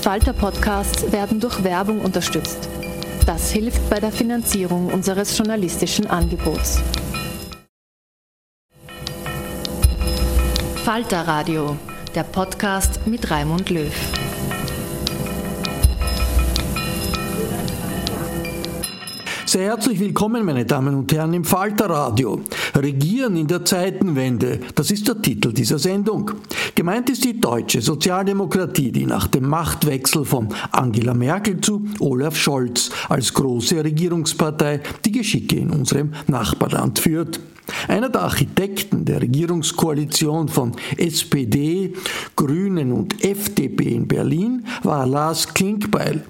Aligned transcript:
Falter-Podcasts 0.00 1.12
werden 1.12 1.40
durch 1.40 1.62
Werbung 1.62 2.00
unterstützt. 2.00 2.70
Das 3.26 3.50
hilft 3.50 3.90
bei 3.90 4.00
der 4.00 4.10
Finanzierung 4.10 4.86
unseres 4.86 5.36
journalistischen 5.36 6.06
Angebots. 6.06 6.80
Falter 10.84 11.28
Radio, 11.28 11.76
der 12.14 12.24
Podcast 12.24 13.06
mit 13.06 13.30
Raimund 13.30 13.68
Löw. 13.68 13.92
Sehr 19.44 19.64
herzlich 19.64 20.00
willkommen, 20.00 20.46
meine 20.46 20.64
Damen 20.64 20.94
und 20.94 21.12
Herren, 21.12 21.34
im 21.34 21.44
Falterradio. 21.44 22.40
Regieren 22.82 23.36
in 23.36 23.46
der 23.46 23.64
Zeitenwende, 23.64 24.60
das 24.74 24.90
ist 24.90 25.06
der 25.06 25.20
Titel 25.20 25.52
dieser 25.52 25.78
Sendung. 25.78 26.30
Gemeint 26.74 27.10
ist 27.10 27.24
die 27.24 27.38
deutsche 27.38 27.82
Sozialdemokratie, 27.82 28.90
die 28.90 29.04
nach 29.04 29.26
dem 29.26 29.48
Machtwechsel 29.48 30.24
von 30.24 30.48
Angela 30.72 31.12
Merkel 31.12 31.60
zu 31.60 31.84
Olaf 31.98 32.36
Scholz 32.36 32.90
als 33.10 33.34
große 33.34 33.84
Regierungspartei 33.84 34.80
die 35.04 35.12
Geschicke 35.12 35.56
in 35.56 35.70
unserem 35.70 36.14
Nachbarland 36.26 36.98
führt. 36.98 37.40
Einer 37.88 38.08
der 38.08 38.22
Architekten 38.22 39.04
der 39.04 39.22
Regierungskoalition 39.22 40.48
von 40.48 40.72
SPD, 40.96 41.94
Grünen 42.36 42.92
und 42.92 43.24
FDP 43.24 43.94
in 43.94 44.08
Berlin 44.08 44.66
war 44.82 45.06
Lars 45.06 45.52
Klinkbeil. 45.54 46.22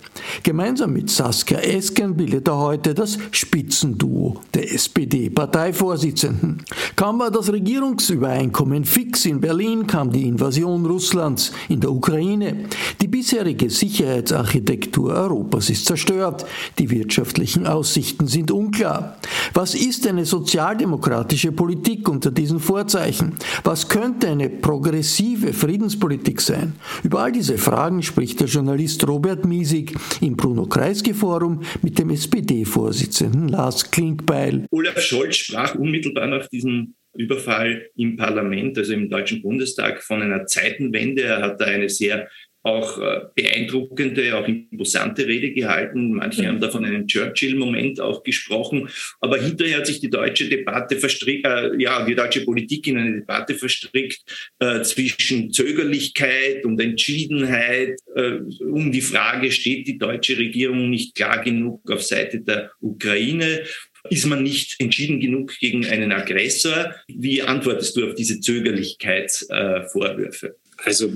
Gemeinsam 0.43 0.93
mit 0.93 1.11
Saskia 1.11 1.59
Esken 1.59 2.17
bildet 2.17 2.49
er 2.49 2.59
heute 2.59 2.95
das 2.95 3.19
Spitzenduo 3.31 4.41
der 4.55 4.73
SPD-Parteivorsitzenden. 4.73 6.63
Kaum 6.97 7.19
war 7.19 7.31
das 7.31 7.53
Regierungsübereinkommen 7.53 8.85
fix 8.85 9.25
in 9.27 9.41
Berlin, 9.41 9.87
kam 9.87 10.13
die 10.13 10.27
Invasion 10.27 10.87
Russlands 10.87 11.53
in 11.69 11.81
der 11.81 11.91
Ukraine. 11.91 12.67
Die 13.01 13.09
bisherige 13.09 13.71
Sicherheitsarchitektur 13.71 15.13
Europas 15.13 15.71
ist 15.71 15.87
zerstört. 15.87 16.45
Die 16.79 16.91
wirtschaftlichen 16.91 17.67
Aussichten 17.67 18.27
sind 18.27 18.51
unklar. 18.51 19.17
Was 19.55 19.75
ist 19.75 20.07
eine 20.07 20.25
sozialdemokratische 20.25 21.30
Politik 21.53 22.09
unter 22.09 22.31
diesen 22.31 22.59
Vorzeichen? 22.59 23.35
Was 23.63 23.89
könnte 23.89 24.29
eine 24.29 24.51
progressive 24.51 25.53
Friedenspolitik 25.53 26.41
sein? 26.41 26.75
Über 27.05 27.21
all 27.21 27.33
diese 27.33 27.57
Fragen 27.57 28.03
spricht 28.03 28.41
der 28.41 28.49
Journalist 28.49 29.07
Robert 29.07 29.45
Miesig 29.45 29.95
im 30.21 30.37
Bruno 30.37 30.67
Kreisky 30.67 31.15
Forum 31.15 31.63
mit 31.83 31.99
dem 31.99 32.11
SPD-Vorsitzenden 32.11 33.49
Lars 33.49 33.91
Klinkbeil. 33.91 34.67
Olaf 34.73 35.01
Scholz 35.01 35.37
sprach 35.37 35.77
unmittelbar 35.77 36.27
nach 36.27 36.49
diesem 36.49 36.95
Überfall 37.15 37.89
im 37.97 38.17
Parlament, 38.17 38.77
also 38.79 38.93
im 38.93 39.09
Deutschen 39.09 39.43
Bundestag, 39.43 40.03
von 40.03 40.23
einer 40.23 40.47
Zeitenwende. 40.47 41.23
Er 41.23 41.43
hat 41.43 41.61
da 41.61 41.67
eine 41.67 41.89
sehr 41.89 42.29
auch 42.63 42.99
äh, 42.99 43.21
beeindruckende, 43.35 44.37
auch 44.37 44.47
imposante 44.47 45.27
Rede 45.27 45.53
gehalten. 45.53 46.13
Manche 46.13 46.47
haben 46.47 46.61
da 46.61 46.69
von 46.69 46.85
einem 46.85 47.07
Churchill-Moment 47.07 48.01
auch 48.01 48.23
gesprochen. 48.23 48.91
Aber 49.21 49.41
hinterher 49.41 49.79
hat 49.79 49.87
sich 49.87 50.01
die 50.01 50.11
deutsche 50.11 50.47
Debatte 50.49 50.97
verstrickt, 50.97 51.47
äh, 51.47 51.71
ja, 51.79 52.05
die 52.05 52.15
deutsche 52.15 52.43
Politik 52.43 52.87
in 52.87 52.99
eine 52.99 53.15
Debatte 53.21 53.55
verstrickt 53.55 54.21
äh, 54.59 54.83
zwischen 54.83 55.51
Zögerlichkeit 55.53 56.67
und 56.67 56.79
Entschiedenheit 56.81 57.99
äh, 58.15 58.41
um 58.61 58.93
die 58.93 59.01
Frage, 59.01 59.51
steht 59.53 59.89
die 59.89 59.97
deutsche 59.97 60.37
Regierung 60.37 60.91
nicht 60.91 61.15
klar 61.15 61.43
genug 61.43 61.91
auf 61.91 62.03
Seite 62.03 62.41
der 62.41 62.73
Ukraine? 62.81 63.63
Ist 64.09 64.25
man 64.27 64.43
nicht 64.43 64.81
entschieden 64.81 65.21
genug 65.21 65.59
gegen 65.59 65.85
einen 65.87 66.11
Aggressor? 66.13 66.95
Wie 67.09 67.43
antwortest 67.43 67.95
du 67.97 68.07
auf 68.07 68.15
diese 68.15 68.41
Zögerlichkeitsvorwürfe? 68.41 70.57
Also 70.79 71.13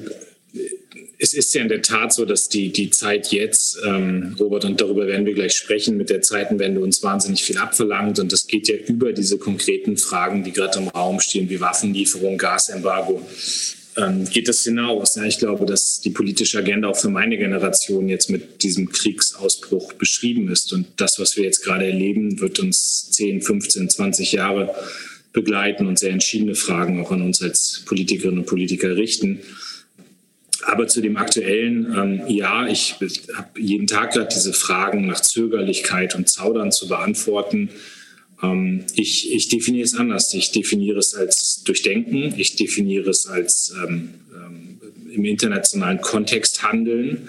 es 1.18 1.34
ist 1.34 1.54
ja 1.54 1.62
in 1.62 1.68
der 1.68 1.82
Tat 1.82 2.12
so, 2.12 2.24
dass 2.24 2.48
die, 2.48 2.70
die 2.70 2.90
Zeit 2.90 3.28
jetzt, 3.32 3.78
ähm, 3.84 4.36
Robert, 4.38 4.64
und 4.64 4.80
darüber 4.80 5.06
werden 5.06 5.26
wir 5.26 5.34
gleich 5.34 5.54
sprechen, 5.54 5.96
mit 5.96 6.10
der 6.10 6.22
Zeitenwende 6.22 6.80
uns 6.80 7.02
wahnsinnig 7.02 7.42
viel 7.42 7.58
abverlangt. 7.58 8.18
Und 8.18 8.32
das 8.32 8.46
geht 8.46 8.68
ja 8.68 8.76
über 8.76 9.12
diese 9.12 9.38
konkreten 9.38 9.96
Fragen, 9.96 10.44
die 10.44 10.52
gerade 10.52 10.78
im 10.78 10.88
Raum 10.88 11.20
stehen, 11.20 11.48
wie 11.48 11.60
Waffenlieferung, 11.60 12.38
Gasembargo. 12.38 13.22
Ähm, 13.96 14.28
geht 14.28 14.48
das 14.48 14.64
hinaus? 14.64 15.14
Ja, 15.14 15.24
ich 15.24 15.38
glaube, 15.38 15.66
dass 15.66 16.00
die 16.00 16.10
politische 16.10 16.58
Agenda 16.58 16.88
auch 16.88 16.96
für 16.96 17.10
meine 17.10 17.38
Generation 17.38 18.08
jetzt 18.08 18.28
mit 18.28 18.62
diesem 18.62 18.90
Kriegsausbruch 18.90 19.92
beschrieben 19.94 20.50
ist. 20.50 20.72
Und 20.72 20.86
das, 20.96 21.18
was 21.18 21.36
wir 21.36 21.44
jetzt 21.44 21.64
gerade 21.64 21.86
erleben, 21.86 22.40
wird 22.40 22.58
uns 22.58 23.10
10, 23.12 23.40
15, 23.42 23.88
20 23.88 24.32
Jahre 24.32 24.74
begleiten 25.32 25.86
und 25.86 25.98
sehr 25.98 26.10
entschiedene 26.10 26.54
Fragen 26.54 27.00
auch 27.00 27.10
an 27.12 27.22
uns 27.22 27.40
als 27.42 27.82
Politikerinnen 27.86 28.40
und 28.40 28.46
Politiker 28.46 28.96
richten. 28.96 29.40
Aber 30.66 30.86
zu 30.86 31.00
dem 31.00 31.16
aktuellen, 31.16 31.94
ähm, 31.96 32.22
ja, 32.28 32.66
ich 32.66 32.96
habe 33.34 33.60
jeden 33.60 33.86
Tag 33.86 34.12
gerade 34.12 34.28
diese 34.32 34.52
Fragen 34.52 35.06
nach 35.06 35.20
Zögerlichkeit 35.20 36.14
und 36.14 36.28
Zaudern 36.28 36.72
zu 36.72 36.88
beantworten. 36.88 37.70
Ähm, 38.42 38.84
ich, 38.94 39.32
ich 39.32 39.48
definiere 39.48 39.84
es 39.84 39.94
anders. 39.94 40.32
Ich 40.34 40.52
definiere 40.52 40.98
es 40.98 41.14
als 41.14 41.62
Durchdenken. 41.64 42.34
Ich 42.38 42.56
definiere 42.56 43.10
es 43.10 43.26
als 43.26 43.74
ähm, 43.84 44.14
ähm 44.34 44.80
im 45.14 45.24
internationalen 45.24 46.00
Kontext 46.00 46.64
handeln. 46.64 47.28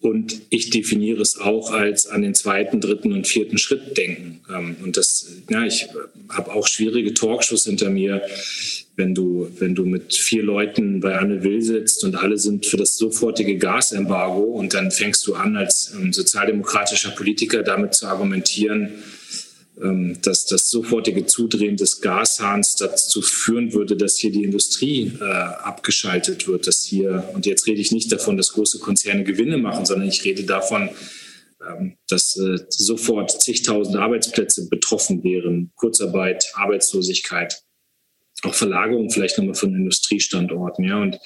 Und 0.00 0.40
ich 0.48 0.70
definiere 0.70 1.20
es 1.20 1.38
auch 1.38 1.72
als 1.72 2.06
an 2.06 2.22
den 2.22 2.34
zweiten, 2.34 2.80
dritten 2.80 3.12
und 3.12 3.26
vierten 3.26 3.58
Schritt 3.58 3.98
denken. 3.98 4.40
Ähm, 4.48 4.76
und 4.82 4.96
das, 4.96 5.26
ja, 5.50 5.64
ich 5.64 5.88
habe 6.30 6.52
auch 6.52 6.66
schwierige 6.66 7.12
Talkshows 7.12 7.64
hinter 7.64 7.90
mir, 7.90 8.22
wenn 8.96 9.14
du, 9.14 9.50
wenn 9.58 9.74
du 9.74 9.84
mit 9.84 10.14
vier 10.14 10.42
Leuten 10.42 11.00
bei 11.00 11.18
Anne 11.18 11.42
Will 11.42 11.60
sitzt 11.60 12.02
und 12.04 12.16
alle 12.16 12.38
sind 12.38 12.64
für 12.64 12.78
das 12.78 12.96
sofortige 12.96 13.58
Gasembargo 13.58 14.42
und 14.42 14.72
dann 14.72 14.90
fängst 14.90 15.26
du 15.26 15.34
an, 15.34 15.56
als 15.56 15.92
ähm, 15.94 16.14
sozialdemokratischer 16.14 17.10
Politiker 17.10 17.62
damit 17.62 17.92
zu 17.92 18.06
argumentieren, 18.06 19.02
dass 20.22 20.46
das 20.46 20.70
sofortige 20.70 21.26
Zudrehen 21.26 21.76
des 21.76 22.00
Gashahns 22.00 22.76
dazu 22.76 23.22
führen 23.22 23.72
würde, 23.72 23.96
dass 23.96 24.18
hier 24.18 24.30
die 24.30 24.44
Industrie 24.44 25.12
äh, 25.20 25.24
abgeschaltet 25.24 26.46
wird, 26.46 26.66
dass 26.66 26.82
hier, 26.82 27.30
und 27.34 27.46
jetzt 27.46 27.66
rede 27.66 27.80
ich 27.80 27.90
nicht 27.90 28.12
davon, 28.12 28.36
dass 28.36 28.52
große 28.52 28.78
Konzerne 28.78 29.24
Gewinne 29.24 29.56
machen, 29.56 29.86
sondern 29.86 30.08
ich 30.08 30.24
rede 30.24 30.44
davon, 30.44 30.90
ähm, 31.66 31.96
dass 32.08 32.36
äh, 32.36 32.58
sofort 32.68 33.42
zigtausend 33.42 33.96
Arbeitsplätze 33.96 34.68
betroffen 34.68 35.24
wären, 35.24 35.72
Kurzarbeit, 35.76 36.44
Arbeitslosigkeit 36.54 37.62
auch 38.42 38.54
Verlagerung 38.54 39.10
vielleicht 39.10 39.38
nochmal 39.38 39.54
von 39.54 39.74
Industriestandorten, 39.74 40.84
ja, 40.84 41.00
und 41.00 41.18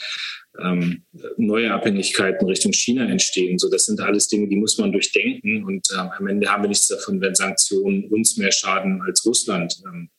ähm, 0.63 1.03
neue 1.37 1.73
Abhängigkeiten 1.73 2.47
Richtung 2.47 2.73
China 2.73 3.07
entstehen. 3.07 3.59
So, 3.59 3.69
das 3.69 3.87
sind 3.87 4.01
alles 4.01 4.29
Dinge, 4.29 4.49
die 4.49 4.57
muss 4.57 4.79
man 4.79 4.93
durchdenken. 4.93 5.65
Und 5.65 5.89
ähm, 5.93 6.11
am 6.17 6.27
Ende 6.27 6.49
haben 6.49 6.63
wir 6.63 6.69
nichts 6.69 6.89
davon, 6.89 7.21
wenn 7.21 7.35
Sanktionen 7.35 8.05
uns 8.05 8.37
mehr 8.37 8.53
schaden 8.53 9.03
als 9.03 9.25
Russland. 9.27 9.77
Ähm, 9.87 10.11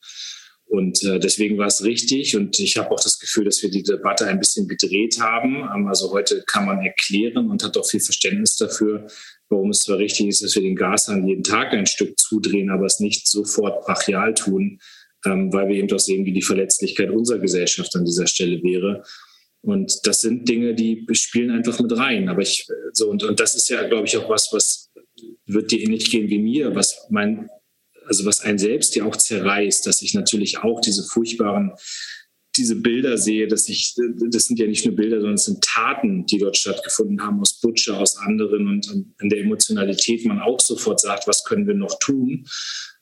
und 0.68 1.02
äh, 1.04 1.20
deswegen 1.20 1.58
war 1.58 1.68
es 1.68 1.84
richtig. 1.84 2.36
Und 2.36 2.58
ich 2.58 2.76
habe 2.76 2.90
auch 2.90 3.00
das 3.00 3.18
Gefühl, 3.18 3.44
dass 3.44 3.62
wir 3.62 3.70
die 3.70 3.84
Debatte 3.84 4.26
ein 4.26 4.40
bisschen 4.40 4.66
gedreht 4.66 5.18
haben. 5.20 5.68
Ähm, 5.74 5.86
also 5.86 6.12
heute 6.12 6.42
kann 6.46 6.66
man 6.66 6.84
erklären 6.84 7.48
und 7.50 7.62
hat 7.62 7.76
auch 7.76 7.88
viel 7.88 8.00
Verständnis 8.00 8.56
dafür, 8.56 9.06
warum 9.48 9.70
es 9.70 9.80
zwar 9.80 9.98
richtig 9.98 10.26
ist, 10.26 10.42
dass 10.42 10.54
wir 10.54 10.62
den 10.62 10.76
Gashahn 10.76 11.26
jeden 11.26 11.44
Tag 11.44 11.72
ein 11.72 11.86
Stück 11.86 12.18
zudrehen, 12.18 12.70
aber 12.70 12.86
es 12.86 13.00
nicht 13.00 13.28
sofort 13.28 13.86
brachial 13.86 14.34
tun, 14.34 14.80
ähm, 15.24 15.52
weil 15.52 15.68
wir 15.68 15.76
eben 15.76 15.88
doch 15.88 16.00
sehen, 16.00 16.26
wie 16.26 16.32
die 16.32 16.42
Verletzlichkeit 16.42 17.10
unserer 17.10 17.38
Gesellschaft 17.38 17.94
an 17.94 18.04
dieser 18.04 18.26
Stelle 18.26 18.60
wäre. 18.62 19.04
Und 19.66 20.06
das 20.06 20.20
sind 20.20 20.48
Dinge, 20.48 20.74
die 20.74 21.04
spielen 21.12 21.50
einfach 21.50 21.80
mit 21.80 21.96
rein. 21.96 22.28
Aber 22.28 22.40
ich, 22.40 22.68
so, 22.92 23.10
und, 23.10 23.24
und 23.24 23.40
das 23.40 23.56
ist 23.56 23.68
ja, 23.68 23.86
glaube 23.88 24.06
ich, 24.06 24.16
auch 24.16 24.28
was, 24.28 24.52
was 24.52 24.92
wird 25.46 25.72
dir 25.72 25.80
ähnlich 25.80 26.08
gehen 26.10 26.28
wie 26.28 26.38
mir, 26.38 26.74
was 26.74 27.06
mein, 27.10 27.50
also 28.06 28.24
was 28.24 28.40
einen 28.42 28.58
selbst 28.58 28.94
ja 28.94 29.04
auch 29.04 29.16
zerreißt, 29.16 29.84
dass 29.84 30.02
ich 30.02 30.14
natürlich 30.14 30.58
auch 30.58 30.80
diese 30.80 31.02
furchtbaren, 31.02 31.72
diese 32.56 32.76
Bilder 32.76 33.18
sehe, 33.18 33.48
dass 33.48 33.68
ich, 33.68 33.96
das 34.30 34.44
sind 34.44 34.60
ja 34.60 34.68
nicht 34.68 34.86
nur 34.86 34.94
Bilder, 34.94 35.16
sondern 35.16 35.34
es 35.34 35.44
sind 35.44 35.64
Taten, 35.64 36.26
die 36.26 36.38
dort 36.38 36.56
stattgefunden 36.56 37.20
haben 37.20 37.40
aus 37.40 37.60
Butcher, 37.60 37.98
aus 37.98 38.16
anderen 38.18 38.68
und 38.68 38.88
an 39.18 39.28
der 39.28 39.40
Emotionalität 39.40 40.24
man 40.26 40.40
auch 40.40 40.60
sofort 40.60 41.00
sagt, 41.00 41.26
was 41.26 41.44
können 41.44 41.66
wir 41.66 41.74
noch 41.74 41.98
tun? 41.98 42.46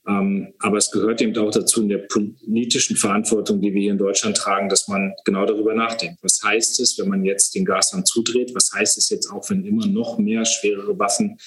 Ähm, 0.06 0.52
aber 0.58 0.76
es 0.76 0.90
gehört 0.90 1.22
eben 1.22 1.36
auch 1.38 1.50
dazu 1.50 1.82
in 1.82 1.88
der 1.88 1.98
politischen 1.98 2.96
Verantwortung, 2.96 3.60
die 3.60 3.72
wir 3.72 3.80
hier 3.80 3.92
in 3.92 3.98
Deutschland 3.98 4.36
tragen, 4.36 4.68
dass 4.68 4.86
man 4.86 5.14
genau 5.24 5.46
darüber 5.46 5.74
nachdenkt. 5.74 6.22
Was 6.22 6.42
heißt 6.42 6.78
es, 6.80 6.98
wenn 6.98 7.08
man 7.08 7.24
jetzt 7.24 7.54
den 7.54 7.64
Gashahn 7.64 8.04
zudreht? 8.04 8.54
Was 8.54 8.72
heißt 8.72 8.98
es 8.98 9.08
jetzt 9.08 9.30
auch, 9.30 9.48
wenn 9.48 9.64
immer 9.64 9.86
noch 9.86 10.18
mehr 10.18 10.44
schwerere 10.44 10.98
Waffen 10.98 11.38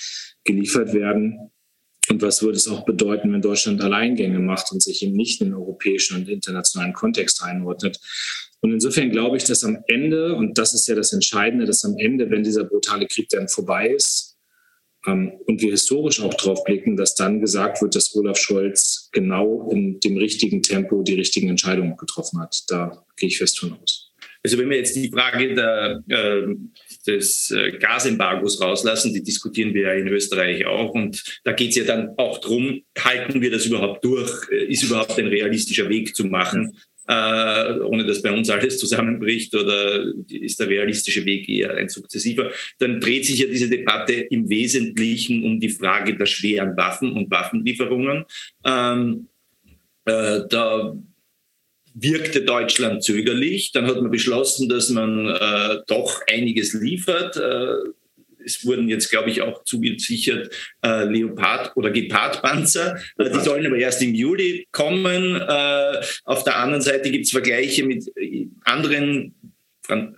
geliefert 0.44 0.94
werden? 0.94 1.51
Und 2.09 2.21
was 2.21 2.42
würde 2.42 2.57
es 2.57 2.68
auch 2.68 2.86
bedeuten, 2.86 3.31
wenn 3.33 3.42
Deutschland 3.42 3.81
Alleingänge 3.81 4.39
macht 4.39 4.71
und 4.71 4.81
sich 4.81 5.04
eben 5.04 5.15
nicht 5.15 5.42
in 5.42 5.48
den 5.48 5.56
europäischen 5.56 6.18
und 6.18 6.30
internationalen 6.30 6.94
Kontext 6.94 7.44
einordnet? 7.44 8.00
Und 8.62 8.71
insofern 8.71 9.12
glaube 9.12 9.38
ich, 9.38 9.44
dass 9.44 9.63
am 9.63 9.77
Ende, 9.88 10.36
und 10.36 10.57
das 10.57 10.74
ist 10.74 10.88
ja 10.88 10.95
das 10.95 11.13
Entscheidende, 11.13 11.65
dass 11.65 11.86
am 11.86 11.95
Ende, 11.98 12.30
wenn 12.31 12.44
dieser 12.44 12.63
brutale 12.63 13.06
Krieg 13.06 13.30
dann 13.30 13.48
vorbei 13.48 13.89
ist, 13.89 14.27
und 15.07 15.62
wir 15.62 15.71
historisch 15.71 16.21
auch 16.21 16.33
darauf 16.33 16.63
blicken, 16.63 16.98
dass 16.98 17.15
dann 17.15 17.39
gesagt 17.39 17.81
wird, 17.81 17.95
dass 17.95 18.15
Olaf 18.15 18.38
Scholz 18.38 19.09
genau 19.12 19.69
in 19.71 20.00
dem 20.00 20.18
richtigen 20.18 20.62
Tempo 20.62 21.01
die 21.04 21.15
richtigen 21.15 21.50
Entscheidungen 21.50 21.95
getroffen 21.95 22.39
hat. 22.39 22.63
Da 22.68 23.04
gehe 23.15 23.30
ich 23.30 23.38
fest 23.38 23.59
von 23.59 23.74
aus. 23.81 24.07
Also 24.44 24.57
wenn 24.59 24.69
wir 24.69 24.77
jetzt 24.77 24.95
die 24.95 25.09
Frage 25.09 25.56
der, 25.56 26.04
äh, 26.07 26.56
des 27.06 27.51
äh, 27.51 27.71
Gasembargos 27.77 28.62
rauslassen, 28.62 29.13
die 29.13 29.24
diskutieren 29.24 29.74
wir 29.74 29.81
ja 29.83 29.94
in 29.94 30.07
Österreich 30.07 30.65
auch. 30.65 30.94
Und 30.94 31.42
da 31.44 31.51
geht 31.54 31.71
es 31.71 31.75
ja 31.75 31.83
dann 31.83 32.12
auch 32.18 32.39
darum, 32.39 32.81
halten 32.98 33.42
wir 33.42 33.51
das 33.51 33.65
überhaupt 33.65 34.06
durch? 34.06 34.31
Äh, 34.51 34.65
ist 34.71 34.83
überhaupt 34.83 35.18
ein 35.18 35.27
realistischer 35.27 35.89
Weg 35.89 36.15
zu 36.15 36.25
machen? 36.25 36.77
Äh, 37.07 37.80
ohne 37.80 38.06
dass 38.06 38.21
bei 38.21 38.31
uns 38.31 38.50
alles 38.50 38.80
zusammenbricht 38.80 39.56
oder 39.56 40.04
ist 40.30 40.59
der 40.59 40.68
realistische 40.68 41.24
Weg 41.25 41.48
eher 41.48 41.75
ein 41.75 41.88
sukzessiver, 41.88 42.51
dann 42.80 43.00
dreht 43.00 43.25
sich 43.25 43.39
ja 43.39 43.48
diese 43.48 43.69
Debatte 43.69 44.13
im 44.13 44.50
Wesentlichen 44.50 45.45
um 45.45 45.59
die 45.59 45.69
Frage 45.69 46.18
der 46.18 46.25
schweren 46.25 46.75
Waffen 46.75 47.13
und 47.13 47.31
Waffenlieferungen. 47.31 48.25
Ähm, 48.65 49.27
äh, 50.06 50.42
da 50.50 50.98
wirkte 51.94 52.42
Deutschland 52.42 53.04
zögerlich. 53.04 53.71
Dann 53.71 53.88
hat 53.88 54.01
man 54.01 54.12
beschlossen, 54.12 54.69
dass 54.69 54.89
man 54.89 55.27
äh, 55.27 55.77
doch 55.88 56.21
einiges 56.27 56.74
liefert. 56.74 57.38
Äh, 57.38 57.89
es 58.44 58.66
wurden 58.66 58.89
jetzt, 58.89 59.10
glaube 59.10 59.30
ich, 59.30 59.42
auch 59.42 59.63
zugesichert 59.63 60.54
äh, 60.84 61.06
Leopard- 61.06 61.75
oder 61.75 61.92
Gepard-Panzer. 61.92 63.00
Äh, 63.18 63.30
die 63.31 63.39
sollen 63.39 63.66
aber 63.66 63.78
erst 63.78 64.01
im 64.01 64.13
Juli 64.13 64.68
kommen. 64.72 65.36
Äh, 65.36 66.01
auf 66.25 66.44
der 66.44 66.57
anderen 66.57 66.81
Seite 66.81 67.12
gibt 67.12 67.25
es 67.25 67.31
Vergleiche 67.31 67.84
mit 67.84 68.12
anderen 68.63 69.36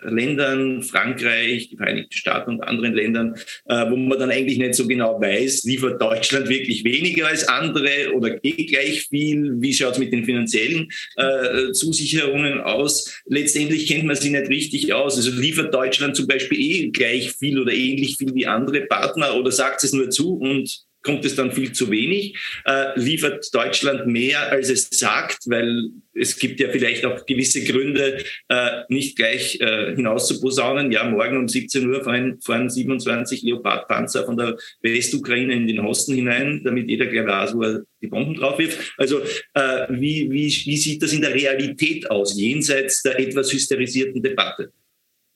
Ländern, 0.03 0.83
Frankreich, 0.83 1.69
die 1.69 1.77
Vereinigten 1.77 2.13
Staaten 2.13 2.51
und 2.51 2.61
anderen 2.61 2.93
Ländern, 2.93 3.35
äh, 3.65 3.89
wo 3.89 3.95
man 3.95 4.19
dann 4.19 4.31
eigentlich 4.31 4.57
nicht 4.57 4.75
so 4.75 4.87
genau 4.87 5.19
weiß, 5.21 5.63
liefert 5.63 6.01
Deutschland 6.01 6.49
wirklich 6.49 6.83
weniger 6.83 7.27
als 7.27 7.47
andere 7.47 8.13
oder 8.13 8.31
geht 8.31 8.69
gleich 8.69 9.07
viel? 9.07 9.55
Wie 9.61 9.73
schaut 9.73 9.93
es 9.93 9.99
mit 9.99 10.11
den 10.11 10.25
finanziellen 10.25 10.89
äh, 11.15 11.71
Zusicherungen 11.71 12.61
aus? 12.61 13.21
Letztendlich 13.25 13.87
kennt 13.87 14.05
man 14.05 14.15
sie 14.15 14.31
nicht 14.31 14.49
richtig 14.49 14.93
aus. 14.93 15.17
Also 15.17 15.31
liefert 15.31 15.73
Deutschland 15.73 16.15
zum 16.15 16.27
Beispiel 16.27 16.59
eh 16.59 16.89
gleich 16.89 17.31
viel 17.31 17.59
oder 17.59 17.71
ähnlich 17.71 18.17
viel 18.17 18.33
wie 18.33 18.47
andere 18.47 18.81
Partner 18.81 19.35
oder 19.35 19.51
sagt 19.51 19.83
es 19.83 19.93
nur 19.93 20.09
zu 20.09 20.35
und 20.35 20.88
kommt 21.09 21.25
es 21.25 21.35
dann 21.35 21.51
viel 21.51 21.71
zu 21.71 21.89
wenig, 21.89 22.37
äh, 22.65 22.99
liefert 22.99 23.47
Deutschland 23.51 24.05
mehr, 24.05 24.51
als 24.51 24.69
es 24.69 24.89
sagt, 24.91 25.39
weil 25.47 25.89
es 26.13 26.37
gibt 26.37 26.59
ja 26.59 26.69
vielleicht 26.69 27.03
auch 27.03 27.25
gewisse 27.25 27.63
Gründe, 27.63 28.23
äh, 28.47 28.81
nicht 28.89 29.17
gleich 29.17 29.59
äh, 29.59 29.95
hinaus 29.95 30.27
zu 30.27 30.39
posaunen. 30.39 30.91
Ja, 30.91 31.03
morgen 31.05 31.37
um 31.37 31.47
17 31.47 31.89
Uhr 31.89 32.03
fahren, 32.03 32.39
fahren 32.41 32.69
27 32.69 33.41
Leopardpanzer 33.41 34.25
von 34.25 34.37
der 34.37 34.55
Westukraine 34.81 35.53
in 35.53 35.65
den 35.65 35.79
Osten 35.79 36.13
hinein, 36.13 36.61
damit 36.63 36.87
jeder 36.87 37.07
gleich 37.07 37.25
weiß, 37.25 37.55
wo 37.55 37.63
er 37.63 37.81
die 38.01 38.07
Bomben 38.07 38.35
drauf 38.35 38.59
wirft. 38.59 38.93
Also 38.97 39.21
äh, 39.55 39.87
wie, 39.89 40.29
wie, 40.29 40.47
wie 40.47 40.77
sieht 40.77 41.01
das 41.01 41.11
in 41.11 41.21
der 41.21 41.33
Realität 41.33 42.09
aus, 42.11 42.39
jenseits 42.39 43.01
der 43.01 43.19
etwas 43.19 43.51
hysterisierten 43.51 44.21
Debatte? 44.21 44.71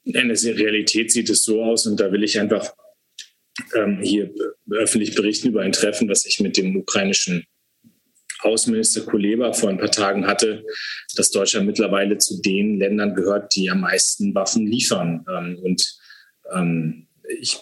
In 0.03 0.13
der 0.13 0.57
Realität 0.57 1.11
sieht 1.11 1.31
es 1.31 1.45
so 1.45 1.63
aus 1.63 1.87
und 1.87 1.99
da 1.99 2.11
will 2.11 2.23
ich 2.23 2.39
einfach 2.39 2.73
ähm, 3.75 3.99
hier 4.03 4.29
öffentlich 4.71 5.15
berichten 5.15 5.49
über 5.49 5.61
ein 5.61 5.71
Treffen, 5.71 6.07
das 6.07 6.25
ich 6.25 6.39
mit 6.39 6.57
dem 6.57 6.75
ukrainischen 6.75 7.45
Außenminister 8.39 9.01
Kuleba 9.01 9.53
vor 9.53 9.69
ein 9.69 9.77
paar 9.77 9.91
Tagen 9.91 10.27
hatte, 10.27 10.65
dass 11.15 11.31
Deutschland 11.31 11.65
mittlerweile 11.65 12.17
zu 12.17 12.41
den 12.41 12.77
Ländern 12.77 13.15
gehört, 13.15 13.55
die 13.55 13.69
am 13.69 13.81
meisten 13.81 14.35
Waffen 14.35 14.67
liefern. 14.67 15.25
Ähm, 15.29 15.59
und 15.63 15.97
ähm, 16.51 17.07
ich 17.39 17.59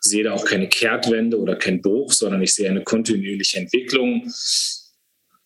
sehe 0.00 0.24
da 0.24 0.32
auch 0.32 0.44
keine 0.44 0.68
Kehrtwende 0.68 1.38
oder 1.38 1.56
keinen 1.56 1.82
Bruch, 1.82 2.12
sondern 2.12 2.42
ich 2.42 2.54
sehe 2.54 2.70
eine 2.70 2.84
kontinuierliche 2.84 3.58
Entwicklung. 3.58 4.22
Ich 4.26 4.92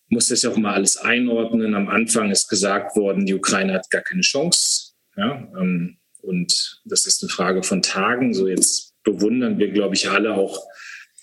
muss 0.09 0.27
das 0.27 0.41
ja 0.43 0.49
auch 0.49 0.57
mal 0.57 0.73
alles 0.73 0.97
einordnen. 0.97 1.75
Am 1.75 1.89
Anfang 1.89 2.31
ist 2.31 2.47
gesagt 2.47 2.95
worden, 2.95 3.25
die 3.25 3.33
Ukraine 3.33 3.73
hat 3.73 3.89
gar 3.89 4.01
keine 4.01 4.21
Chance. 4.21 4.93
Ja, 5.17 5.47
ähm, 5.59 5.97
und 6.21 6.81
das 6.85 7.07
ist 7.07 7.21
eine 7.23 7.29
Frage 7.29 7.63
von 7.63 7.81
Tagen. 7.81 8.33
So 8.33 8.47
jetzt 8.47 8.90
bewundern 9.03 9.57
wir, 9.57 9.71
glaube 9.71 9.95
ich, 9.95 10.09
alle 10.09 10.35
auch 10.35 10.65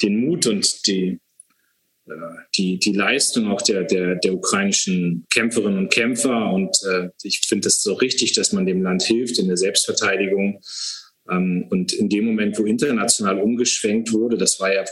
den 0.03 0.21
Mut 0.21 0.47
und 0.47 0.87
die, 0.87 1.21
äh, 2.07 2.13
die, 2.57 2.79
die 2.79 2.93
Leistung 2.93 3.51
auch 3.51 3.63
der, 3.63 3.85
der, 3.85 4.17
der 4.17 4.35
ukrainischen 4.35 5.27
Kämpferinnen 5.31 5.79
und 5.79 5.93
Kämpfer. 5.93 6.53
Und 6.53 6.77
äh, 6.91 7.11
ich 7.23 7.41
finde 7.47 7.69
es 7.69 7.83
so 7.83 7.95
richtig, 7.95 8.33
dass 8.33 8.53
man 8.53 8.67
dem 8.67 8.83
Land 8.83 9.03
hilft 9.03 9.39
in 9.39 9.49
der 9.49 9.57
Selbstverteidigung. 9.57 10.61
Ähm, 11.29 11.67
und 11.71 11.93
in 11.93 12.09
dem 12.09 12.27
Moment, 12.27 12.59
wo 12.59 12.65
international 12.65 13.39
umgeschwenkt 13.41 14.13
wurde, 14.13 14.37
das 14.37 14.61
war 14.61 14.73
ja 14.73 14.85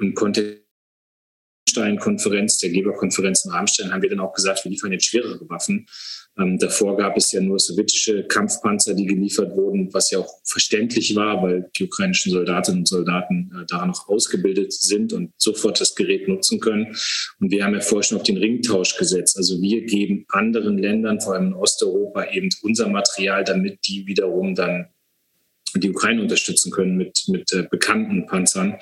im 0.00 0.14
Kontext 0.14 0.67
Rammstein-Konferenz, 1.78 2.58
der 2.58 2.70
Geberkonferenz 2.70 3.44
in 3.44 3.52
Rammstein, 3.52 3.92
haben 3.92 4.02
wir 4.02 4.10
dann 4.10 4.20
auch 4.20 4.32
gesagt, 4.32 4.64
wir 4.64 4.70
liefern 4.70 4.92
jetzt 4.92 5.06
schwerere 5.06 5.48
Waffen. 5.48 5.86
Ähm, 6.38 6.58
davor 6.58 6.96
gab 6.96 7.16
es 7.16 7.32
ja 7.32 7.40
nur 7.40 7.58
sowjetische 7.58 8.24
Kampfpanzer, 8.24 8.94
die 8.94 9.06
geliefert 9.06 9.56
wurden, 9.56 9.92
was 9.92 10.10
ja 10.10 10.20
auch 10.20 10.32
verständlich 10.44 11.14
war, 11.16 11.42
weil 11.42 11.68
die 11.76 11.84
ukrainischen 11.84 12.32
Soldatinnen 12.32 12.80
und 12.80 12.88
Soldaten 12.88 13.50
äh, 13.54 13.66
daran 13.66 13.88
noch 13.88 14.08
ausgebildet 14.08 14.72
sind 14.72 15.12
und 15.12 15.32
sofort 15.36 15.80
das 15.80 15.94
Gerät 15.94 16.28
nutzen 16.28 16.60
können. 16.60 16.94
Und 17.40 17.50
wir 17.50 17.64
haben 17.64 17.74
ja 17.74 17.80
vorher 17.80 18.04
schon 18.04 18.18
auf 18.18 18.24
den 18.24 18.36
Ringtausch 18.36 18.96
gesetzt. 18.96 19.36
Also 19.36 19.60
wir 19.60 19.84
geben 19.84 20.26
anderen 20.28 20.78
Ländern, 20.78 21.20
vor 21.20 21.34
allem 21.34 21.48
in 21.48 21.54
Osteuropa, 21.54 22.30
eben 22.30 22.48
unser 22.62 22.88
Material, 22.88 23.42
damit 23.44 23.80
die 23.88 24.06
wiederum 24.06 24.54
dann 24.54 24.88
die 25.74 25.90
Ukraine 25.90 26.22
unterstützen 26.22 26.70
können 26.70 26.96
mit, 26.96 27.24
mit 27.28 27.52
äh, 27.52 27.64
bekannten 27.68 28.26
Panzern. 28.26 28.78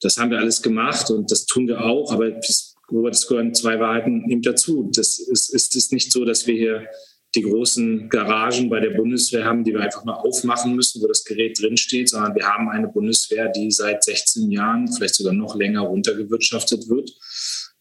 Das 0.00 0.16
haben 0.16 0.30
wir 0.30 0.38
alles 0.38 0.62
gemacht 0.62 1.10
und 1.10 1.30
das 1.30 1.46
tun 1.46 1.68
wir 1.68 1.84
auch, 1.84 2.12
aber 2.12 2.30
das, 2.30 2.74
Robert, 2.90 3.14
es 3.14 3.26
gehören 3.26 3.54
zwei 3.54 3.78
Wahrheiten 3.78 4.28
eben 4.30 4.42
dazu. 4.42 4.90
Das 4.94 5.18
ist, 5.18 5.52
ist 5.54 5.76
es 5.76 5.92
nicht 5.92 6.12
so, 6.12 6.24
dass 6.24 6.46
wir 6.46 6.54
hier 6.54 6.86
die 7.34 7.42
großen 7.42 8.08
Garagen 8.08 8.68
bei 8.70 8.80
der 8.80 8.90
Bundeswehr 8.90 9.44
haben, 9.44 9.62
die 9.62 9.72
wir 9.72 9.80
einfach 9.80 10.04
mal 10.04 10.14
aufmachen 10.14 10.74
müssen, 10.74 11.00
wo 11.00 11.06
das 11.06 11.24
Gerät 11.24 11.60
drinsteht, 11.60 12.08
sondern 12.08 12.34
wir 12.34 12.48
haben 12.48 12.68
eine 12.68 12.88
Bundeswehr, 12.88 13.48
die 13.48 13.70
seit 13.70 14.02
16 14.02 14.50
Jahren, 14.50 14.92
vielleicht 14.92 15.14
sogar 15.14 15.32
noch 15.32 15.54
länger 15.54 15.82
runtergewirtschaftet 15.82 16.88
wird. 16.88 17.10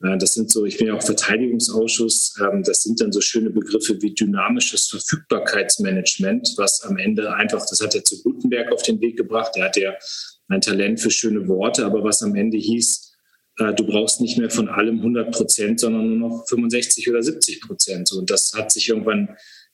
Äh, 0.03 0.17
das 0.17 0.33
sind 0.33 0.51
so, 0.51 0.65
ich 0.65 0.77
bin 0.77 0.87
ja 0.87 0.93
auch 0.93 1.01
Verteidigungsausschuss, 1.01 2.35
ähm, 2.41 2.61
das 2.63 2.83
sind 2.83 3.01
dann 3.01 3.11
so 3.11 3.21
schöne 3.21 3.49
Begriffe 3.49 3.99
wie 4.01 4.13
dynamisches 4.13 4.87
Verfügbarkeitsmanagement, 4.87 6.53
was 6.57 6.81
am 6.83 6.97
Ende 6.97 7.33
einfach, 7.33 7.65
das 7.67 7.81
hat 7.81 7.95
er 7.95 8.03
zu 8.03 8.21
Gutenberg 8.21 8.71
auf 8.71 8.83
den 8.83 9.01
Weg 9.01 9.17
gebracht, 9.17 9.53
der 9.55 9.65
hat 9.65 9.77
ja 9.77 9.93
ein 10.49 10.61
Talent 10.61 10.99
für 10.99 11.11
schöne 11.11 11.47
Worte, 11.47 11.85
aber 11.85 12.03
was 12.03 12.21
am 12.23 12.35
Ende 12.35 12.57
hieß, 12.57 13.13
äh, 13.59 13.73
du 13.73 13.85
brauchst 13.85 14.19
nicht 14.21 14.37
mehr 14.37 14.49
von 14.49 14.67
allem 14.67 14.97
100 14.97 15.31
Prozent, 15.31 15.79
sondern 15.79 16.17
nur 16.17 16.29
noch 16.29 16.47
65 16.47 17.09
oder 17.09 17.21
70 17.21 17.61
Prozent. 17.61 18.11
Und 18.11 18.29
das 18.29 18.53
hat 18.55 18.71
sich 18.71 18.89
irgendwann 18.89 19.29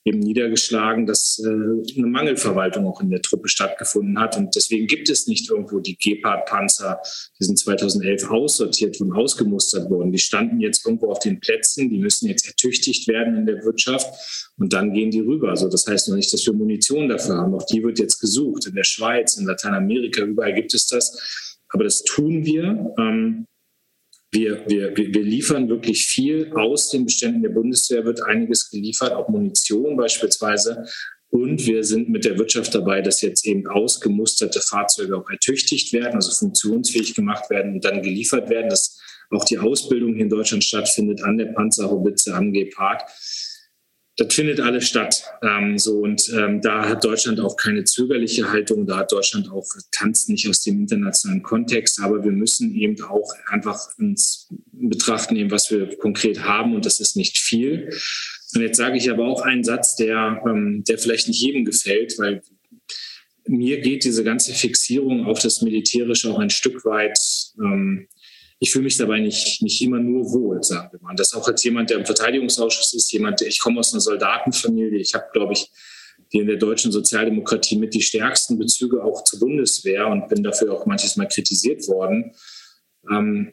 eben 0.06 0.20
niedergeschlagen, 0.20 1.04
dass 1.04 1.40
äh, 1.40 1.48
eine 1.48 2.06
Mangelverwaltung 2.06 2.86
auch 2.86 3.00
in 3.00 3.10
der 3.10 3.20
Truppe 3.20 3.48
stattgefunden 3.48 4.18
hat. 4.20 4.36
Und 4.36 4.54
deswegen 4.54 4.86
gibt 4.86 5.10
es 5.10 5.26
nicht 5.26 5.50
irgendwo 5.50 5.80
die 5.80 5.96
Gepard-Panzer, 5.96 7.00
die 7.38 7.44
sind 7.44 7.58
2011 7.58 8.30
aussortiert 8.30 9.00
und 9.00 9.12
ausgemustert 9.12 9.90
worden. 9.90 10.12
Die 10.12 10.18
standen 10.18 10.60
jetzt 10.60 10.86
irgendwo 10.86 11.10
auf 11.10 11.18
den 11.18 11.40
Plätzen, 11.40 11.90
die 11.90 11.98
müssen 11.98 12.28
jetzt 12.28 12.46
ertüchtigt 12.46 13.08
werden 13.08 13.36
in 13.36 13.46
der 13.46 13.64
Wirtschaft 13.64 14.06
und 14.56 14.72
dann 14.72 14.92
gehen 14.92 15.10
die 15.10 15.20
rüber. 15.20 15.50
Also 15.50 15.68
das 15.68 15.86
heißt 15.88 16.08
noch 16.08 16.16
nicht, 16.16 16.32
dass 16.32 16.46
wir 16.46 16.52
Munition 16.52 17.08
dafür 17.08 17.38
haben. 17.38 17.54
Auch 17.54 17.66
die 17.66 17.82
wird 17.82 17.98
jetzt 17.98 18.20
gesucht. 18.20 18.66
In 18.66 18.76
der 18.76 18.84
Schweiz, 18.84 19.36
in 19.36 19.44
Lateinamerika, 19.44 20.22
überall 20.22 20.54
gibt 20.54 20.72
es 20.72 20.86
das. 20.86 21.58
Aber 21.70 21.82
das 21.82 22.04
tun 22.04 22.44
wir. 22.46 22.94
Ähm, 22.96 23.46
wir, 24.36 24.64
wir, 24.68 24.96
wir 24.96 25.22
liefern 25.22 25.68
wirklich 25.68 26.06
viel 26.06 26.52
aus 26.54 26.90
den 26.90 27.04
Beständen 27.04 27.42
der 27.42 27.50
Bundeswehr, 27.50 28.04
wird 28.04 28.22
einiges 28.22 28.70
geliefert, 28.70 29.12
auch 29.12 29.28
Munition 29.28 29.96
beispielsweise. 29.96 30.84
Und 31.30 31.66
wir 31.66 31.82
sind 31.82 32.08
mit 32.08 32.24
der 32.24 32.38
Wirtschaft 32.38 32.74
dabei, 32.74 33.02
dass 33.02 33.20
jetzt 33.20 33.44
eben 33.46 33.66
ausgemusterte 33.66 34.60
Fahrzeuge 34.60 35.16
auch 35.16 35.28
ertüchtigt 35.28 35.92
werden, 35.92 36.14
also 36.14 36.30
funktionsfähig 36.30 37.14
gemacht 37.14 37.50
werden 37.50 37.74
und 37.74 37.84
dann 37.84 38.02
geliefert 38.02 38.48
werden, 38.48 38.68
dass 38.70 39.00
auch 39.30 39.44
die 39.44 39.58
Ausbildung 39.58 40.14
hier 40.14 40.24
in 40.24 40.30
Deutschland 40.30 40.62
stattfindet 40.62 41.22
an 41.22 41.36
der 41.36 41.46
Panzerhaubitze, 41.46 42.34
am 42.34 42.52
Gepard 42.52 43.02
das 44.16 44.34
findet 44.34 44.60
alles 44.60 44.88
statt. 44.88 45.24
Ähm, 45.42 45.78
so 45.78 45.98
und 45.98 46.30
ähm, 46.32 46.62
da 46.62 46.88
hat 46.88 47.04
Deutschland 47.04 47.38
auch 47.38 47.56
keine 47.56 47.84
zögerliche 47.84 48.50
Haltung. 48.50 48.86
Da 48.86 48.98
hat 48.98 49.12
Deutschland 49.12 49.50
auch 49.50 49.66
tanzt 49.92 50.30
nicht 50.30 50.48
aus 50.48 50.62
dem 50.62 50.80
internationalen 50.80 51.42
Kontext. 51.42 52.00
Aber 52.00 52.24
wir 52.24 52.32
müssen 52.32 52.74
eben 52.74 53.00
auch 53.02 53.30
einfach 53.48 53.78
ins 53.98 54.48
Betracht 54.72 55.32
nehmen, 55.32 55.50
was 55.50 55.70
wir 55.70 55.96
konkret 55.98 56.42
haben. 56.42 56.74
Und 56.74 56.86
das 56.86 57.00
ist 57.00 57.16
nicht 57.16 57.38
viel. 57.38 57.90
Und 58.54 58.62
jetzt 58.62 58.78
sage 58.78 58.96
ich 58.96 59.10
aber 59.10 59.26
auch 59.26 59.42
einen 59.42 59.64
Satz, 59.64 59.96
der, 59.96 60.42
ähm, 60.48 60.82
der 60.88 60.98
vielleicht 60.98 61.28
nicht 61.28 61.42
jedem 61.42 61.66
gefällt, 61.66 62.18
weil 62.18 62.40
mir 63.46 63.80
geht 63.80 64.04
diese 64.04 64.24
ganze 64.24 64.54
Fixierung 64.54 65.26
auf 65.26 65.40
das 65.40 65.60
Militärische 65.60 66.30
auch 66.30 66.38
ein 66.38 66.50
Stück 66.50 66.84
weit 66.84 67.18
ähm, 67.58 68.08
ich 68.58 68.72
fühle 68.72 68.84
mich 68.84 68.96
dabei 68.96 69.20
nicht, 69.20 69.60
nicht 69.62 69.82
immer 69.82 69.98
nur 69.98 70.32
wohl, 70.32 70.62
sagen 70.62 70.88
wir 70.92 71.00
mal. 71.02 71.14
Das 71.14 71.34
auch 71.34 71.46
als 71.46 71.62
jemand, 71.64 71.90
der 71.90 71.98
im 71.98 72.06
Verteidigungsausschuss 72.06 72.94
ist, 72.94 73.12
jemand, 73.12 73.42
ich 73.42 73.60
komme 73.60 73.80
aus 73.80 73.92
einer 73.92 74.00
Soldatenfamilie. 74.00 74.98
Ich 74.98 75.14
habe, 75.14 75.26
glaube 75.32 75.52
ich, 75.52 75.70
die 76.32 76.38
in 76.38 76.46
der 76.46 76.56
deutschen 76.56 76.90
Sozialdemokratie 76.90 77.76
mit 77.76 77.94
die 77.94 78.02
stärksten 78.02 78.58
Bezüge 78.58 79.04
auch 79.04 79.24
zur 79.24 79.40
Bundeswehr 79.40 80.06
und 80.08 80.28
bin 80.28 80.42
dafür 80.42 80.72
auch 80.72 80.86
manches 80.86 81.16
Mal 81.16 81.26
kritisiert 81.26 81.86
worden. 81.88 82.32
Ähm, 83.10 83.52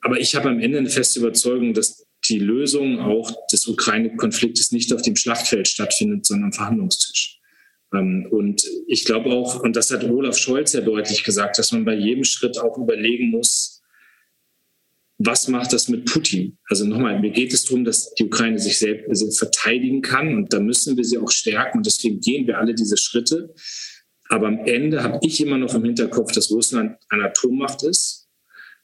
aber 0.00 0.20
ich 0.20 0.36
habe 0.36 0.50
am 0.50 0.60
Ende 0.60 0.78
eine 0.78 0.90
feste 0.90 1.20
Überzeugung, 1.20 1.72
dass 1.72 2.06
die 2.28 2.38
Lösung 2.38 3.00
auch 3.00 3.46
des 3.48 3.66
Ukraine-Konfliktes 3.66 4.70
nicht 4.70 4.92
auf 4.92 5.02
dem 5.02 5.16
Schlachtfeld 5.16 5.66
stattfindet, 5.66 6.26
sondern 6.26 6.46
am 6.46 6.52
Verhandlungstisch. 6.52 7.40
Ähm, 7.92 8.28
und 8.30 8.64
ich 8.86 9.04
glaube 9.04 9.30
auch, 9.30 9.60
und 9.60 9.76
das 9.76 9.90
hat 9.90 10.04
Olaf 10.04 10.36
Scholz 10.36 10.74
ja 10.74 10.80
deutlich 10.80 11.24
gesagt, 11.24 11.58
dass 11.58 11.72
man 11.72 11.84
bei 11.84 11.94
jedem 11.94 12.24
Schritt 12.24 12.58
auch 12.58 12.76
überlegen 12.78 13.30
muss, 13.30 13.75
was 15.18 15.48
macht 15.48 15.72
das 15.72 15.88
mit 15.88 16.04
Putin? 16.04 16.58
Also 16.68 16.84
nochmal, 16.84 17.18
mir 17.20 17.30
geht 17.30 17.52
es 17.52 17.64
darum, 17.64 17.84
dass 17.84 18.12
die 18.14 18.24
Ukraine 18.24 18.58
sich 18.58 18.78
selbst 18.78 19.38
verteidigen 19.38 20.02
kann 20.02 20.34
und 20.36 20.52
da 20.52 20.60
müssen 20.60 20.96
wir 20.96 21.04
sie 21.04 21.18
auch 21.18 21.30
stärken 21.30 21.78
und 21.78 21.86
deswegen 21.86 22.20
gehen 22.20 22.46
wir 22.46 22.58
alle 22.58 22.74
diese 22.74 22.96
Schritte. 22.96 23.54
Aber 24.28 24.48
am 24.48 24.58
Ende 24.58 25.02
habe 25.02 25.18
ich 25.22 25.40
immer 25.40 25.56
noch 25.56 25.74
im 25.74 25.84
Hinterkopf, 25.84 26.32
dass 26.32 26.50
Russland 26.50 26.96
eine 27.08 27.24
Atommacht 27.24 27.82
ist, 27.82 28.28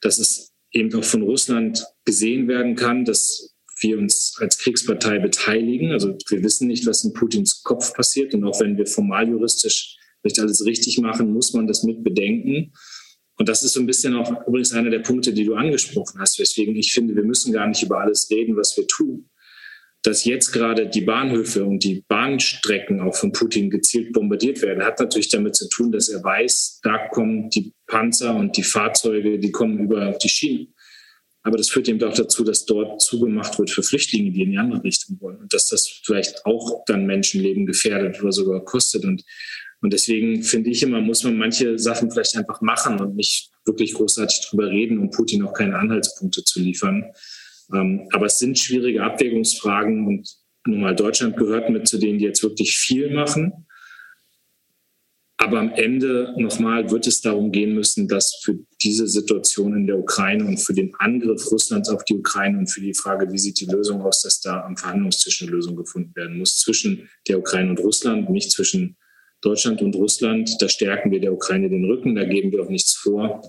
dass 0.01 0.19
es 0.19 0.53
eben 0.73 0.95
auch 0.95 1.05
von 1.05 1.23
Russland 1.23 1.85
gesehen 2.05 2.49
werden 2.49 2.77
kann, 2.77 3.05
dass 3.05 3.55
wir 3.81 3.99
uns 3.99 4.37
als 4.39 4.59
Kriegspartei 4.59 5.19
beteiligen. 5.19 5.91
Also 5.93 6.17
wir 6.29 6.43
wissen 6.43 6.69
nicht, 6.69 6.87
was 6.87 7.05
in 7.05 7.13
Putins 7.13 7.63
Kopf 7.63 7.93
passiert. 7.95 8.33
Und 8.35 8.45
auch 8.45 8.61
wenn 8.61 8.77
wir 8.79 8.87
formal 8.87 9.29
juristisch 9.29 9.97
nicht 10.23 10.39
alles 10.39 10.65
richtig 10.65 10.99
machen, 10.99 11.33
muss 11.33 11.53
man 11.53 11.67
das 11.67 11.83
mit 11.83 12.05
bedenken. 12.05 12.73
Und 13.43 13.49
das 13.49 13.65
ist 13.65 13.73
so 13.73 13.81
ein 13.81 13.87
bisschen 13.87 14.15
auch 14.15 14.31
übrigens 14.47 14.73
einer 14.73 14.89
der 14.89 15.01
Punkte, 15.01 15.33
die 15.33 15.45
du 15.45 15.57
angesprochen 15.57 16.21
hast, 16.21 16.39
weswegen 16.39 16.77
ich 16.77 16.93
finde, 16.93 17.17
wir 17.17 17.25
müssen 17.25 17.53
gar 17.53 17.67
nicht 17.67 17.83
über 17.83 17.99
alles 17.99 18.31
reden, 18.31 18.55
was 18.55 18.77
wir 18.77 18.87
tun. 18.87 19.29
Dass 20.05 20.25
jetzt 20.25 20.53
gerade 20.53 20.87
die 20.87 21.01
Bahnhöfe 21.01 21.65
und 21.65 21.83
die 21.83 22.05
Bahnstrecken 22.07 23.01
auch 23.01 23.17
von 23.17 23.33
Putin 23.33 23.69
gezielt 23.69 24.13
bombardiert 24.13 24.63
werden, 24.63 24.85
hat 24.85 25.01
natürlich 25.01 25.29
damit 25.29 25.57
zu 25.57 25.69
tun, 25.69 25.91
dass 25.91 26.09
er 26.09 26.23
weiß, 26.23 26.83
da 26.85 27.09
kommen 27.09 27.51
die 27.51 27.73
Panzer 27.89 28.37
und 28.37 28.57
die 28.57 28.63
Fahrzeuge, 28.63 29.41
die 29.41 29.51
kommen 29.51 29.81
über 29.81 30.13
die 30.23 30.29
Schienen. 30.29 30.73
Aber 31.43 31.57
das 31.57 31.69
führt 31.69 31.89
eben 31.89 32.01
auch 32.05 32.15
dazu, 32.15 32.45
dass 32.45 32.65
dort 32.65 33.03
zugemacht 33.03 33.59
wird 33.59 33.73
für 33.73 33.83
Flüchtlinge, 33.83 34.31
die 34.31 34.43
in 34.43 34.53
die 34.53 34.59
andere 34.59 34.85
Richtung 34.85 35.21
wollen. 35.21 35.39
Und 35.39 35.53
dass 35.53 35.67
das 35.67 35.89
vielleicht 36.05 36.47
auch 36.47 36.85
dann 36.87 37.07
Menschenleben 37.07 37.67
gefährdet 37.67 38.23
oder 38.23 38.31
sogar 38.31 38.65
kostet. 38.65 39.05
Und 39.05 39.25
und 39.83 39.93
deswegen 39.93 40.45
finde 40.45 40.71
ich 40.71 40.83
immer, 40.85 41.01
muss 41.01 41.25
man 41.25 41.37
manche 41.37 41.77
Sachen 41.77 42.11
vielleicht 42.11 42.37
einfach 42.37 42.61
machen 42.61 43.01
und 43.01 43.17
nicht 43.17 43.51
wirklich 43.65 43.95
großartig 43.95 44.49
drüber 44.49 44.71
reden, 44.71 44.99
um 44.99 45.11
Putin 45.11 45.43
auch 45.43 45.53
keine 45.53 45.77
Anhaltspunkte 45.77 46.45
zu 46.45 46.61
liefern. 46.61 47.05
Ähm, 47.75 48.09
aber 48.13 48.27
es 48.27 48.39
sind 48.39 48.57
schwierige 48.57 49.03
Abwägungsfragen 49.03 50.07
und 50.07 50.29
nun 50.67 50.81
mal 50.81 50.95
Deutschland 50.95 51.37
gehört 51.37 51.69
mit 51.69 51.89
zu 51.89 51.99
denen, 51.99 52.21
die 52.21 52.25
jetzt 52.25 52.45
wirklich 52.45 52.77
viel 52.77 53.13
machen. 53.13 53.67
Aber 55.37 55.59
am 55.59 55.73
Ende 55.73 56.33
nochmal 56.39 56.89
wird 56.93 57.09
es 57.09 57.21
darum 57.21 57.51
gehen 57.51 57.75
müssen, 57.75 58.07
dass 58.07 58.41
für 58.45 58.61
diese 58.81 59.09
Situation 59.09 59.75
in 59.75 59.89
der 59.89 59.99
Ukraine 59.99 60.45
und 60.45 60.59
für 60.59 60.75
den 60.75 60.95
Angriff 61.01 61.51
Russlands 61.51 61.89
auf 61.89 62.05
die 62.05 62.15
Ukraine 62.15 62.59
und 62.59 62.69
für 62.69 62.81
die 62.81 62.95
Frage, 62.95 63.33
wie 63.33 63.39
sieht 63.39 63.59
die 63.59 63.67
Lösung 63.67 64.03
aus, 64.03 64.23
dass 64.23 64.41
da 64.41 64.61
am 64.61 64.77
Verhandlungstisch 64.77 65.43
eine 65.43 65.51
Lösung 65.51 65.75
gefunden 65.75 66.15
werden 66.15 66.39
muss 66.39 66.59
zwischen 66.59 67.09
der 67.27 67.41
Ukraine 67.41 67.71
und 67.71 67.81
Russland, 67.81 68.31
nicht 68.31 68.53
zwischen 68.53 68.97
Deutschland 69.43 69.83
und 69.83 69.95
Russland. 69.95 70.57
Da 70.61 70.69
stärken 70.69 71.11
wir 71.11 71.21
der 71.21 71.35
Ukraine 71.35 71.69
den 71.69 71.85
Rücken, 71.85 72.15
da 72.15 72.25
geben 72.25 72.51
wir 72.53 72.63
auch 72.63 72.71
nichts 72.71 72.95
vor. 72.95 73.43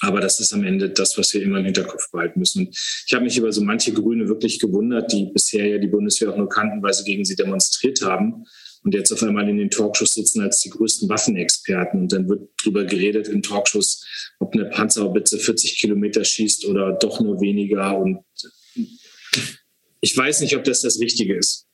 Aber 0.00 0.20
das 0.20 0.40
ist 0.40 0.52
am 0.52 0.62
Ende 0.62 0.90
das, 0.90 1.16
was 1.18 1.32
wir 1.34 1.42
immer 1.42 1.58
im 1.58 1.64
Hinterkopf 1.64 2.10
behalten 2.12 2.38
müssen. 2.38 2.68
Ich 2.70 3.12
habe 3.12 3.24
mich 3.24 3.36
über 3.36 3.50
so 3.50 3.62
manche 3.62 3.92
Grüne 3.92 4.28
wirklich 4.28 4.60
gewundert, 4.60 5.10
die 5.12 5.30
bisher 5.32 5.66
ja 5.66 5.78
die 5.78 5.88
Bundeswehr 5.88 6.30
auch 6.30 6.36
nur 6.36 6.48
kannten, 6.48 6.82
weil 6.82 6.92
sie 6.92 7.04
gegen 7.04 7.24
sie 7.24 7.34
demonstriert 7.34 8.02
haben 8.02 8.44
und 8.86 8.94
jetzt 8.94 9.10
auf 9.12 9.22
einmal 9.22 9.48
in 9.48 9.56
den 9.56 9.70
Talkshows 9.70 10.14
sitzen 10.14 10.42
als 10.42 10.60
die 10.60 10.70
größten 10.70 11.08
Waffenexperten. 11.08 12.02
Und 12.02 12.12
dann 12.12 12.28
wird 12.28 12.50
darüber 12.58 12.84
geredet 12.84 13.26
in 13.26 13.42
Talkshows, 13.42 14.06
ob 14.38 14.54
eine 14.54 14.66
Panzerhaubitze 14.66 15.38
40 15.38 15.78
Kilometer 15.78 16.24
schießt 16.24 16.66
oder 16.66 16.92
doch 16.92 17.20
nur 17.20 17.40
weniger. 17.40 17.98
Und 17.98 18.20
ich 20.00 20.16
weiß 20.16 20.40
nicht, 20.40 20.56
ob 20.56 20.62
das 20.62 20.82
das 20.82 21.00
Richtige 21.00 21.36
ist. 21.36 21.65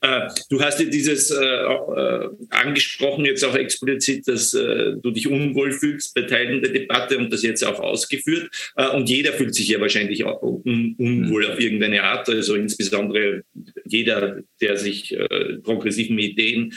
Äh, 0.00 0.28
du 0.50 0.60
hast 0.60 0.80
ja 0.80 0.86
dieses 0.86 1.30
äh, 1.30 1.44
äh, 1.44 2.28
angesprochen, 2.50 3.24
jetzt 3.24 3.44
auch 3.44 3.54
explizit, 3.54 4.26
dass 4.26 4.54
äh, 4.54 4.96
du 5.00 5.10
dich 5.10 5.28
unwohl 5.28 5.72
fühlst 5.72 6.14
bei 6.14 6.22
Teilen 6.22 6.62
der 6.62 6.72
Debatte 6.72 7.18
und 7.18 7.32
das 7.32 7.42
jetzt 7.42 7.64
auch 7.64 7.78
ausgeführt. 7.80 8.50
Äh, 8.76 8.88
und 8.88 9.08
jeder 9.08 9.32
fühlt 9.32 9.54
sich 9.54 9.68
ja 9.68 9.80
wahrscheinlich 9.80 10.24
auch 10.24 10.42
un 10.42 10.94
unwohl 10.98 11.46
auf 11.46 11.60
irgendeine 11.60 12.02
Art. 12.02 12.28
Also 12.28 12.54
insbesondere 12.54 13.42
jeder, 13.84 14.40
der 14.60 14.76
sich 14.76 15.12
äh, 15.12 15.58
progressiven 15.62 16.18
Ideen, 16.18 16.74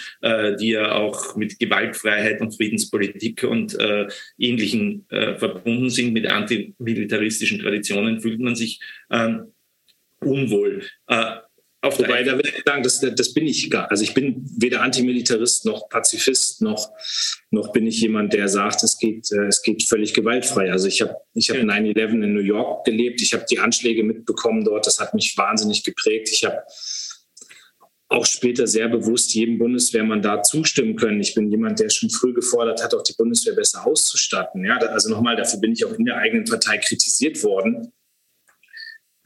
die 0.59 0.69
ja 0.69 0.93
auch 0.93 1.35
mit 1.35 1.59
Gewaltfreiheit 1.59 2.41
und 2.41 2.55
Friedenspolitik 2.55 3.43
und 3.43 3.77
Ähnlichen 4.37 5.05
verbunden 5.09 5.89
sind, 5.89 6.13
mit 6.13 6.27
antimilitaristischen 6.27 7.59
Traditionen, 7.59 8.21
fühlt 8.21 8.39
man 8.39 8.55
sich 8.55 8.79
ähm, 9.11 9.53
unwohl. 10.19 10.83
Auf 11.83 11.99
Wobei, 11.99 12.23
da 12.23 12.37
will 12.37 12.45
ich 12.45 12.63
sagen, 12.65 12.81
das, 12.81 13.01
das 13.01 13.33
bin 13.33 13.45
ich 13.45 13.69
gar. 13.69 13.91
Also 13.91 14.05
ich 14.05 14.13
bin 14.13 14.45
weder 14.57 14.81
Antimilitarist 14.81 15.65
noch 15.65 15.89
Pazifist 15.89 16.61
noch, 16.61 16.89
noch 17.51 17.73
bin 17.73 17.85
ich 17.85 17.99
jemand, 17.99 18.31
der 18.31 18.47
sagt, 18.47 18.83
es 18.83 18.97
geht, 18.97 19.29
äh, 19.33 19.47
es 19.47 19.61
geht 19.61 19.83
völlig 19.83 20.13
gewaltfrei. 20.13 20.71
Also 20.71 20.87
ich 20.87 21.01
habe 21.01 21.17
ich 21.33 21.49
hab 21.49 21.57
9-11 21.57 22.23
in 22.23 22.33
New 22.33 22.39
York 22.39 22.85
gelebt, 22.85 23.21
ich 23.21 23.33
habe 23.33 23.43
die 23.51 23.59
Anschläge 23.59 24.01
mitbekommen 24.01 24.63
dort, 24.63 24.87
das 24.87 25.01
hat 25.01 25.13
mich 25.13 25.37
wahnsinnig 25.37 25.83
geprägt. 25.83 26.29
Ich 26.31 26.45
habe 26.45 26.63
auch 28.07 28.25
später 28.25 28.65
sehr 28.65 28.87
bewusst 28.87 29.33
jedem 29.33 29.57
Bundeswehrmandat 29.57 30.47
zustimmen 30.47 30.95
können. 30.95 31.19
Ich 31.19 31.35
bin 31.35 31.51
jemand, 31.51 31.81
der 31.81 31.89
schon 31.89 32.09
früh 32.09 32.33
gefordert 32.33 32.81
hat, 32.81 32.93
auch 32.93 33.03
die 33.03 33.15
Bundeswehr 33.17 33.55
besser 33.55 33.85
auszustatten. 33.85 34.63
Ja, 34.63 34.77
also 34.77 35.09
nochmal, 35.09 35.35
dafür 35.35 35.59
bin 35.59 35.73
ich 35.73 35.83
auch 35.83 35.91
in 35.91 36.05
der 36.05 36.15
eigenen 36.15 36.45
Partei 36.45 36.77
kritisiert 36.77 37.43
worden. 37.43 37.91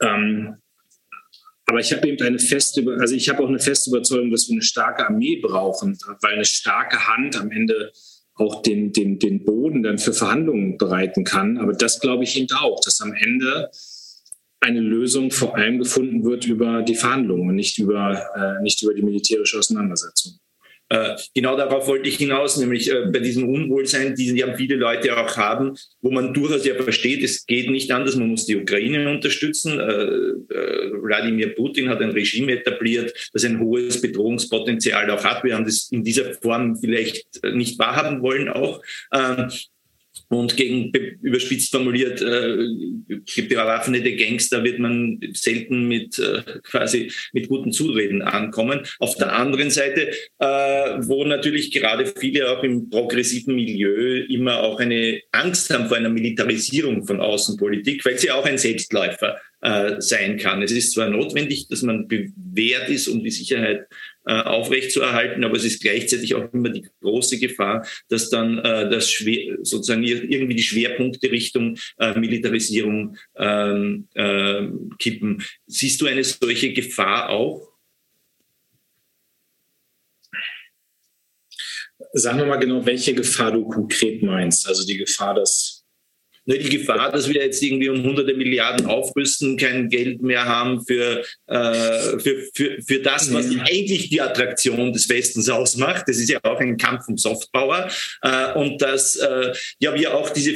Ähm, 0.02 0.56
aber 1.68 1.80
ich 1.80 1.92
habe 1.92 2.08
eben 2.08 2.20
eine 2.26 2.38
feste, 2.38 2.84
also 2.98 3.14
ich 3.14 3.28
habe 3.28 3.44
auch 3.44 3.48
eine 3.48 3.58
feste 3.58 3.90
Überzeugung, 3.90 4.30
dass 4.30 4.48
wir 4.48 4.54
eine 4.54 4.62
starke 4.62 5.06
Armee 5.06 5.36
brauchen, 5.36 5.98
weil 6.22 6.34
eine 6.34 6.46
starke 6.46 7.06
Hand 7.06 7.36
am 7.36 7.50
Ende 7.50 7.92
auch 8.34 8.62
den, 8.62 8.92
den, 8.92 9.18
den 9.18 9.44
Boden 9.44 9.82
dann 9.82 9.98
für 9.98 10.14
Verhandlungen 10.14 10.78
bereiten 10.78 11.24
kann. 11.24 11.58
Aber 11.58 11.74
das 11.74 12.00
glaube 12.00 12.24
ich 12.24 12.38
eben 12.38 12.48
auch, 12.56 12.80
dass 12.80 13.02
am 13.02 13.12
Ende 13.12 13.70
eine 14.60 14.80
Lösung 14.80 15.30
vor 15.30 15.56
allem 15.56 15.78
gefunden 15.78 16.24
wird 16.24 16.46
über 16.46 16.82
die 16.82 16.94
Verhandlungen 16.94 17.50
und 17.50 17.56
nicht 17.56 17.78
über, 17.78 18.18
äh, 18.34 18.62
nicht 18.62 18.82
über 18.82 18.94
die 18.94 19.02
militärische 19.02 19.58
Auseinandersetzung. 19.58 20.38
Äh, 20.90 21.16
genau 21.34 21.56
darauf 21.56 21.86
wollte 21.86 22.08
ich 22.08 22.16
hinaus, 22.16 22.56
nämlich 22.56 22.90
äh, 22.90 23.06
bei 23.12 23.18
diesem 23.18 23.48
Unwohlsein, 23.48 24.14
die 24.14 24.34
ja 24.36 24.54
viele 24.56 24.76
Leute 24.76 25.16
auch 25.18 25.36
haben, 25.36 25.76
wo 26.00 26.10
man 26.10 26.32
durchaus 26.32 26.64
ja 26.64 26.74
versteht, 26.74 27.22
es 27.22 27.44
geht 27.44 27.70
nicht 27.70 27.90
anders, 27.92 28.16
man 28.16 28.28
muss 28.28 28.46
die 28.46 28.56
Ukraine 28.56 29.10
unterstützen. 29.10 29.78
Äh, 29.78 30.92
Wladimir 31.02 31.54
Putin 31.54 31.88
hat 31.90 32.00
ein 32.00 32.10
Regime 32.10 32.52
etabliert, 32.52 33.12
das 33.32 33.44
ein 33.44 33.60
hohes 33.60 34.00
Bedrohungspotenzial 34.00 35.10
auch 35.10 35.24
hat. 35.24 35.44
Wir 35.44 35.54
haben 35.54 35.64
das 35.64 35.88
in 35.90 36.04
dieser 36.04 36.32
Form 36.34 36.76
vielleicht 36.76 37.44
nicht 37.44 37.78
wahrhaben 37.78 38.22
wollen 38.22 38.48
auch. 38.48 38.82
Ähm, 39.12 39.50
und 40.28 40.56
gegen 40.56 40.92
überspitzt 41.22 41.70
formuliert 41.70 42.20
äh, 42.20 42.56
bewaffnete 43.42 44.16
Gangster 44.16 44.64
wird 44.64 44.78
man 44.78 45.20
selten 45.32 45.88
mit 45.88 46.18
äh, 46.18 46.42
quasi 46.62 47.10
mit 47.32 47.48
guten 47.48 47.72
Zureden 47.72 48.22
ankommen. 48.22 48.80
Auf 48.98 49.16
der 49.16 49.32
anderen 49.32 49.70
Seite, 49.70 50.10
äh, 50.38 50.44
wo 50.44 51.24
natürlich 51.24 51.70
gerade 51.70 52.06
viele 52.06 52.50
auch 52.50 52.62
im 52.62 52.90
progressiven 52.90 53.54
Milieu 53.54 54.24
immer 54.28 54.60
auch 54.60 54.80
eine 54.80 55.20
Angst 55.32 55.70
haben 55.70 55.88
vor 55.88 55.96
einer 55.96 56.08
Militarisierung 56.08 57.06
von 57.06 57.20
Außenpolitik, 57.20 58.04
weil 58.04 58.18
sie 58.18 58.30
auch 58.30 58.44
ein 58.44 58.58
Selbstläufer 58.58 59.38
äh, 59.60 60.00
sein 60.00 60.38
kann. 60.38 60.62
Es 60.62 60.72
ist 60.72 60.92
zwar 60.92 61.10
notwendig, 61.10 61.68
dass 61.68 61.82
man 61.82 62.06
bewährt 62.06 62.88
ist, 62.88 63.08
um 63.08 63.22
die 63.22 63.30
Sicherheit 63.30 63.86
aufrechtzuerhalten, 64.32 65.44
aber 65.44 65.56
es 65.56 65.64
ist 65.64 65.80
gleichzeitig 65.80 66.34
auch 66.34 66.52
immer 66.52 66.70
die 66.70 66.86
große 67.00 67.38
Gefahr, 67.38 67.86
dass 68.08 68.30
dann 68.30 68.58
äh, 68.58 68.90
das 68.90 69.10
schwer, 69.10 69.58
sozusagen 69.62 70.04
irgendwie 70.04 70.54
die 70.54 70.62
Schwerpunkte 70.62 71.30
Richtung 71.30 71.78
äh, 71.98 72.18
Militarisierung 72.18 73.16
ähm, 73.36 74.08
äh, 74.14 74.68
kippen. 74.98 75.42
Siehst 75.66 76.00
du 76.00 76.06
eine 76.06 76.24
solche 76.24 76.72
Gefahr 76.72 77.30
auch? 77.30 77.68
Sagen 82.12 82.38
wir 82.38 82.46
mal 82.46 82.56
genau, 82.56 82.86
welche 82.86 83.14
Gefahr 83.14 83.52
du 83.52 83.66
konkret 83.68 84.22
meinst. 84.22 84.66
Also 84.68 84.86
die 84.86 84.96
Gefahr, 84.96 85.34
dass 85.34 85.77
Die 86.48 86.78
Gefahr, 86.78 87.12
dass 87.12 87.28
wir 87.28 87.42
jetzt 87.42 87.62
irgendwie 87.62 87.90
um 87.90 88.02
hunderte 88.02 88.32
Milliarden 88.32 88.86
aufrüsten, 88.86 89.58
kein 89.58 89.90
Geld 89.90 90.22
mehr 90.22 90.46
haben 90.46 90.82
für, 90.86 91.22
äh, 91.46 92.18
für, 92.18 92.42
für, 92.54 92.82
für 92.82 93.00
das, 93.00 93.32
was 93.34 93.46
eigentlich 93.50 94.08
die 94.08 94.22
Attraktion 94.22 94.92
des 94.94 95.08
Westens 95.10 95.50
ausmacht. 95.50 96.04
Das 96.06 96.16
ist 96.16 96.30
ja 96.30 96.38
auch 96.42 96.58
ein 96.58 96.78
Kampf 96.78 97.06
um 97.08 97.18
Softpower. 97.18 97.90
Äh, 98.22 98.52
und 98.54 98.80
dass 98.80 99.16
äh, 99.16 99.52
ja 99.78 99.94
wir 99.94 100.14
auch 100.14 100.30
diese, 100.30 100.54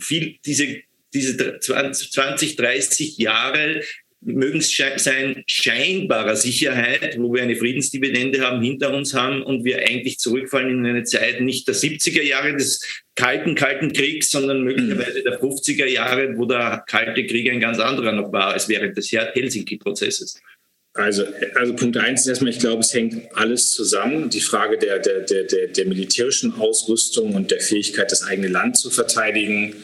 viel, 0.00 0.38
diese, 0.44 0.78
diese 1.14 1.60
20, 1.60 2.56
30 2.56 3.18
Jahre 3.18 3.82
mögen 4.20 4.58
es 4.58 4.76
sein 4.96 5.44
scheinbarer 5.46 6.34
Sicherheit, 6.34 7.16
wo 7.18 7.32
wir 7.32 7.42
eine 7.42 7.56
Friedensdividende 7.56 8.40
haben, 8.40 8.62
hinter 8.62 8.92
uns 8.92 9.14
haben 9.14 9.42
und 9.42 9.64
wir 9.64 9.78
eigentlich 9.78 10.18
zurückfallen 10.18 10.70
in 10.70 10.86
eine 10.86 11.04
Zeit 11.04 11.40
nicht 11.40 11.68
der 11.68 11.76
70er 11.76 12.22
Jahre 12.22 12.56
des 12.56 12.80
kalten, 13.18 13.56
kalten 13.56 13.92
Kriegs, 13.92 14.30
sondern 14.30 14.62
möglicherweise 14.62 15.24
der 15.24 15.40
50er 15.40 15.86
Jahre, 15.86 16.38
wo 16.38 16.44
der 16.44 16.84
kalte 16.86 17.26
Krieg 17.26 17.50
ein 17.50 17.58
ganz 17.58 17.80
anderer 17.80 18.12
noch 18.12 18.32
war 18.32 18.52
als 18.52 18.68
während 18.68 18.96
des 18.96 19.10
Helsinki-Prozesses. 19.10 20.40
Also, 20.94 21.24
also 21.56 21.74
Punkt 21.74 21.96
eins 21.96 22.22
ist 22.22 22.28
erstmal, 22.28 22.52
ich 22.52 22.60
glaube, 22.60 22.80
es 22.80 22.94
hängt 22.94 23.36
alles 23.36 23.72
zusammen. 23.72 24.30
Die 24.30 24.40
Frage 24.40 24.78
der, 24.78 25.00
der, 25.00 25.20
der, 25.20 25.44
der, 25.44 25.86
militärischen 25.86 26.54
Ausrüstung 26.54 27.34
und 27.34 27.50
der 27.50 27.60
Fähigkeit, 27.60 28.10
das 28.10 28.22
eigene 28.22 28.48
Land 28.48 28.76
zu 28.76 28.88
verteidigen, 28.88 29.74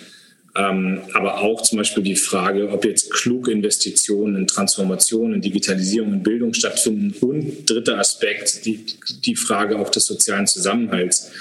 ähm, 0.57 1.03
aber 1.13 1.41
auch 1.41 1.63
zum 1.63 1.79
Beispiel 1.79 2.05
die 2.05 2.15
Frage, 2.15 2.69
ob 2.71 2.85
jetzt 2.85 3.13
kluge 3.13 3.51
Investitionen 3.51 4.37
in 4.37 4.47
Transformation, 4.47 5.35
in 5.35 5.41
Digitalisierung, 5.41 6.13
in 6.13 6.23
Bildung 6.23 6.55
stattfinden. 6.55 7.13
Und 7.21 7.69
dritter 7.69 7.99
Aspekt, 7.99 8.65
die, 8.65 8.85
die 9.25 9.35
Frage 9.35 9.77
auch 9.79 9.91
des 9.91 10.07
sozialen 10.07 10.47
Zusammenhalts. 10.47 11.33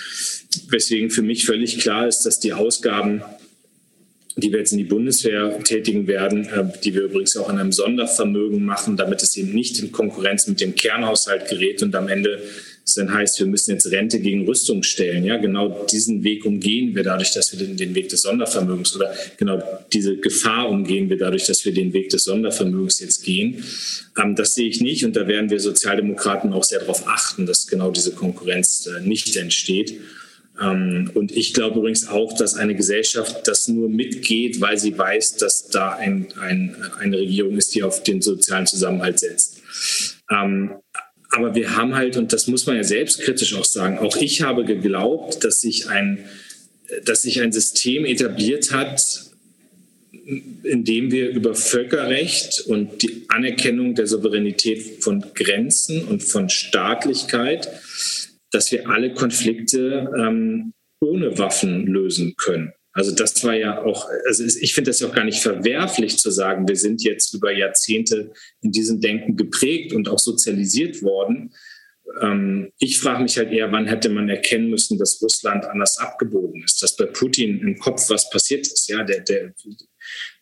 Weswegen 0.70 1.10
für 1.10 1.22
mich 1.22 1.46
völlig 1.46 1.80
klar 1.80 2.08
ist, 2.08 2.22
dass 2.22 2.40
die 2.40 2.54
Ausgaben 2.54 3.22
die 4.36 4.52
wir 4.52 4.60
jetzt 4.60 4.72
in 4.72 4.80
die 4.80 4.84
Bundeswehr 4.84 5.60
tätigen 5.64 6.08
werden, 6.08 6.46
äh, 6.46 6.66
die 6.84 6.94
wir 6.96 7.04
übrigens 7.04 7.38
auch 7.38 7.50
in 7.50 7.60
einem 7.60 7.72
Sondervermögen 7.72 8.66
machen, 8.66 8.98
damit 8.98 9.22
es 9.22 9.38
eben 9.38 9.54
nicht 9.54 9.80
in 9.80 9.92
Konkurrenz 9.92 10.48
mit 10.48 10.60
dem 10.60 10.76
Kernhaushalt 10.76 11.48
gerät 11.48 11.84
und 11.84 11.96
am 11.96 12.08
Ende 12.08 12.42
es 12.86 12.96
dann 12.96 13.14
heißt, 13.14 13.40
wir 13.40 13.46
müssen 13.46 13.72
jetzt 13.72 13.90
Rente 13.90 14.20
gegen 14.20 14.46
Rüstung 14.46 14.84
stellen. 14.84 15.24
Ja, 15.24 15.38
genau 15.38 15.86
diesen 15.90 16.26
Weg 16.26 16.44
umgehen 16.46 16.94
wir 16.94 17.04
dadurch, 17.04 17.32
dass 17.32 17.58
wir 17.58 17.66
den, 17.66 17.96
Weg 17.96 18.10
des 18.10 18.24
Sondervermögens 18.24 18.94
oder 18.98 19.14
genau 19.38 19.64
diese 19.94 20.18
Gefahr 20.18 20.68
umgehen 20.68 21.10
wir 21.10 21.18
dadurch, 21.18 21.46
dass 21.46 21.64
wir 21.64 21.74
den 21.74 21.94
Weg 21.94 22.10
des 22.10 22.26
Sondervermögens 22.26 23.00
jetzt 23.00 23.24
gehen. 23.24 23.64
Ähm, 24.22 24.36
das 24.36 24.56
sehe 24.56 24.68
ich 24.68 24.82
nicht 24.82 25.06
und 25.06 25.16
da 25.16 25.28
werden 25.28 25.50
wir 25.50 25.62
Sozialdemokraten 25.62 26.52
auch 26.52 26.66
sehr 26.66 26.80
darauf 26.80 27.08
achten, 27.08 27.46
dass 27.46 27.68
genau 27.68 27.90
diese 27.90 28.12
Konkurrenz 28.12 28.86
äh, 28.88 29.00
nicht 29.02 29.34
entsteht. 29.38 30.02
Ähm, 30.62 31.10
und 31.14 31.32
ich 31.32 31.54
glaube 31.54 31.80
übrigens 31.80 32.08
auch, 32.08 32.34
dass 32.38 32.56
eine 32.56 32.76
Gesellschaft 32.76 33.48
das 33.48 33.68
nur 33.68 33.90
mitgeht, 33.90 34.62
weil 34.62 34.78
sie 34.78 34.98
weiß, 34.98 35.38
dass 35.38 35.68
da 35.70 35.94
ein, 35.94 36.28
ein, 36.40 36.76
eine 37.00 37.18
Regierung 37.18 37.58
ist, 37.58 37.74
die 37.76 37.84
auf 37.84 38.04
den 38.04 38.22
sozialen 38.22 38.68
Zusammenhalt 38.68 39.20
setzt. 39.20 39.62
Ähm, 40.30 40.72
aber 41.30 41.56
wir 41.56 41.76
haben 41.76 41.96
halt, 41.96 42.16
und 42.18 42.32
das 42.32 42.48
muss 42.48 42.68
man 42.68 42.76
ja 42.76 42.84
selbstkritisch 42.84 43.56
auch 43.56 43.66
sagen, 43.66 43.98
auch 43.98 44.18
ich 44.18 44.44
habe 44.44 44.66
geglaubt, 44.66 45.44
dass 45.44 45.62
sich 45.62 45.90
ein, 45.90 46.26
dass 47.06 47.24
sich 47.24 47.42
ein 47.42 47.52
System 47.52 48.06
etabliert 48.06 48.72
hat, 48.72 49.32
in 50.64 50.86
dem 50.86 51.12
wir 51.12 51.30
über 51.30 51.56
Völkerrecht 51.56 52.62
und 52.68 53.02
die 53.02 53.26
Anerkennung 53.30 53.96
der 53.96 54.06
Souveränität 54.06 55.04
von 55.04 55.26
Grenzen 55.34 56.04
und 56.06 56.24
von 56.24 56.50
Staatlichkeit 56.50 57.68
dass 58.54 58.72
wir 58.72 58.88
alle 58.90 59.14
Konflikte 59.14 60.12
ähm, 60.18 60.74
ohne 61.02 61.38
Waffen 61.38 61.88
lösen 61.88 62.36
können. 62.38 62.74
Also 62.94 63.14
das 63.14 63.44
war 63.44 63.56
ja 63.56 63.84
auch, 63.84 64.08
also 64.28 64.44
ich 64.44 64.74
finde 64.74 64.92
das 64.92 65.00
ja 65.00 65.08
auch 65.08 65.16
gar 65.16 65.26
nicht 65.26 65.42
verwerflich 65.42 66.20
zu 66.20 66.30
sagen, 66.30 66.68
wir 66.68 66.76
sind 66.76 67.04
jetzt 67.04 67.34
über 67.34 67.52
Jahrzehnte 67.52 68.32
in 68.62 68.72
diesem 68.72 69.02
Denken 69.02 69.36
geprägt 69.36 69.94
und 69.94 70.08
auch 70.08 70.20
sozialisiert 70.20 71.02
worden. 71.02 71.54
Ähm, 72.22 72.72
ich 72.78 73.00
frage 73.00 73.24
mich 73.24 73.38
halt 73.38 73.52
eher, 73.52 73.72
wann 73.72 73.88
hätte 73.88 74.10
man 74.10 74.30
erkennen 74.30 74.70
müssen, 74.70 75.00
dass 75.00 75.20
Russland 75.24 75.66
anders 75.66 75.98
abgebogen 75.98 76.64
ist, 76.64 76.84
dass 76.84 76.96
bei 76.96 77.08
Putin 77.08 77.60
im 77.62 77.80
Kopf 77.80 78.10
was 78.10 78.30
passiert 78.30 78.68
ist. 78.68 78.88
Ja, 78.88 79.04
der, 79.04 79.22
der, 79.22 79.54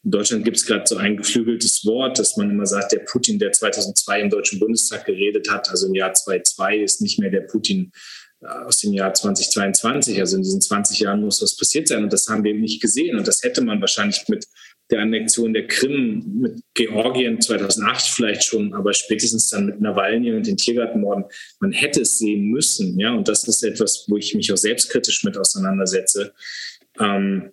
in 0.04 0.12
Deutschland 0.12 0.44
gibt 0.44 0.58
es 0.58 0.66
gerade 0.66 0.84
so 0.88 0.98
ein 0.98 1.18
geflügeltes 1.18 1.86
Wort, 1.86 2.18
dass 2.18 2.36
man 2.36 2.50
immer 2.50 2.66
sagt, 2.66 2.92
der 2.92 3.00
Putin, 3.00 3.38
der 3.38 3.52
2002 3.52 4.22
im 4.22 4.30
Deutschen 4.30 4.60
Bundestag 4.60 5.06
geredet 5.06 5.50
hat, 5.50 5.70
also 5.70 5.88
im 5.88 5.94
Jahr 5.94 6.14
2002 6.14 6.78
ist 6.78 7.02
nicht 7.02 7.20
mehr 7.20 7.30
der 7.30 7.42
Putin 7.42 7.92
äh, 8.42 8.48
aus 8.48 8.80
dem 8.80 8.94
Jahr 8.94 9.14
2022. 9.14 10.20
Also 10.20 10.38
in 10.38 10.44
diesen 10.44 10.62
20 10.62 11.00
Jahren 11.02 11.22
muss 11.22 11.42
was 11.42 11.56
passiert 11.56 11.88
sein 11.88 12.04
und 12.04 12.12
das 12.12 12.28
haben 12.28 12.44
wir 12.44 12.52
eben 12.52 12.62
nicht 12.62 12.82
gesehen 12.82 13.18
und 13.18 13.28
das 13.28 13.44
hätte 13.44 13.64
man 13.64 13.80
wahrscheinlich 13.80 14.28
mit 14.28 14.48
der 14.90 15.02
Annexion 15.02 15.54
der 15.54 15.68
Krim, 15.68 16.24
mit 16.42 16.62
Georgien 16.74 17.40
2008 17.40 18.08
vielleicht 18.08 18.44
schon, 18.44 18.74
aber 18.74 18.94
spätestens 18.94 19.50
dann 19.50 19.68
mit 19.68 19.82
Nawalny 19.82 20.34
und 20.34 20.48
den 20.48 20.58
Tiergartenmorden, 20.58 21.26
man 21.60 21.72
hätte 21.72 22.02
es 22.02 22.18
sehen 22.18 22.50
müssen. 22.50 23.00
Ja, 23.00 23.14
und 23.14 23.28
das 23.28 23.48
ist 23.48 23.64
etwas, 23.64 24.06
wo 24.08 24.18
ich 24.18 24.36
mich 24.36 24.52
auch 24.52 24.58
selbstkritisch 24.58 25.24
mit 25.24 25.38
auseinandersetze. 25.38 26.34
Ähm, 27.00 27.52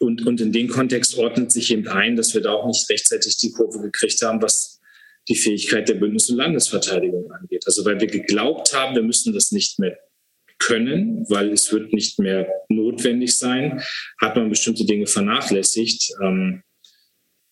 und, 0.00 0.26
und 0.26 0.40
in 0.40 0.52
den 0.52 0.68
Kontext 0.68 1.16
ordnet 1.16 1.52
sich 1.52 1.70
eben 1.70 1.88
ein, 1.88 2.16
dass 2.16 2.34
wir 2.34 2.40
da 2.40 2.52
auch 2.52 2.66
nicht 2.66 2.88
rechtzeitig 2.90 3.36
die 3.38 3.52
Kurve 3.52 3.80
gekriegt 3.80 4.20
haben, 4.22 4.42
was 4.42 4.80
die 5.28 5.36
Fähigkeit 5.36 5.88
der 5.88 5.94
Bündnis- 5.94 6.30
und 6.30 6.36
Landesverteidigung 6.36 7.30
angeht. 7.32 7.64
Also 7.66 7.84
weil 7.84 8.00
wir 8.00 8.06
geglaubt 8.06 8.74
haben, 8.74 8.94
wir 8.94 9.02
müssen 9.02 9.32
das 9.32 9.52
nicht 9.52 9.78
mehr 9.78 9.98
können, 10.58 11.26
weil 11.28 11.52
es 11.52 11.72
wird 11.72 11.92
nicht 11.92 12.18
mehr 12.18 12.48
notwendig 12.68 13.36
sein, 13.36 13.82
hat 14.20 14.36
man 14.36 14.48
bestimmte 14.48 14.84
Dinge 14.86 15.06
vernachlässigt. 15.06 16.12
Ähm, 16.22 16.62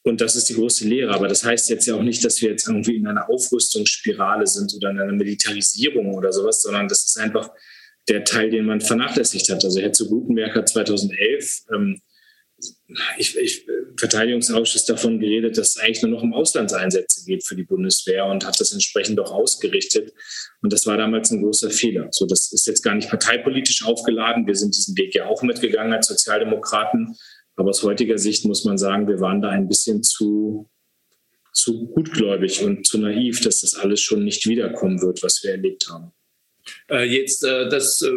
und 0.02 0.20
das 0.20 0.36
ist 0.36 0.48
die 0.50 0.54
große 0.54 0.86
Lehre. 0.86 1.12
Aber 1.12 1.28
das 1.28 1.44
heißt 1.44 1.68
jetzt 1.70 1.86
ja 1.86 1.94
auch 1.94 2.02
nicht, 2.02 2.24
dass 2.24 2.40
wir 2.42 2.50
jetzt 2.50 2.68
irgendwie 2.68 2.96
in 2.96 3.06
einer 3.06 3.28
Aufrüstungsspirale 3.28 4.46
sind 4.46 4.74
oder 4.74 4.90
in 4.90 5.00
einer 5.00 5.12
Militarisierung 5.12 6.14
oder 6.14 6.32
sowas, 6.32 6.62
sondern 6.62 6.88
das 6.88 7.04
ist 7.04 7.18
einfach 7.18 7.50
der 8.08 8.24
Teil, 8.24 8.50
den 8.50 8.66
man 8.66 8.80
vernachlässigt 8.80 9.48
hat. 9.50 9.64
Also 9.64 9.80
Herzog 9.80 10.10
Gutenberg 10.10 10.54
hat 10.54 10.68
2011 10.68 11.62
ähm, 11.74 12.02
ich, 13.16 13.36
ich, 13.36 13.66
Verteidigungsausschuss 13.96 14.84
davon 14.84 15.18
geredet, 15.18 15.56
dass 15.56 15.70
es 15.70 15.76
eigentlich 15.78 16.02
nur 16.02 16.12
noch 16.12 16.22
um 16.22 16.34
Auslandseinsätze 16.34 17.24
geht 17.24 17.46
für 17.46 17.56
die 17.56 17.64
Bundeswehr 17.64 18.26
und 18.26 18.44
hat 18.44 18.60
das 18.60 18.72
entsprechend 18.72 19.18
auch 19.20 19.32
ausgerichtet. 19.32 20.12
Und 20.60 20.72
das 20.72 20.86
war 20.86 20.96
damals 20.96 21.30
ein 21.30 21.42
großer 21.42 21.70
Fehler. 21.70 22.08
So, 22.10 22.26
das 22.26 22.52
ist 22.52 22.66
jetzt 22.66 22.82
gar 22.82 22.94
nicht 22.94 23.08
parteipolitisch 23.08 23.84
aufgeladen. 23.84 24.46
Wir 24.46 24.54
sind 24.54 24.76
diesen 24.76 24.96
Weg 24.98 25.14
ja 25.14 25.26
auch 25.26 25.42
mitgegangen 25.42 25.92
als 25.92 26.08
Sozialdemokraten. 26.08 27.16
Aber 27.56 27.70
aus 27.70 27.82
heutiger 27.82 28.18
Sicht 28.18 28.44
muss 28.44 28.64
man 28.64 28.76
sagen, 28.76 29.08
wir 29.08 29.20
waren 29.20 29.40
da 29.40 29.48
ein 29.48 29.68
bisschen 29.68 30.02
zu, 30.02 30.68
zu 31.52 31.86
gutgläubig 31.86 32.62
und 32.62 32.86
zu 32.86 32.98
naiv, 32.98 33.40
dass 33.40 33.62
das 33.62 33.76
alles 33.76 34.00
schon 34.00 34.24
nicht 34.24 34.46
wiederkommen 34.46 35.00
wird, 35.00 35.22
was 35.22 35.42
wir 35.42 35.52
erlebt 35.52 35.88
haben. 35.88 36.12
Äh, 36.90 37.04
jetzt 37.04 37.44
äh, 37.44 37.68
das. 37.68 38.02
Äh 38.02 38.10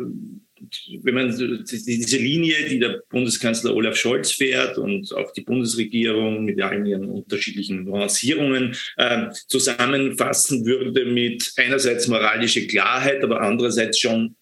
wenn 1.02 1.14
man 1.14 1.30
diese 1.30 2.18
Linie, 2.18 2.70
die 2.70 2.80
der 2.80 3.02
Bundeskanzler 3.10 3.76
Olaf 3.76 3.96
Scholz 3.96 4.32
fährt 4.32 4.78
und 4.78 5.14
auch 5.14 5.32
die 5.34 5.42
Bundesregierung 5.42 6.46
mit 6.46 6.62
allen 6.62 6.86
ihren 6.86 7.10
unterschiedlichen 7.10 7.84
Nuancierungen 7.84 8.76
äh, 8.98 9.28
zusammenfassen 9.48 10.66
würde 10.66 11.06
mit 11.06 11.52
einerseits 11.58 12.08
moralische 12.08 12.66
Klarheit, 12.68 13.24
aber 13.24 13.42
andererseits 13.42 14.00
schon 14.00 14.37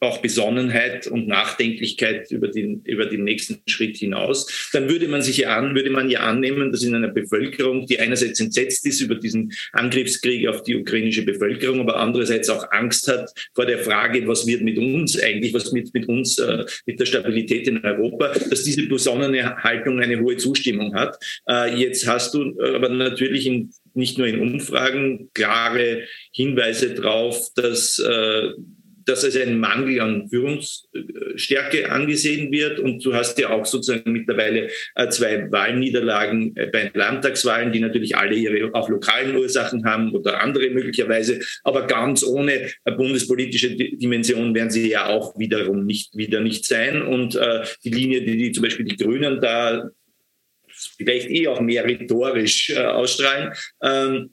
auch 0.00 0.18
Besonnenheit 0.18 1.06
und 1.06 1.26
Nachdenklichkeit 1.26 2.30
über 2.30 2.48
den, 2.48 2.82
über 2.84 3.06
den 3.06 3.24
nächsten 3.24 3.62
Schritt 3.66 3.96
hinaus, 3.96 4.68
dann 4.72 4.90
würde 4.90 5.08
man 5.08 5.22
sich 5.22 5.38
ja 5.38 5.56
an, 5.56 5.74
würde 5.74 5.90
man 5.90 6.10
ja 6.10 6.20
annehmen, 6.20 6.70
dass 6.70 6.82
in 6.82 6.94
einer 6.94 7.08
Bevölkerung, 7.08 7.86
die 7.86 7.98
einerseits 7.98 8.40
entsetzt 8.40 8.86
ist 8.86 9.00
über 9.00 9.14
diesen 9.14 9.52
Angriffskrieg 9.72 10.48
auf 10.48 10.62
die 10.62 10.76
ukrainische 10.76 11.22
Bevölkerung, 11.22 11.80
aber 11.80 11.96
andererseits 11.96 12.50
auch 12.50 12.70
Angst 12.72 13.08
hat 13.08 13.30
vor 13.54 13.64
der 13.64 13.78
Frage, 13.78 14.26
was 14.28 14.46
wird 14.46 14.62
mit 14.62 14.76
uns 14.76 15.18
eigentlich, 15.18 15.54
was 15.54 15.72
wird 15.72 15.92
mit 15.94 16.08
uns, 16.08 16.38
äh, 16.38 16.64
mit 16.84 17.00
der 17.00 17.06
Stabilität 17.06 17.66
in 17.66 17.82
Europa, 17.82 18.34
dass 18.50 18.64
diese 18.64 18.86
besonnene 18.86 19.56
Haltung 19.56 20.00
eine 20.00 20.20
hohe 20.20 20.36
Zustimmung 20.36 20.94
hat. 20.94 21.18
Äh, 21.48 21.74
jetzt 21.76 22.06
hast 22.06 22.34
du 22.34 22.54
aber 22.60 22.90
natürlich 22.90 23.46
in, 23.46 23.70
nicht 23.94 24.18
nur 24.18 24.26
in 24.26 24.40
Umfragen 24.40 25.30
klare 25.32 26.02
Hinweise 26.32 26.94
darauf, 26.94 27.48
dass 27.54 27.98
äh, 27.98 28.50
dass 29.06 29.22
es 29.24 29.36
ein 29.36 29.58
Mangel 29.58 30.00
an 30.00 30.28
Führungsstärke 30.28 31.90
angesehen 31.90 32.52
wird. 32.52 32.80
Und 32.80 33.04
du 33.04 33.14
hast 33.14 33.38
ja 33.38 33.50
auch 33.50 33.64
sozusagen 33.64 34.12
mittlerweile 34.12 34.68
äh, 34.94 35.08
zwei 35.08 35.50
Wahlniederlagen 35.50 36.54
äh, 36.56 36.66
bei 36.66 36.90
Landtagswahlen, 36.92 37.72
die 37.72 37.80
natürlich 37.80 38.16
alle 38.16 38.34
ihre 38.34 38.74
auch 38.74 38.88
lokalen 38.88 39.36
Ursachen 39.36 39.84
haben 39.84 40.12
oder 40.12 40.42
andere 40.42 40.70
möglicherweise. 40.70 41.40
Aber 41.62 41.86
ganz 41.86 42.24
ohne 42.24 42.70
bundespolitische 42.84 43.76
Dimension 43.76 44.54
werden 44.54 44.70
sie 44.70 44.90
ja 44.90 45.06
auch 45.06 45.38
wiederum 45.38 45.86
nicht, 45.86 46.16
wieder 46.16 46.40
nicht 46.40 46.64
sein. 46.64 47.02
Und 47.02 47.36
äh, 47.36 47.64
die 47.84 47.90
Linie, 47.90 48.22
die, 48.22 48.36
die 48.36 48.52
zum 48.52 48.64
Beispiel 48.64 48.86
die 48.86 48.96
Grünen 48.96 49.40
da 49.40 49.88
vielleicht 50.96 51.30
eh 51.30 51.48
auch 51.48 51.60
mehr 51.60 51.84
rhetorisch 51.84 52.70
äh, 52.70 52.84
ausstrahlen, 52.84 53.52
ähm, 53.82 54.30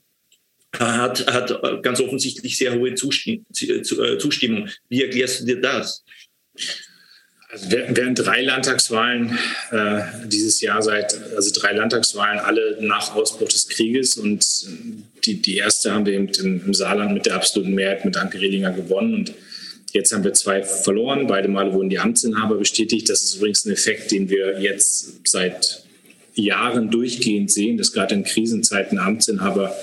hat, 0.78 1.26
hat 1.32 1.82
ganz 1.82 2.00
offensichtlich 2.00 2.56
sehr 2.56 2.74
hohe 2.74 2.90
äh, 2.90 2.94
Zustimmung. 2.94 4.68
Wie 4.88 5.02
erklärst 5.02 5.40
du 5.40 5.44
dir 5.46 5.60
das? 5.60 6.04
Also 7.54 7.70
während 7.70 8.18
drei 8.18 8.42
Landtagswahlen 8.42 9.38
äh, 9.70 10.00
dieses 10.26 10.60
Jahr 10.60 10.82
seit, 10.82 11.14
also 11.36 11.52
drei 11.60 11.72
Landtagswahlen 11.72 12.40
alle 12.40 12.78
nach 12.80 13.14
Ausbruch 13.14 13.48
des 13.48 13.68
Krieges 13.68 14.16
und 14.16 14.44
die, 15.24 15.40
die 15.40 15.58
erste 15.58 15.92
haben 15.92 16.04
wir 16.04 16.14
eben 16.14 16.28
im, 16.28 16.66
im 16.66 16.74
Saarland 16.74 17.14
mit 17.14 17.26
der 17.26 17.36
absoluten 17.36 17.72
Mehrheit 17.72 18.04
mit 18.04 18.16
Anke 18.16 18.40
Redinger 18.40 18.72
gewonnen 18.72 19.14
und 19.14 19.34
jetzt 19.92 20.12
haben 20.12 20.24
wir 20.24 20.32
zwei 20.32 20.64
verloren. 20.64 21.28
Beide 21.28 21.46
Male 21.46 21.72
wurden 21.72 21.90
die 21.90 22.00
Amtsinhaber 22.00 22.56
bestätigt. 22.56 23.08
Das 23.08 23.22
ist 23.22 23.36
übrigens 23.36 23.64
ein 23.64 23.72
Effekt, 23.72 24.10
den 24.10 24.28
wir 24.28 24.60
jetzt 24.60 25.20
seit 25.24 25.84
Jahren 26.34 26.90
durchgehend 26.90 27.52
sehen, 27.52 27.78
dass 27.78 27.92
gerade 27.92 28.16
in 28.16 28.24
Krisenzeiten 28.24 28.98
Amtsinhaber 28.98 29.76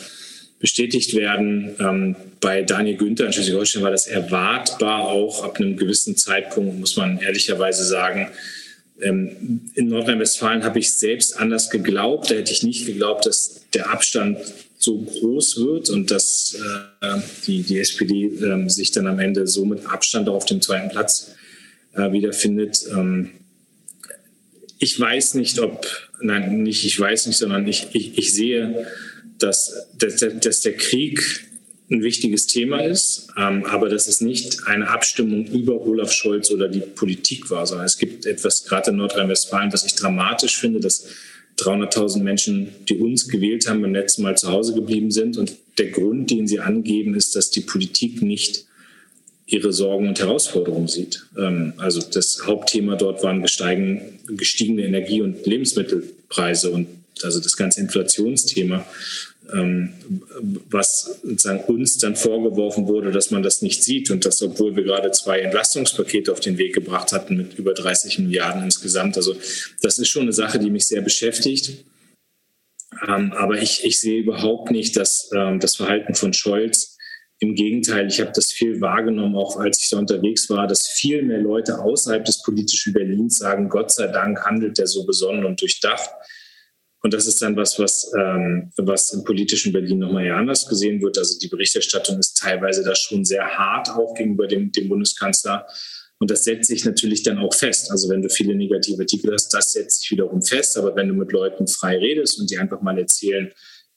bestätigt 0.61 1.15
werden. 1.15 1.75
Ähm, 1.79 2.15
bei 2.39 2.61
Daniel 2.61 2.95
Günther 2.95 3.25
in 3.25 3.33
Schleswig-Holstein 3.33 3.83
war 3.83 3.91
das 3.91 4.07
erwartbar 4.07 5.07
auch 5.07 5.43
ab 5.43 5.59
einem 5.59 5.75
gewissen 5.75 6.15
Zeitpunkt, 6.15 6.79
muss 6.79 6.95
man 6.95 7.19
ehrlicherweise 7.19 7.83
sagen. 7.83 8.29
Ähm, 9.01 9.71
in 9.73 9.87
Nordrhein-Westfalen 9.87 10.63
habe 10.63 10.79
ich 10.79 10.93
selbst 10.93 11.37
anders 11.37 11.71
geglaubt. 11.71 12.29
Da 12.29 12.35
hätte 12.35 12.53
ich 12.53 12.61
nicht 12.61 12.85
geglaubt, 12.85 13.25
dass 13.25 13.61
der 13.73 13.89
Abstand 13.89 14.37
so 14.77 14.99
groß 14.99 15.59
wird 15.59 15.89
und 15.89 16.11
dass 16.11 16.57
äh, 17.01 17.19
die, 17.45 17.63
die 17.63 17.79
SPD 17.79 18.25
äh, 18.25 18.69
sich 18.69 18.91
dann 18.91 19.07
am 19.07 19.19
Ende 19.19 19.47
so 19.47 19.65
mit 19.65 19.85
Abstand 19.87 20.29
auf 20.29 20.45
dem 20.45 20.61
zweiten 20.61 20.89
Platz 20.89 21.33
äh, 21.95 22.11
wiederfindet. 22.11 22.85
Ähm, 22.91 23.31
ich 24.77 24.99
weiß 24.99 25.35
nicht, 25.35 25.59
ob, 25.59 25.85
nein, 26.21 26.63
nicht 26.63 26.85
ich 26.85 26.99
weiß 26.99 27.27
nicht, 27.27 27.37
sondern 27.37 27.67
ich, 27.67 27.87
ich, 27.93 28.17
ich 28.17 28.33
sehe, 28.33 28.87
dass, 29.43 29.87
dass, 29.97 30.23
dass 30.39 30.61
der 30.61 30.73
Krieg 30.73 31.47
ein 31.91 32.03
wichtiges 32.03 32.47
Thema 32.47 32.79
ist, 32.79 33.27
ähm, 33.37 33.65
aber 33.65 33.89
dass 33.89 34.07
es 34.07 34.21
nicht 34.21 34.65
eine 34.65 34.89
Abstimmung 34.89 35.45
über 35.47 35.81
Olaf 35.81 36.11
Scholz 36.11 36.49
oder 36.49 36.69
die 36.69 36.79
Politik 36.79 37.49
war, 37.49 37.65
sondern 37.67 37.85
es 37.85 37.97
gibt 37.97 38.25
etwas 38.25 38.63
gerade 38.63 38.91
in 38.91 38.97
Nordrhein-Westfalen, 38.97 39.73
was 39.73 39.85
ich 39.85 39.95
dramatisch 39.95 40.57
finde, 40.57 40.79
dass 40.79 41.05
300.000 41.57 42.23
Menschen, 42.23 42.69
die 42.87 42.95
uns 42.95 43.27
gewählt 43.27 43.67
haben, 43.67 43.81
beim 43.81 43.93
letzten 43.93 44.23
Mal 44.23 44.37
zu 44.37 44.49
Hause 44.49 44.73
geblieben 44.73 45.11
sind. 45.11 45.37
Und 45.37 45.53
der 45.77 45.87
Grund, 45.87 46.31
den 46.31 46.47
sie 46.47 46.59
angeben, 46.59 47.13
ist, 47.13 47.35
dass 47.35 47.51
die 47.51 47.61
Politik 47.61 48.21
nicht 48.21 48.65
ihre 49.45 49.73
Sorgen 49.73 50.07
und 50.07 50.19
Herausforderungen 50.19 50.87
sieht. 50.87 51.25
Ähm, 51.37 51.73
also 51.77 52.01
das 52.01 52.43
Hauptthema 52.45 52.95
dort 52.95 53.21
waren 53.21 53.43
gestiegene 53.43 54.85
Energie- 54.85 55.21
und 55.21 55.45
Lebensmittelpreise 55.45 56.71
und 56.71 56.87
also 57.23 57.39
das 57.39 57.57
ganze 57.57 57.81
Inflationsthema, 57.81 58.85
was 60.69 61.19
sozusagen 61.23 61.63
uns 61.65 61.97
dann 61.97 62.15
vorgeworfen 62.15 62.87
wurde, 62.87 63.11
dass 63.11 63.31
man 63.31 63.43
das 63.43 63.61
nicht 63.61 63.83
sieht 63.83 64.11
und 64.11 64.25
das, 64.25 64.41
obwohl 64.41 64.75
wir 64.75 64.83
gerade 64.83 65.11
zwei 65.11 65.39
Entlastungspakete 65.39 66.31
auf 66.31 66.39
den 66.39 66.57
Weg 66.57 66.73
gebracht 66.73 67.11
hatten 67.11 67.37
mit 67.37 67.57
über 67.57 67.73
30 67.73 68.19
Milliarden 68.19 68.63
insgesamt. 68.63 69.17
Also 69.17 69.35
das 69.81 69.99
ist 69.99 70.09
schon 70.09 70.23
eine 70.23 70.33
Sache, 70.33 70.59
die 70.59 70.69
mich 70.69 70.87
sehr 70.87 71.01
beschäftigt. 71.01 71.83
Ähm, 73.07 73.33
aber 73.33 73.61
ich, 73.61 73.83
ich 73.83 73.99
sehe 73.99 74.21
überhaupt 74.21 74.71
nicht, 74.71 74.95
dass 74.95 75.29
das 75.29 75.75
Verhalten 75.75 76.13
von 76.13 76.33
Scholz 76.33 76.97
im 77.41 77.55
Gegenteil, 77.55 78.07
ich 78.07 78.21
habe 78.21 78.31
das 78.35 78.53
viel 78.53 78.81
wahrgenommen, 78.81 79.35
auch 79.35 79.57
als 79.57 79.81
ich 79.81 79.89
da 79.89 79.97
unterwegs 79.97 80.47
war, 80.51 80.67
dass 80.67 80.87
viel 80.87 81.23
mehr 81.23 81.39
Leute 81.39 81.79
außerhalb 81.79 82.23
des 82.23 82.43
politischen 82.43 82.93
Berlins 82.93 83.39
sagen, 83.39 83.67
Gott 83.67 83.91
sei 83.91 84.07
Dank 84.07 84.45
handelt 84.45 84.77
er 84.77 84.85
so 84.85 85.05
besonnen 85.05 85.45
und 85.45 85.59
durchdacht. 85.59 86.11
Und 87.03 87.13
das 87.13 87.25
ist 87.25 87.41
dann 87.41 87.55
was, 87.55 87.79
was, 87.79 88.11
ähm, 88.17 88.71
was 88.77 89.11
im 89.13 89.23
politischen 89.23 89.73
Berlin 89.73 89.99
nochmal 89.99 90.25
ja 90.25 90.37
anders 90.37 90.67
gesehen 90.67 91.01
wird. 91.01 91.17
Also 91.17 91.39
die 91.39 91.47
Berichterstattung 91.47 92.19
ist 92.19 92.37
teilweise 92.37 92.83
da 92.83 92.93
schon 92.93 93.25
sehr 93.25 93.45
hart 93.45 93.89
auch 93.89 94.13
gegenüber 94.13 94.47
dem, 94.47 94.71
dem 94.71 94.87
Bundeskanzler. 94.87 95.65
Und 96.19 96.29
das 96.29 96.43
setzt 96.43 96.67
sich 96.67 96.85
natürlich 96.85 97.23
dann 97.23 97.39
auch 97.39 97.55
fest. 97.55 97.89
Also 97.89 98.07
wenn 98.09 98.21
du 98.21 98.29
viele 98.29 98.55
negative 98.55 99.01
Artikel 99.01 99.33
hast, 99.33 99.49
das 99.49 99.71
setzt 99.71 100.01
sich 100.01 100.11
wiederum 100.11 100.43
fest. 100.43 100.77
Aber 100.77 100.95
wenn 100.95 101.07
du 101.07 101.15
mit 101.15 101.31
Leuten 101.31 101.67
frei 101.67 101.97
redest 101.97 102.39
und 102.39 102.51
die 102.51 102.59
einfach 102.59 102.81
mal 102.81 102.97
erzählen, 102.99 103.51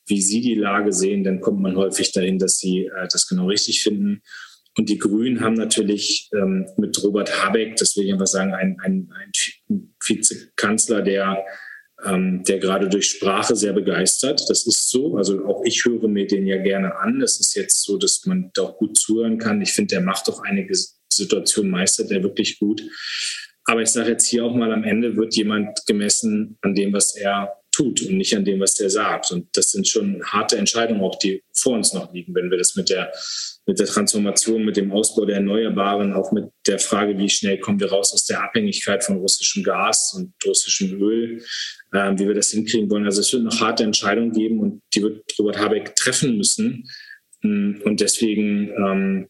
wie 0.07 0.23
Sie 0.23 0.41
die 0.41 0.55
Lage 0.55 0.93
sehen, 0.93 1.25
dann 1.25 1.41
kommt 1.41 1.61
man 1.61 1.77
häufig 1.77 2.13
dahin, 2.13 2.39
dass 2.39 2.59
Sie 2.59 2.87
äh, 2.87 3.09
das 3.11 3.29
genau 3.29 3.49
richtig 3.49 3.83
finden. 3.83 4.23
Und 4.77 4.89
die 4.89 4.99
Grünen 4.99 5.41
haben 5.41 5.55
natürlich 5.55 6.31
ähm, 6.35 6.67
mit 6.79 7.01
Robert 7.03 7.45
Habeck, 7.45 7.77
das 7.77 7.97
will 7.97 8.07
ich 8.07 8.13
einfach 8.13 8.27
sagen, 8.27 8.55
einen, 8.55 8.81
einen, 8.81 9.11
einen 9.13 9.95
Vizekanzler, 10.05 11.03
der, 11.03 11.45
ähm, 12.05 12.43
der 12.45 12.59
gerade 12.59 12.89
durch 12.89 13.07
Sprache 13.07 13.57
sehr 13.57 13.73
begeistert. 13.73 14.45
Das 14.49 14.67
ist 14.67 14.91
so. 14.91 15.17
Also 15.17 15.45
auch 15.47 15.63
ich 15.65 15.85
höre 15.85 16.09
mir 16.09 16.27
den 16.27 16.47
ja 16.47 16.59
gerne 16.59 16.97
an. 16.97 17.21
Das 17.21 17.41
ist 17.41 17.55
jetzt 17.55 17.83
so, 17.83 17.97
dass 17.97 18.25
man 18.27 18.51
da 18.55 18.63
auch 18.63 18.77
gut 18.77 18.97
zuhören 18.97 19.39
kann. 19.39 19.63
Ich 19.63 19.73
finde, 19.73 19.95
der 19.95 20.03
macht 20.03 20.29
doch 20.29 20.43
einige 20.43 20.75
Situationen, 21.13 21.71
meistert 21.71 22.11
der 22.11 22.23
wirklich 22.23 22.59
gut. 22.59 22.83
Aber 23.67 23.81
ich 23.81 23.89
sage 23.89 24.11
jetzt 24.11 24.27
hier 24.27 24.45
auch 24.45 24.55
mal, 24.55 24.73
am 24.73 24.85
Ende 24.85 25.17
wird 25.17 25.35
jemand 25.37 25.87
gemessen 25.87 26.59
an 26.61 26.75
dem, 26.75 26.93
was 26.93 27.17
er 27.17 27.55
tut 27.75 28.03
und 28.03 28.17
nicht 28.17 28.37
an 28.37 28.45
dem, 28.45 28.61
was 28.61 28.75
der 28.75 28.89
sagt. 28.91 29.33
Und 29.33 29.49
das 29.57 29.73
sind 29.73 29.89
schon 29.89 30.23
harte 30.25 30.57
Entscheidungen 30.57 31.01
auch, 31.01 31.19
die 31.19 31.43
vor 31.53 31.75
uns 31.75 31.93
noch 31.93 32.13
liegen, 32.13 32.35
wenn 32.35 32.51
wir 32.51 32.59
das 32.59 32.77
mit 32.77 32.89
der, 32.89 33.13
mit 33.67 33.79
der 33.79 33.87
Transformation, 33.87 34.65
mit 34.65 34.77
dem 34.77 34.93
Ausbau 34.93 35.25
der 35.25 35.37
Erneuerbaren, 35.37 36.13
auch 36.13 36.31
mit 36.33 36.51
der 36.67 36.79
Frage, 36.79 37.19
wie 37.19 37.29
schnell 37.29 37.59
kommen 37.59 37.81
wir 37.81 37.91
raus 37.91 38.13
aus 38.13 38.27
der 38.27 38.43
Abhängigkeit 38.43 39.03
von 39.03 39.17
russischem 39.17 39.65
Gas 39.65 40.15
und 40.17 40.35
russischem 40.47 41.01
Öl, 41.01 41.43
äh, 41.95 42.13
wie 42.19 42.27
wir 42.27 42.35
das 42.35 42.51
hinkriegen 42.51 42.91
wollen. 42.91 43.07
Also 43.07 43.21
es 43.21 43.33
wird 43.33 43.45
noch 43.45 43.61
harte 43.61 43.85
Entscheidungen 43.85 44.33
geben 44.33 44.61
und 44.61 44.83
die 44.95 45.03
wird 45.03 45.23
Robert 45.39 45.59
Habeck 45.59 45.97
treffen 45.97 46.37
müssen. 46.37 46.89
Und 47.43 48.01
deswegen, 48.01 48.71
ähm, 48.71 49.29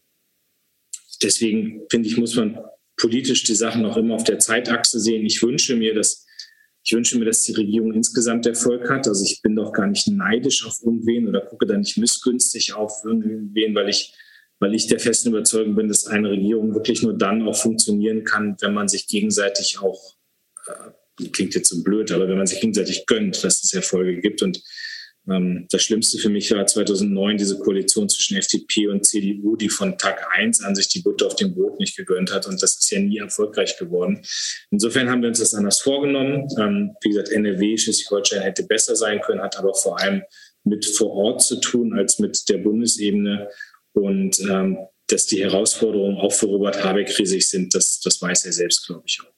deswegen 1.21 1.81
finde 1.91 2.07
ich, 2.07 2.17
muss 2.17 2.35
man 2.35 2.57
politisch 2.97 3.43
die 3.43 3.55
Sachen 3.55 3.85
auch 3.85 3.97
immer 3.97 4.15
auf 4.15 4.23
der 4.23 4.39
Zeitachse 4.39 4.99
sehen. 4.99 5.25
Ich 5.25 5.43
wünsche 5.43 5.75
mir, 5.75 5.93
dass 5.93 6.25
ich 6.87 6.93
wünsche 6.93 7.17
mir, 7.17 7.25
dass 7.25 7.41
die 7.41 7.53
Regierung 7.53 7.93
insgesamt 7.93 8.45
Erfolg 8.45 8.89
hat. 8.91 9.07
Also 9.07 9.23
ich 9.25 9.41
bin 9.41 9.55
doch 9.55 9.73
gar 9.73 9.87
nicht 9.87 10.07
neidisch 10.07 10.67
auf 10.67 10.77
irgendwen 10.83 11.27
oder 11.27 11.41
gucke 11.41 11.65
da 11.65 11.75
nicht 11.75 11.97
missgünstig 11.97 12.73
auf 12.73 13.03
irgendwen, 13.03 13.73
weil 13.73 13.89
ich, 13.89 14.13
weil 14.59 14.75
ich 14.75 14.85
der 14.85 14.99
festen 14.99 15.29
Überzeugung 15.29 15.75
bin, 15.75 15.87
dass 15.87 16.05
eine 16.05 16.29
Regierung 16.29 16.75
wirklich 16.75 17.01
nur 17.01 17.17
dann 17.17 17.41
auch 17.47 17.55
funktionieren 17.55 18.23
kann, 18.23 18.55
wenn 18.61 18.75
man 18.75 18.87
sich 18.87 19.07
gegenseitig 19.07 19.79
auch, 19.79 20.15
äh, 20.67 20.91
klingt 21.31 21.55
jetzt 21.55 21.69
so 21.69 21.83
blöd, 21.83 22.11
aber 22.11 22.27
wenn 22.27 22.37
man 22.37 22.47
sich 22.47 22.59
gegenseitig 22.59 23.05
gönnt, 23.05 23.43
dass 23.43 23.63
es 23.63 23.73
Erfolge 23.73 24.19
gibt. 24.19 24.41
Und 24.41 24.61
ähm, 25.29 25.67
das 25.71 25.81
Schlimmste 25.81 26.17
für 26.17 26.29
mich 26.29 26.51
war 26.51 26.65
2009 26.65 27.37
diese 27.37 27.57
Koalition 27.57 28.09
zwischen 28.09 28.37
FDP 28.37 28.87
und 28.87 29.05
CDU, 29.05 29.55
die 29.55 29.69
von 29.69 29.97
Tag 29.97 30.27
1 30.33 30.63
an 30.63 30.75
sich 30.75 30.87
die 30.87 31.01
Butter 31.01 31.27
auf 31.27 31.35
dem 31.35 31.55
Brot 31.55 31.79
nicht 31.79 31.95
gegönnt 31.95 32.31
hat. 32.33 32.47
Und 32.47 32.61
das 32.61 32.77
ist 32.77 32.91
ja 32.91 32.99
nie 32.99 33.17
erfolgreich 33.17 33.77
geworden. 33.77 34.21
Insofern 34.71 35.09
haben 35.09 35.21
wir 35.21 35.29
uns 35.29 35.39
das 35.39 35.53
anders 35.53 35.81
vorgenommen. 35.81 36.47
Ähm, 36.59 36.95
wie 37.01 37.09
gesagt, 37.09 37.29
NRW, 37.29 37.77
Schleswig-Holstein 37.77 38.41
hätte 38.41 38.63
besser 38.63 38.95
sein 38.95 39.21
können, 39.21 39.41
hat 39.41 39.57
aber 39.57 39.73
vor 39.73 39.99
allem 39.99 40.21
mit 40.63 40.85
vor 40.85 41.11
Ort 41.11 41.41
zu 41.43 41.59
tun 41.59 41.97
als 41.97 42.19
mit 42.19 42.47
der 42.49 42.57
Bundesebene. 42.57 43.49
Und 43.93 44.39
ähm, 44.41 44.77
dass 45.07 45.27
die 45.27 45.43
Herausforderungen 45.43 46.17
auch 46.17 46.33
für 46.33 46.47
Robert 46.47 46.83
Habeck 46.83 47.17
riesig 47.17 47.47
sind, 47.47 47.73
das, 47.75 47.99
das 47.99 48.21
weiß 48.21 48.45
er 48.45 48.51
selbst, 48.51 48.85
glaube 48.87 49.03
ich 49.05 49.19
auch. 49.21 49.34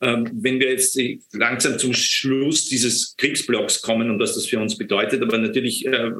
Ähm, 0.00 0.30
wenn 0.32 0.60
wir 0.60 0.70
jetzt 0.70 0.98
langsam 1.32 1.78
zum 1.78 1.92
Schluss 1.92 2.66
dieses 2.66 3.16
Kriegsblocks 3.16 3.82
kommen 3.82 4.10
und 4.10 4.20
was 4.20 4.34
das 4.34 4.46
für 4.46 4.60
uns 4.60 4.78
bedeutet, 4.78 5.22
aber 5.22 5.38
natürlich 5.38 5.84
äh, 5.86 6.10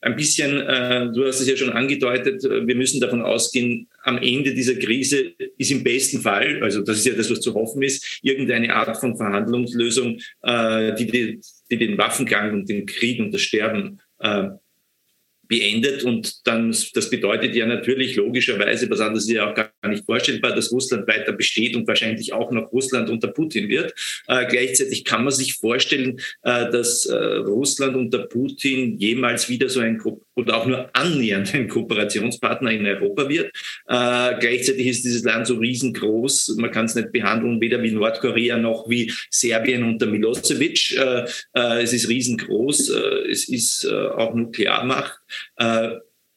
ein 0.00 0.16
bisschen, 0.16 0.60
äh, 0.60 1.12
du 1.12 1.24
hast 1.24 1.40
es 1.40 1.48
ja 1.48 1.56
schon 1.56 1.70
angedeutet, 1.70 2.44
äh, 2.44 2.66
wir 2.66 2.74
müssen 2.74 3.00
davon 3.00 3.22
ausgehen, 3.22 3.88
am 4.02 4.18
Ende 4.18 4.54
dieser 4.54 4.74
Krise 4.74 5.32
ist 5.56 5.70
im 5.70 5.84
besten 5.84 6.20
Fall, 6.20 6.62
also 6.62 6.82
das 6.82 6.98
ist 6.98 7.06
ja 7.06 7.14
das, 7.14 7.30
was 7.30 7.40
zu 7.40 7.54
hoffen 7.54 7.82
ist, 7.82 8.20
irgendeine 8.22 8.74
Art 8.74 8.96
von 8.96 9.16
Verhandlungslösung, 9.16 10.18
die, 10.46 11.06
die, 11.06 11.40
die 11.70 11.76
den 11.76 11.98
Waffengang 11.98 12.54
und 12.54 12.68
den 12.68 12.86
Krieg 12.86 13.20
und 13.20 13.34
das 13.34 13.42
Sterben 13.42 14.00
beendet. 15.48 16.04
Und 16.04 16.46
dann, 16.46 16.70
das 16.70 17.10
bedeutet 17.10 17.56
ja 17.56 17.66
natürlich 17.66 18.16
logischerweise, 18.16 18.88
was 18.90 19.00
anderes 19.00 19.24
ist 19.24 19.32
ja 19.32 19.50
auch 19.50 19.54
gar 19.54 19.72
nicht 19.88 20.04
vorstellbar, 20.04 20.54
dass 20.54 20.70
Russland 20.70 21.08
weiter 21.08 21.32
besteht 21.32 21.74
und 21.74 21.88
wahrscheinlich 21.88 22.32
auch 22.32 22.50
noch 22.52 22.70
Russland 22.72 23.10
unter 23.10 23.28
Putin 23.28 23.68
wird. 23.68 23.94
Äh, 24.28 24.46
gleichzeitig 24.46 25.04
kann 25.04 25.24
man 25.24 25.32
sich 25.32 25.54
vorstellen, 25.54 26.20
äh, 26.42 26.70
dass 26.70 27.06
äh, 27.06 27.16
Russland 27.16 27.96
unter 27.96 28.26
Putin 28.26 28.98
jemals 28.98 29.48
wieder 29.48 29.68
so 29.68 29.80
ein 29.80 29.98
oder 30.38 30.56
auch 30.56 30.66
nur 30.66 30.88
annähernd 30.96 31.52
ein 31.52 31.68
Kooperationspartner 31.68 32.70
in 32.70 32.86
Europa 32.86 33.28
wird. 33.28 33.46
Äh, 33.86 34.38
gleichzeitig 34.38 34.86
ist 34.86 35.04
dieses 35.04 35.24
Land 35.24 35.48
so 35.48 35.56
riesengroß, 35.56 36.56
man 36.58 36.70
kann 36.70 36.86
es 36.86 36.94
nicht 36.94 37.10
behandeln, 37.10 37.60
weder 37.60 37.82
wie 37.82 37.90
Nordkorea 37.90 38.56
noch 38.56 38.88
wie 38.88 39.12
Serbien 39.30 39.82
unter 39.82 40.06
Milosevic. 40.06 40.96
Äh, 40.96 41.24
äh, 41.54 41.82
es 41.82 41.92
ist 41.92 42.08
riesengroß, 42.08 42.90
äh, 42.90 43.30
es 43.30 43.48
ist 43.48 43.84
äh, 43.84 43.92
auch 43.92 44.34
Nuklearmacht. 44.34 45.18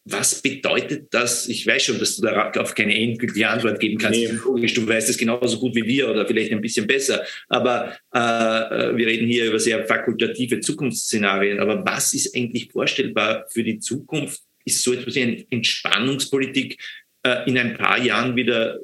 Was 0.06 0.42
bedeutet 0.42 1.14
das? 1.14 1.48
Ich 1.48 1.68
weiß 1.68 1.84
schon, 1.84 2.00
dass 2.00 2.16
du 2.16 2.24
darauf 2.24 2.74
keine 2.74 2.96
endgültige 2.96 3.48
Antwort 3.48 3.80
geben 3.80 4.00
kannst. 4.00 4.20
Nee. 4.20 4.28
Logisch, 4.44 4.74
du 4.74 4.88
weißt 4.88 5.10
es 5.10 5.18
genauso 5.18 5.60
gut 5.60 5.76
wie 5.76 5.86
wir 5.86 6.10
oder 6.10 6.26
vielleicht 6.26 6.52
ein 6.52 6.62
bisschen 6.62 6.88
besser. 6.88 7.24
Aber 7.50 7.96
äh, 8.14 8.20
äh, 8.20 8.98
wir 8.98 9.06
reden 9.06 9.28
hier 9.28 9.46
über 9.46 9.60
sehr 9.60 9.86
fakultative 9.86 10.60
Zukunftsszenarien. 10.60 11.60
Aber 11.60 11.86
was 11.86 12.16
ist 12.16 12.36
eigentlich 12.36 12.72
vorstellbar 12.72 13.46
für 13.50 13.64
die 13.64 13.78
Zukunft? 13.78 14.42
Ist 14.66 14.84
so 14.84 14.94
etwas 14.94 15.14
wie 15.16 15.22
eine 15.22 15.46
Entspannungspolitik 15.52 16.82
äh, 17.24 17.48
in 17.48 17.58
ein 17.60 17.76
paar 17.76 18.00
Jahren 18.00 18.36
wieder 18.36 18.80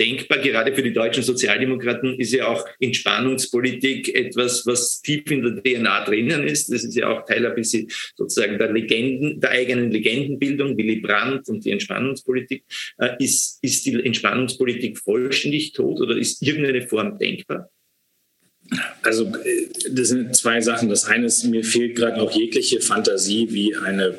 denkbar. 0.00 0.38
Gerade 0.38 0.74
für 0.74 0.82
die 0.82 0.92
deutschen 0.92 1.22
Sozialdemokraten 1.22 2.18
ist 2.18 2.32
ja 2.32 2.48
auch 2.48 2.66
Entspannungspolitik 2.80 4.14
etwas, 4.14 4.66
was 4.66 5.02
tief 5.02 5.30
in 5.30 5.42
der 5.42 5.62
DNA 5.62 6.04
drinnen 6.04 6.48
ist. 6.48 6.72
Das 6.72 6.82
ist 6.82 6.96
ja 6.96 7.08
auch 7.08 7.24
Teil 7.26 7.46
ein 7.46 7.54
bisschen 7.54 7.88
sozusagen 8.16 8.58
der 8.58 8.72
Legenden, 8.72 9.40
der 9.40 9.50
eigenen 9.50 9.90
Legendenbildung, 9.90 10.76
Willy 10.76 10.96
Brandt 10.96 11.48
und 11.48 11.64
die 11.64 11.70
Entspannungspolitik. 11.70 12.64
Äh, 12.98 13.10
ist, 13.22 13.58
ist 13.62 13.86
die 13.86 13.94
Entspannungspolitik 13.94 14.98
vollständig 14.98 15.72
tot 15.72 16.00
oder 16.00 16.16
ist 16.16 16.42
irgendeine 16.42 16.82
Form 16.82 17.18
denkbar? 17.18 17.70
Also 19.02 19.26
äh, 19.26 19.68
das 19.90 20.08
sind 20.08 20.34
zwei 20.34 20.60
Sachen. 20.60 20.88
Das 20.88 21.04
eine 21.04 21.26
ist, 21.26 21.44
mir 21.44 21.64
fehlt 21.64 21.96
gerade 21.96 22.20
auch 22.20 22.30
jegliche 22.32 22.80
Fantasie, 22.80 23.48
wie 23.50 23.76
eine 23.76 24.14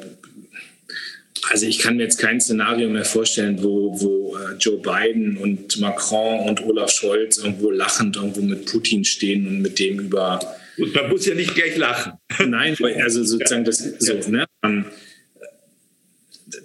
also 1.50 1.66
ich 1.66 1.80
kann 1.80 1.98
mir 1.98 2.04
jetzt 2.04 2.18
kein 2.18 2.40
Szenario 2.40 2.90
mehr 2.90 3.06
vorstellen, 3.06 3.64
wo, 3.64 4.00
wo 4.00 4.38
äh, 4.38 4.56
Joe 4.60 4.78
Biden 4.78 5.38
und 5.38 5.80
Macron 5.80 6.48
und 6.48 6.64
Olaf 6.64 6.92
Scholz 6.92 7.38
irgendwo 7.38 7.72
lachend 7.72 8.16
irgendwo 8.16 8.42
mit 8.42 8.66
Putin 8.66 9.04
stehen 9.04 9.48
und 9.48 9.62
mit 9.62 9.80
dem 9.80 10.00
über. 10.00 10.40
Und 10.78 10.94
man 10.94 11.10
muss 11.10 11.26
ja 11.26 11.36
nicht 11.36 11.56
gleich 11.56 11.78
lachen. 11.78 12.14
Nein, 12.46 12.76
also 13.02 13.24
sozusagen 13.24 13.66
das 13.66 13.80
so, 14.00 14.14
ne? 14.30 14.46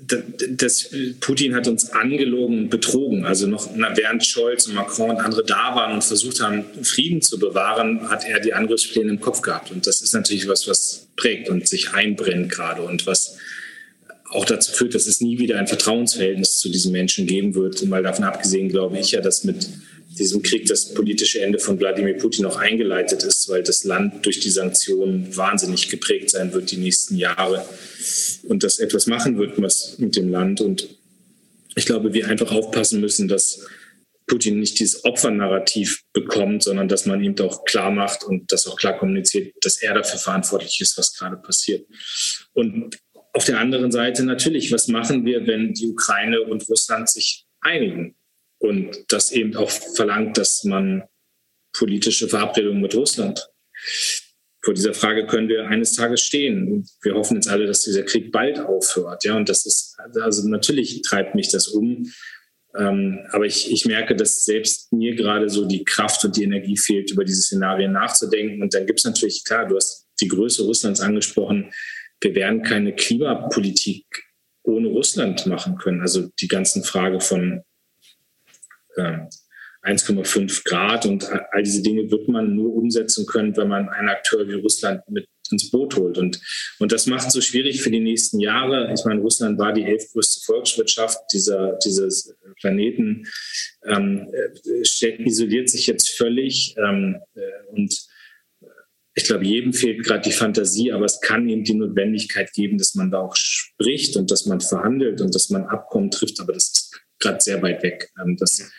das, 0.07 0.91
Putin 1.21 1.55
hat 1.55 1.69
uns 1.69 1.91
angelogen 1.93 2.59
und 2.59 2.69
betrogen. 2.71 3.25
Also 3.25 3.47
noch 3.47 3.69
während 3.75 4.25
Scholz 4.25 4.67
und 4.67 4.75
Macron 4.75 5.11
und 5.11 5.17
andere 5.19 5.45
da 5.45 5.75
waren 5.75 5.95
und 5.95 6.05
versucht 6.05 6.41
haben, 6.41 6.65
Frieden 6.83 7.23
zu 7.23 7.39
bewahren, 7.39 8.09
hat 8.09 8.25
er 8.25 8.41
die 8.41 8.53
Angriffspläne 8.53 9.11
im 9.11 9.21
Kopf 9.21 9.43
gehabt. 9.43 9.71
Und 9.71 9.87
das 9.87 10.03
ist 10.03 10.13
natürlich 10.15 10.49
was, 10.49 10.69
was 10.69 11.09
prägt 11.17 11.49
und 11.49 11.67
sich 11.67 11.93
einbrennt 11.93 12.51
gerade 12.51 12.83
und 12.83 13.07
was 13.07 13.36
auch 14.31 14.45
dazu 14.45 14.73
führt, 14.73 14.95
dass 14.95 15.07
es 15.07 15.21
nie 15.21 15.39
wieder 15.39 15.59
ein 15.59 15.67
Vertrauensverhältnis 15.67 16.59
zu 16.59 16.69
diesen 16.69 16.93
Menschen 16.93 17.27
geben 17.27 17.55
wird. 17.55 17.83
Und 17.83 17.89
mal 17.89 18.03
davon 18.03 18.25
abgesehen 18.25 18.69
glaube 18.69 18.99
ich 18.99 19.13
ja, 19.13 19.21
dass 19.21 19.45
mit 19.45 19.69
diesem 20.19 20.43
Krieg 20.43 20.67
das 20.67 20.95
politische 20.95 21.41
Ende 21.43 21.59
von 21.59 21.79
Wladimir 21.79 22.15
Putin 22.15 22.47
auch 22.47 22.57
eingeleitet 22.57 23.23
ist, 23.23 23.49
weil 23.49 23.63
das 23.63 23.85
Land 23.85 24.25
durch 24.25 24.41
die 24.41 24.51
Sanktionen 24.51 25.37
wahnsinnig 25.37 25.89
geprägt 25.89 26.31
sein 26.31 26.53
wird 26.53 26.71
die 26.71 26.79
nächsten 26.79 27.17
Jahre 27.17 27.67
und 28.45 28.63
das 28.63 28.79
etwas 28.79 29.07
machen 29.07 29.39
wird 29.39 29.61
was 29.61 29.99
mit 29.99 30.17
dem 30.17 30.31
Land. 30.31 30.61
Und 30.61 30.89
ich 31.75 31.87
glaube, 31.87 32.15
wir 32.15 32.29
einfach 32.29 32.51
aufpassen 32.51 33.01
müssen, 33.01 33.29
dass 33.29 33.67
Putin 34.27 34.59
nicht 34.59 34.79
dieses 34.81 35.05
Opfernarrativ 35.05 36.03
bekommt, 36.13 36.65
sondern 36.65 36.89
dass 36.89 37.07
man 37.07 37.23
ihm 37.23 37.37
doch 37.37 37.65
klar 37.65 37.91
macht 37.91 38.25
und 38.25 38.51
das 38.51 38.67
auch 38.67 38.77
klar 38.77 38.99
kommuniziert, 38.99 39.55
dass 39.61 39.81
er 39.81 39.95
dafür 39.95 40.19
verantwortlich 40.19 40.81
ist, 40.81 40.99
was 40.99 41.15
gerade 41.15 41.37
passiert. 41.37 41.87
Und 42.53 42.99
auf 43.37 43.45
der 43.45 43.61
anderen 43.61 43.93
Seite 43.93 44.25
natürlich, 44.25 44.73
was 44.73 44.89
machen 44.89 45.27
wir, 45.27 45.47
wenn 45.47 45.75
die 45.75 45.89
Ukraine 45.89 46.41
und 46.41 46.67
Russland 46.71 47.11
sich 47.11 47.47
einigen? 47.61 48.17
Und 48.59 48.97
das 49.09 49.31
eben 49.31 49.55
auch 49.57 49.71
verlangt, 49.71 50.39
dass 50.39 50.65
man 50.65 51.05
politische 51.75 52.29
Verabredungen 52.29 52.81
mit 52.81 52.95
Russland. 52.95 53.47
Vor 54.65 54.73
dieser 54.73 54.95
Frage 54.95 55.27
können 55.27 55.51
wir 55.51 55.67
eines 55.67 55.93
Tages 55.93 56.23
stehen. 56.23 56.89
Wir 57.03 57.15
hoffen 57.15 57.37
jetzt 57.37 57.49
alle, 57.49 57.67
dass 57.67 57.83
dieser 57.83 58.05
Krieg 58.05 58.33
bald 58.33 58.59
aufhört. 58.59 59.23
Ja, 59.25 59.37
und 59.37 59.51
das 59.51 59.67
ist, 59.67 59.99
also 60.23 60.49
natürlich 60.49 61.03
treibt 61.03 61.35
mich 61.35 61.51
das 61.51 61.69
um. 61.69 62.11
Ähm, 62.75 63.21
aber 63.33 63.45
ich, 63.45 63.71
ich 63.71 63.85
merke, 63.85 64.17
dass 64.17 64.47
selbst 64.47 64.95
mir 64.95 65.15
gerade 65.15 65.51
so 65.51 65.67
die 65.67 65.85
Kraft 65.85 66.25
und 66.25 66.39
die 66.39 66.45
Energie 66.45 66.79
fehlt, 66.79 67.11
über 67.11 67.25
diese 67.25 67.43
Szenarien 67.43 67.93
nachzudenken. 67.93 68.63
Und 68.63 68.73
dann 68.73 68.87
gibt 68.87 69.01
es 69.01 69.05
natürlich, 69.05 69.45
klar, 69.45 69.67
du 69.67 69.77
hast 69.77 70.07
die 70.23 70.29
Größe 70.29 70.63
Russlands 70.63 71.01
angesprochen 71.01 71.71
wir 72.21 72.35
werden 72.35 72.63
keine 72.63 72.95
Klimapolitik 72.95 74.05
ohne 74.63 74.89
Russland 74.89 75.47
machen 75.47 75.77
können. 75.77 76.01
Also 76.01 76.29
die 76.41 76.49
ganzen 76.49 76.83
Frage 76.83 77.21
von 77.21 77.63
äh, 78.97 79.19
1,5 79.83 80.65
Grad 80.65 81.07
und 81.07 81.31
all 81.31 81.63
diese 81.63 81.83
Dinge 81.83 82.11
wird 82.11 82.29
man 82.29 82.55
nur 82.57 82.75
umsetzen 82.75 83.25
können, 83.27 83.57
wenn 83.57 83.69
man 83.69 83.89
einen 83.89 84.09
Akteur 84.09 84.47
wie 84.49 84.55
Russland 84.55 85.03
mit 85.09 85.29
ins 85.53 85.71
Boot 85.71 85.97
holt. 85.97 86.19
Und, 86.19 86.41
und 86.81 86.91
das 86.91 87.07
macht 87.07 87.29
es 87.29 87.33
so 87.33 87.41
schwierig 87.41 87.81
für 87.81 87.91
die 87.91 88.01
nächsten 88.01 88.41
Jahre. 88.41 88.93
Ich 88.93 89.05
meine, 89.05 89.21
Russland 89.21 89.59
war 89.59 89.73
die 89.73 89.85
elfgrößte 89.85 90.41
Volkswirtschaft 90.45 91.21
dieser, 91.33 91.79
dieses 91.85 92.35
Planeten, 92.61 93.29
ähm, 93.85 94.29
äh, 94.33 95.23
isoliert 95.23 95.71
sich 95.71 95.87
jetzt 95.87 96.11
völlig 96.11 96.75
ähm, 96.79 97.21
äh, 97.35 97.41
und 97.71 97.97
ich 99.19 99.25
glaube, 99.25 99.47
jedem 99.47 99.73
fehlt 99.73 100.05
gerade 100.05 100.21
die 100.21 100.33
Fantasie, 100.33 100.93
aber 100.93 101.07
es 101.07 101.21
kann 101.23 101.49
eben 101.49 101.65
die 101.65 101.75
Notwendigkeit 101.75 102.53
geben, 102.53 102.77
dass 102.77 102.95
man 102.95 103.11
da 103.11 103.21
auch 103.21 103.35
spricht 103.35 104.15
und 104.17 104.31
dass 104.31 104.45
man 104.45 104.61
verhandelt 104.61 105.23
und 105.23 105.35
dass 105.35 105.49
man 105.49 105.65
Abkommen 105.65 106.11
trifft, 106.11 106.39
aber 106.39 106.53
das 106.53 106.65
ist 106.65 107.01
gerade 107.19 107.41
sehr 107.41 107.63
weit 107.63 107.83
weg. 107.83 108.11
Ähm, 108.23 108.37
das, 108.37 108.71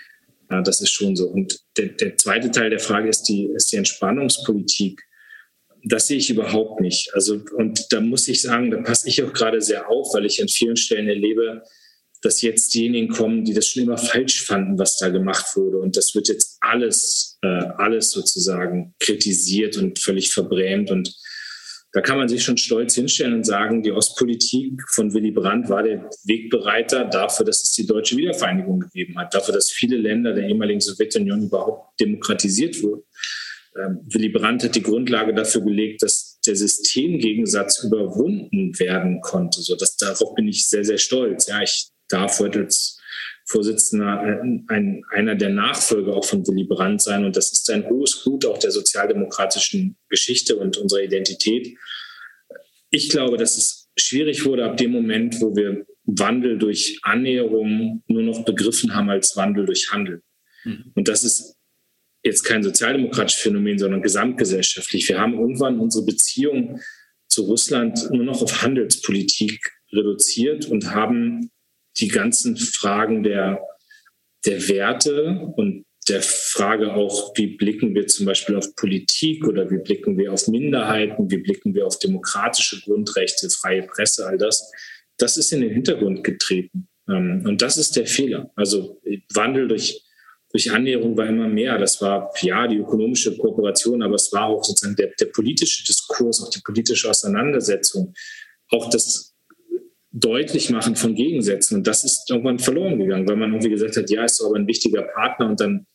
ja, 0.51 0.61
das 0.61 0.79
ist 0.81 0.91
schon 0.91 1.15
so. 1.15 1.27
Und 1.27 1.59
der, 1.75 1.87
der 1.87 2.17
zweite 2.17 2.51
Teil 2.51 2.69
der 2.69 2.79
Frage 2.79 3.09
ist 3.09 3.23
die, 3.23 3.45
ist 3.45 3.71
die 3.71 3.77
Entspannungspolitik. 3.77 5.01
Das 5.83 6.05
sehe 6.05 6.17
ich 6.17 6.29
überhaupt 6.29 6.81
nicht. 6.81 7.15
Also, 7.15 7.41
und 7.55 7.91
da 7.91 7.99
muss 7.99 8.27
ich 8.27 8.43
sagen, 8.43 8.69
da 8.69 8.77
passe 8.77 9.09
ich 9.09 9.23
auch 9.23 9.33
gerade 9.33 9.59
sehr 9.59 9.89
auf, 9.89 10.13
weil 10.13 10.27
ich 10.27 10.39
an 10.39 10.49
vielen 10.49 10.77
Stellen 10.77 11.09
erlebe, 11.09 11.63
dass 12.21 12.41
jetzt 12.41 12.73
diejenigen 12.73 13.09
kommen, 13.09 13.43
die 13.43 13.53
das 13.53 13.67
schon 13.67 13.83
immer 13.83 13.97
falsch 13.97 14.43
fanden, 14.43 14.77
was 14.79 14.97
da 14.97 15.09
gemacht 15.09 15.55
wurde. 15.55 15.77
Und 15.77 15.97
das 15.97 16.15
wird 16.15 16.27
jetzt 16.27 16.57
alles, 16.61 17.37
äh, 17.43 17.47
alles 17.47 18.11
sozusagen 18.11 18.95
kritisiert 18.99 19.77
und 19.77 19.99
völlig 19.99 20.31
verbrämt. 20.31 20.89
Und 20.89 21.15
da 21.93 22.01
kann 22.01 22.17
man 22.17 22.27
sich 22.27 22.43
schon 22.43 22.57
stolz 22.57 22.95
hinstellen 22.95 23.33
und 23.33 23.45
sagen, 23.45 23.81
die 23.81 23.91
Ostpolitik 23.91 24.81
von 24.89 25.13
Willy 25.13 25.31
Brandt 25.31 25.69
war 25.69 25.83
der 25.83 26.09
Wegbereiter 26.25 27.05
dafür, 27.05 27.45
dass 27.45 27.63
es 27.63 27.71
die 27.73 27.85
deutsche 27.85 28.17
Wiedervereinigung 28.17 28.81
gegeben 28.81 29.17
hat, 29.17 29.33
dafür, 29.33 29.53
dass 29.53 29.71
viele 29.71 29.97
Länder 29.97 30.33
der 30.33 30.47
ehemaligen 30.47 30.81
Sowjetunion 30.81 31.43
überhaupt 31.43 31.99
demokratisiert 31.99 32.81
wurden. 32.83 33.03
Ähm, 33.77 33.99
Willy 34.11 34.29
Brandt 34.29 34.63
hat 34.63 34.75
die 34.75 34.81
Grundlage 34.81 35.33
dafür 35.33 35.61
gelegt, 35.61 36.01
dass 36.01 36.39
der 36.45 36.55
Systemgegensatz 36.55 37.83
überwunden 37.83 38.77
werden 38.79 39.21
konnte. 39.21 39.61
So, 39.61 39.75
dass 39.75 39.97
darauf 39.97 40.33
bin 40.35 40.47
ich 40.47 40.67
sehr, 40.67 40.83
sehr 40.83 40.97
stolz. 40.97 41.47
Ja, 41.47 41.61
ich 41.61 41.89
darf 42.09 42.39
heute 42.39 42.59
als 42.59 42.99
Vorsitzender 43.45 44.19
ein, 44.19 44.65
ein, 44.67 45.03
einer 45.11 45.35
der 45.35 45.49
Nachfolger 45.49 46.15
auch 46.15 46.25
von 46.25 46.45
Willy 46.45 46.65
Brandt 46.65 47.01
sein. 47.01 47.23
Und 47.23 47.37
das 47.37 47.53
ist 47.53 47.69
ein 47.71 47.87
hohes 47.89 48.23
Gut 48.23 48.45
auch 48.45 48.57
der 48.57 48.71
sozialdemokratischen 48.71 49.97
Geschichte 50.09 50.57
und 50.57 50.75
unserer 50.75 51.03
Identität. 51.03 51.77
Ich 52.89 53.09
glaube, 53.09 53.37
dass 53.37 53.57
es 53.57 53.89
schwierig 53.97 54.45
wurde 54.45 54.65
ab 54.65 54.75
dem 54.75 54.91
Moment, 54.91 55.39
wo 55.39 55.55
wir 55.55 55.85
Wandel 56.03 56.57
durch 56.57 56.99
Annäherung 57.03 58.03
nur 58.07 58.23
noch 58.23 58.43
begriffen 58.43 58.93
haben 58.93 59.09
als 59.09 59.35
Wandel 59.37 59.65
durch 59.65 59.91
Handel. 59.91 60.23
Mhm. 60.65 60.91
Und 60.95 61.07
das 61.07 61.23
ist 61.23 61.55
jetzt 62.23 62.43
kein 62.43 62.63
sozialdemokratisches 62.63 63.41
Phänomen, 63.41 63.79
sondern 63.79 64.01
gesamtgesellschaftlich. 64.01 65.07
Wir 65.07 65.19
haben 65.19 65.33
irgendwann 65.33 65.79
unsere 65.79 66.05
Beziehung 66.05 66.79
zu 67.27 67.43
Russland 67.43 68.09
nur 68.11 68.23
noch 68.23 68.41
auf 68.41 68.61
Handelspolitik 68.61 69.71
reduziert 69.91 70.65
und 70.65 70.93
haben 70.93 71.49
die 71.99 72.07
ganzen 72.07 72.57
Fragen 72.57 73.23
der, 73.23 73.59
der 74.45 74.67
Werte 74.67 75.51
und 75.55 75.85
der 76.07 76.21
Frage 76.21 76.93
auch, 76.93 77.33
wie 77.35 77.57
blicken 77.57 77.93
wir 77.93 78.07
zum 78.07 78.25
Beispiel 78.25 78.55
auf 78.55 78.75
Politik 78.75 79.45
oder 79.45 79.69
wie 79.69 79.79
blicken 79.79 80.17
wir 80.17 80.31
auf 80.31 80.47
Minderheiten, 80.47 81.29
wie 81.29 81.37
blicken 81.37 81.73
wir 81.75 81.85
auf 81.85 81.99
demokratische 81.99 82.79
Grundrechte, 82.81 83.49
freie 83.49 83.83
Presse, 83.83 84.25
all 84.25 84.37
das, 84.37 84.71
das 85.17 85.37
ist 85.37 85.51
in 85.51 85.61
den 85.61 85.71
Hintergrund 85.71 86.23
getreten. 86.23 86.87
Ähm, 87.09 87.43
und 87.45 87.61
das 87.61 87.77
ist 87.77 87.95
der 87.95 88.05
Fehler. 88.05 88.51
Also 88.55 89.01
Wandel 89.33 89.67
durch, 89.67 90.01
durch 90.51 90.71
Annäherung 90.71 91.17
war 91.17 91.27
immer 91.27 91.49
mehr. 91.49 91.77
Das 91.77 92.01
war 92.01 92.31
ja 92.41 92.67
die 92.67 92.77
ökonomische 92.77 93.37
Kooperation, 93.37 94.01
aber 94.01 94.15
es 94.15 94.31
war 94.31 94.45
auch 94.45 94.63
sozusagen 94.63 94.95
der, 94.95 95.11
der 95.19 95.27
politische 95.27 95.83
Diskurs, 95.83 96.41
auch 96.41 96.49
die 96.49 96.61
politische 96.63 97.09
Auseinandersetzung, 97.09 98.13
auch 98.69 98.89
das 98.89 99.36
deutlich 100.19 100.69
machen 100.69 100.95
von 100.95 101.15
Gegensätzen. 101.15 101.77
Und 101.77 101.87
das 101.87 102.03
ist 102.03 102.29
irgendwann 102.29 102.59
verloren 102.59 102.99
gegangen, 102.99 103.27
weil 103.27 103.35
man 103.35 103.51
irgendwie 103.51 103.69
gesagt 103.69 103.97
hat, 103.97 104.09
ja, 104.09 104.25
ist 104.25 104.41
aber 104.41 104.55
ein 104.55 104.67
wichtiger 104.67 105.03
Partner 105.03 105.47
und 105.47 105.59
dann 105.59 105.85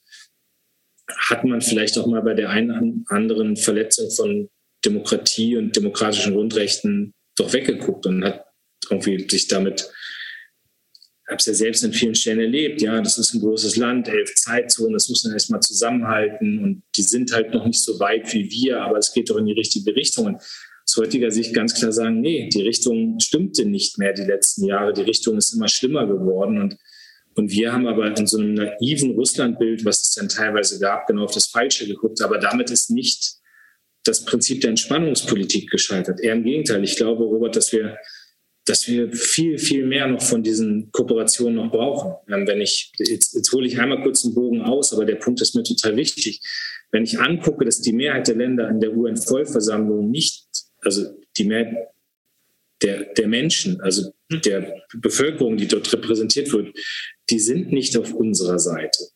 hat 1.29 1.45
man 1.45 1.61
vielleicht 1.61 1.99
auch 1.99 2.07
mal 2.07 2.23
bei 2.23 2.35
der 2.35 2.51
einen 2.51 3.05
anderen 3.09 3.57
Verletzung 3.57 4.11
von 4.11 4.49
Demokratie 4.85 5.57
und 5.57 5.77
demokratischen 5.77 6.35
Grundrechten 6.35 7.13
doch 7.37 7.53
weggeguckt 7.53 8.07
und 8.07 8.25
hat 8.25 8.45
irgendwie 8.91 9.29
sich 9.29 9.49
damit, 9.49 9.91
habe 11.29 11.37
es 11.39 11.47
ja 11.47 11.55
selbst 11.55 11.85
in 11.85 11.93
vielen 11.93 12.15
Stellen 12.15 12.41
erlebt, 12.41 12.83
ja, 12.83 13.01
das 13.01 13.19
ist 13.19 13.35
ein 13.35 13.41
großes 13.41 13.77
Land, 13.77 14.09
elf 14.09 14.35
Zeitzonen, 14.35 14.93
das 14.93 15.09
muss 15.09 15.25
man 15.25 15.33
erstmal 15.33 15.61
zusammenhalten 15.61 16.63
und 16.63 16.83
die 16.97 17.03
sind 17.03 17.33
halt 17.33 17.53
noch 17.53 17.67
nicht 17.67 17.83
so 17.83 17.99
weit 17.99 18.33
wie 18.33 18.51
wir, 18.51 18.83
aber 18.83 18.99
es 18.99 19.13
geht 19.13 19.31
doch 19.31 19.37
in 19.37 19.47
die 19.47 19.53
richtige 19.53 19.95
Richtung. 19.95 20.27
Und 20.27 20.43
aus 20.93 21.03
heutiger 21.03 21.31
Sicht 21.31 21.55
ganz 21.55 21.75
klar 21.75 21.93
sagen, 21.93 22.21
nee, 22.21 22.49
die 22.53 22.63
Richtung 22.63 23.19
stimmte 23.19 23.65
nicht 23.65 23.99
mehr 23.99 24.13
die 24.13 24.25
letzten 24.25 24.65
Jahre. 24.65 24.93
Die 24.93 25.03
Richtung 25.03 25.39
ist 25.39 25.55
immer 25.55 25.69
schlimmer 25.69 26.07
geworden. 26.07 26.61
Und, 26.61 26.77
und 27.35 27.51
wir 27.51 27.73
haben 27.73 27.87
aber 27.87 28.07
in 28.07 28.27
so 28.27 28.39
einem 28.39 28.55
naiven 28.55 29.13
Russlandbild, 29.13 29.85
was 29.85 30.03
es 30.03 30.15
dann 30.15 30.29
teilweise 30.29 30.79
gab, 30.79 31.07
genau 31.07 31.25
auf 31.25 31.33
das 31.33 31.47
Falsche 31.47 31.87
geguckt. 31.87 32.21
Aber 32.21 32.39
damit 32.39 32.71
ist 32.71 32.91
nicht 32.91 33.37
das 34.05 34.25
Prinzip 34.25 34.61
der 34.61 34.71
Entspannungspolitik 34.71 35.71
gescheitert. 35.71 36.21
Eher 36.21 36.35
im 36.35 36.45
Gegenteil. 36.45 36.85
Ich 36.85 36.97
glaube, 36.97 37.25
Robert, 37.25 37.57
dass 37.57 37.73
wir 37.73 37.97
dass 38.65 38.87
wir 38.87 39.13
viel, 39.13 39.59
viel 39.59 39.87
mehr 39.87 40.07
noch 40.07 40.23
von 40.23 40.43
diesen 40.43 40.91
Kooperationen 40.93 41.57
noch 41.57 41.71
brauchen. 41.71 42.15
Ähm, 42.29 42.47
wenn 42.47 42.61
ich, 42.61 42.93
jetzt, 42.99 43.35
jetzt 43.35 43.53
hole 43.53 43.67
ich 43.67 43.81
einmal 43.81 44.03
kurz 44.03 44.25
einen 44.25 44.35
Bogen 44.35 44.63
aus, 44.63 44.93
aber 44.93 45.05
der 45.05 45.17
Punkt 45.17 45.41
ist 45.41 45.55
mir 45.57 45.65
total 45.65 45.97
wichtig. 45.97 46.41
Wenn 46.93 47.05
ich 47.05 47.19
angucke, 47.19 47.65
dass 47.65 47.81
die 47.81 47.93
Mehrheit 47.93 48.29
der 48.29 48.37
Länder 48.37 48.69
in 48.69 48.79
der 48.79 48.97
UN-Vollversammlung 48.97 50.11
nicht 50.11 50.47
also 50.83 51.19
die 51.37 51.45
Mehrheit 51.45 51.89
der, 52.83 53.05
der 53.15 53.29
Menschen, 53.29 53.81
also 53.81 54.13
der 54.29 54.83
Bevölkerung, 54.95 55.57
die 55.57 55.69
dort 55.69 55.93
repräsentiert 55.93 56.53
wird, 56.53 56.77
die 57.31 57.39
sind 57.39 57.73
nicht 57.73 57.97
auf 57.97 58.13
unserer 58.13 58.59
Seite. 58.59 59.09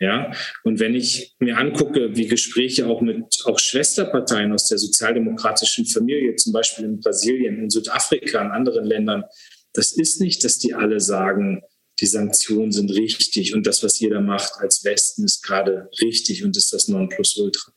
Ja, 0.00 0.32
und 0.62 0.78
wenn 0.78 0.94
ich 0.94 1.34
mir 1.40 1.58
angucke, 1.58 2.16
wie 2.16 2.28
Gespräche 2.28 2.86
auch 2.86 3.00
mit 3.00 3.42
auch 3.46 3.58
Schwesterparteien 3.58 4.52
aus 4.52 4.68
der 4.68 4.78
sozialdemokratischen 4.78 5.86
Familie, 5.86 6.36
zum 6.36 6.52
Beispiel 6.52 6.84
in 6.84 7.00
Brasilien, 7.00 7.58
in 7.58 7.70
Südafrika, 7.70 8.40
in 8.40 8.52
anderen 8.52 8.84
Ländern, 8.84 9.24
das 9.72 9.92
ist 9.92 10.20
nicht, 10.20 10.44
dass 10.44 10.58
die 10.58 10.72
alle 10.72 11.00
sagen, 11.00 11.62
die 12.00 12.06
Sanktionen 12.06 12.70
sind 12.70 12.92
richtig 12.92 13.54
und 13.54 13.66
das, 13.66 13.82
was 13.82 13.98
jeder 13.98 14.20
macht 14.20 14.52
als 14.58 14.84
Westen, 14.84 15.24
ist 15.24 15.42
gerade 15.42 15.88
richtig 16.00 16.44
und 16.44 16.56
ist 16.56 16.72
das 16.72 16.86
Nonplusultra. 16.86 17.72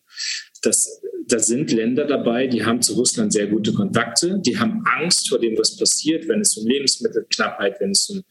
Das, 0.61 1.01
da 1.27 1.39
sind 1.39 1.71
Länder 1.71 2.05
dabei, 2.05 2.47
die 2.47 2.63
haben 2.63 2.81
zu 2.81 2.93
Russland 2.93 3.33
sehr 3.33 3.47
gute 3.47 3.73
Kontakte, 3.73 4.39
die 4.45 4.57
haben 4.57 4.83
Angst 4.85 5.29
vor 5.29 5.39
dem, 5.39 5.57
was 5.57 5.75
passiert, 5.75 6.27
wenn 6.27 6.41
es 6.41 6.55
um 6.57 6.67
Lebensmittelknappheit, 6.67 7.79
wenn 7.79 7.91
es 7.91 8.09
um 8.09 8.23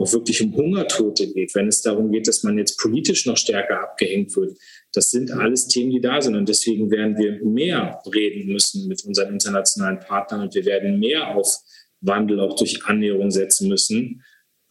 auch 0.00 0.12
wirklich 0.14 0.40
um 0.40 0.54
Hungertote 0.54 1.30
geht, 1.30 1.54
wenn 1.54 1.68
es 1.68 1.82
darum 1.82 2.10
geht, 2.10 2.26
dass 2.26 2.42
man 2.42 2.56
jetzt 2.56 2.78
politisch 2.78 3.26
noch 3.26 3.36
stärker 3.36 3.80
abgehängt 3.82 4.34
wird. 4.34 4.56
Das 4.94 5.10
sind 5.10 5.30
alles 5.30 5.68
Themen, 5.68 5.90
die 5.90 6.00
da 6.00 6.20
sind. 6.22 6.36
Und 6.36 6.48
deswegen 6.48 6.90
werden 6.90 7.18
wir 7.18 7.44
mehr 7.44 8.00
reden 8.12 8.50
müssen 8.50 8.88
mit 8.88 9.04
unseren 9.04 9.34
internationalen 9.34 10.00
Partnern 10.00 10.42
und 10.42 10.54
wir 10.54 10.64
werden 10.64 10.98
mehr 10.98 11.36
auf 11.36 11.54
Wandel 12.00 12.40
auch 12.40 12.56
durch 12.56 12.82
Annäherung 12.86 13.30
setzen 13.30 13.68
müssen. 13.68 14.22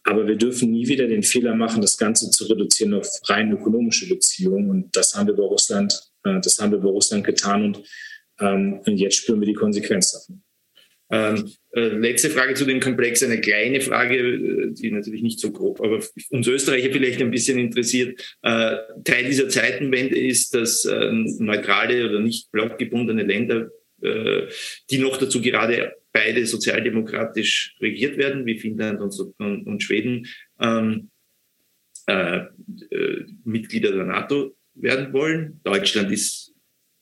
Aber 0.02 0.26
wir 0.26 0.36
dürfen 0.36 0.72
nie 0.72 0.88
wieder 0.88 1.06
den 1.06 1.22
Fehler 1.22 1.54
machen, 1.54 1.80
das 1.80 1.96
Ganze 1.96 2.30
zu 2.30 2.46
reduzieren 2.46 2.94
auf 2.94 3.08
rein 3.28 3.52
ökonomische 3.52 4.08
Beziehungen. 4.08 4.68
Und 4.68 4.96
das 4.96 5.14
haben 5.14 5.28
wir 5.28 5.36
bei 5.36 5.44
Russland, 5.44 6.09
das 6.22 6.58
haben 6.58 6.72
wir 6.72 6.78
bei 6.78 6.88
Russland 6.88 7.24
getan. 7.24 7.64
Und, 7.64 7.82
ähm, 8.40 8.80
und 8.86 8.96
jetzt 8.96 9.16
spüren 9.16 9.40
wir 9.40 9.46
die 9.46 9.54
Konsequenz 9.54 10.12
davon. 10.12 10.42
Ähm, 11.12 11.50
äh, 11.72 11.88
letzte 11.88 12.30
Frage 12.30 12.54
zu 12.54 12.64
dem 12.64 12.78
Komplex, 12.78 13.22
eine 13.24 13.40
kleine 13.40 13.80
Frage, 13.80 14.16
äh, 14.16 14.72
die 14.72 14.92
natürlich 14.92 15.22
nicht 15.22 15.40
so 15.40 15.50
grob, 15.50 15.80
aber 15.80 16.00
uns 16.30 16.46
Österreicher 16.46 16.92
vielleicht 16.92 17.20
ein 17.20 17.32
bisschen 17.32 17.58
interessiert. 17.58 18.38
Äh, 18.42 18.76
Teil 19.02 19.24
dieser 19.24 19.48
Zeitenwende 19.48 20.16
ist, 20.16 20.54
dass 20.54 20.84
äh, 20.84 21.10
neutrale 21.10 22.08
oder 22.08 22.20
nicht 22.20 22.52
blockgebundene 22.52 23.24
Länder, 23.24 23.70
äh, 24.02 24.46
die 24.90 24.98
noch 24.98 25.16
dazu 25.16 25.40
gerade 25.40 25.96
beide 26.12 26.46
sozialdemokratisch 26.46 27.76
regiert 27.80 28.16
werden, 28.16 28.46
wie 28.46 28.58
Finnland 28.58 29.00
und, 29.00 29.12
und, 29.38 29.66
und 29.66 29.82
Schweden, 29.82 30.28
ähm, 30.60 31.10
äh, 32.06 32.42
Mitglieder 33.44 33.92
der 33.92 34.04
NATO 34.04 34.56
werden 34.82 35.12
wollen. 35.12 35.60
Deutschland 35.64 36.10
ist 36.12 36.50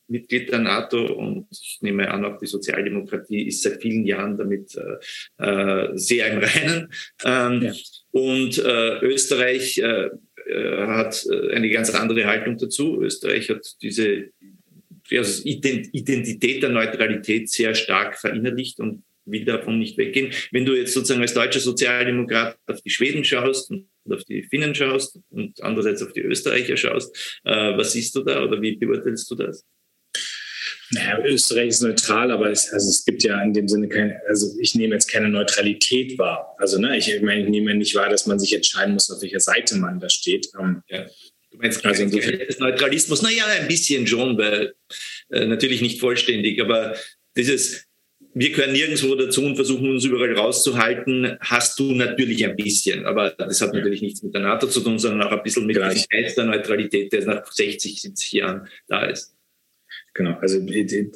Mitglied 0.09 0.51
der 0.51 0.61
NATO 0.61 1.12
und 1.14 1.47
ich 1.51 1.79
nehme 1.83 2.11
an, 2.11 2.25
auch 2.25 2.38
die 2.38 2.47
Sozialdemokratie 2.47 3.47
ist 3.47 3.62
seit 3.62 3.83
vielen 3.83 4.07
Jahren 4.07 4.38
damit 4.38 4.75
äh, 4.77 5.45
äh 5.45 5.97
sehr 5.97 6.33
im 6.33 6.38
Reinen. 6.38 6.93
Ähm, 7.25 7.62
ja. 7.62 7.73
Und 8.11 8.59
äh, 8.59 8.99
Österreich 9.01 9.79
äh, 9.79 10.09
äh 10.47 10.87
hat 10.87 11.27
äh, 11.31 11.55
eine 11.55 11.69
ganz 11.69 11.91
andere 11.91 12.25
Haltung 12.27 12.57
dazu. 12.57 13.01
Österreich 13.03 13.51
hat 13.51 13.67
diese 13.83 14.31
also 15.11 15.43
Identität 15.45 16.62
der 16.62 16.71
Neutralität 16.71 17.49
sehr 17.51 17.75
stark 17.75 18.19
verinnerlicht 18.19 18.79
und 18.81 19.05
will 19.25 19.45
davon 19.45 19.79
nicht 19.79 19.97
weggehen. 19.99 20.33
Wenn 20.53 20.64
du 20.64 20.75
jetzt 20.75 20.95
sozusagen 20.95 21.21
als 21.21 21.35
deutscher 21.35 21.61
Sozialdemokrat 21.61 22.59
auf 22.67 22.81
die 22.83 22.91
Schweden 22.91 23.25
schaust 23.25 23.71
und 23.71 23.88
auf 24.12 24.25
die 24.25 24.42
Finnen 24.42 24.75
schaust 24.75 25.18
und 25.31 25.62
andererseits 25.62 26.03
auf 26.03 26.12
die 26.12 26.21
Österreicher 26.21 26.77
schaust, 26.77 27.40
äh, 27.44 27.77
was 27.77 27.92
siehst 27.92 28.14
du 28.14 28.23
da 28.23 28.42
oder 28.42 28.61
wie 28.61 28.77
beurteilst 28.77 29.31
du 29.31 29.35
das? 29.35 29.64
Naja, 30.90 31.23
Österreich 31.23 31.68
ist 31.68 31.83
neutral, 31.83 32.31
aber 32.31 32.51
es, 32.51 32.73
also 32.73 32.88
es 32.88 33.05
gibt 33.05 33.23
ja 33.23 33.42
in 33.42 33.53
dem 33.53 33.68
Sinne 33.68 33.88
keine, 33.88 34.21
also 34.27 34.57
ich 34.59 34.75
nehme 34.75 34.94
jetzt 34.94 35.11
keine 35.11 35.29
Neutralität 35.29 36.16
wahr. 36.18 36.55
Also 36.59 36.79
ne, 36.79 36.97
ich, 36.97 37.12
ich 37.12 37.21
meine, 37.21 37.42
ich 37.42 37.49
nehme 37.49 37.75
nicht 37.75 37.94
wahr, 37.94 38.09
dass 38.09 38.27
man 38.27 38.38
sich 38.38 38.55
entscheiden 38.55 38.94
muss, 38.94 39.11
auf 39.11 39.21
welcher 39.21 39.40
Seite 39.40 39.77
man 39.77 40.01
da 40.01 40.09
steht. 40.09 40.49
Ähm, 40.59 40.83
ja. 40.88 41.07
Du 41.51 41.59
meinst 41.59 41.85
also 41.85 42.03
insofern 42.03 42.40
Neutralismus? 42.59 43.23
Naja, 43.23 43.44
ein 43.47 43.68
bisschen 43.68 44.07
schon, 44.07 44.38
weil 44.38 44.75
äh, 45.31 45.44
natürlich 45.44 45.83
nicht 45.83 46.01
vollständig, 46.01 46.61
aber 46.61 46.97
dieses 47.37 47.88
wir 48.38 48.51
gehören 48.53 48.72
nirgendwo 48.72 49.16
dazu 49.16 49.44
und 49.44 49.57
versuchen 49.57 49.90
uns 49.90 50.05
überall 50.05 50.33
rauszuhalten, 50.35 51.37
hast 51.40 51.79
du 51.81 51.92
natürlich 51.92 52.44
ein 52.44 52.55
bisschen. 52.55 53.05
Aber 53.05 53.31
das 53.31 53.61
hat 53.61 53.74
natürlich 53.74 54.01
nichts 54.01 54.22
mit 54.22 54.33
der 54.33 54.42
NATO 54.42 54.68
zu 54.68 54.81
tun, 54.81 54.98
sondern 54.98 55.27
auch 55.27 55.33
ein 55.33 55.42
bisschen 55.42 55.66
mit 55.66 55.77
Geist 55.77 56.37
der 56.37 56.44
Neutralität, 56.44 57.12
der 57.12 57.24
nach 57.27 57.51
60, 57.51 58.01
70 58.01 58.33
Jahren 58.33 58.68
da 58.87 59.07
ist. 59.07 59.35
Genau, 60.14 60.37
also 60.40 60.61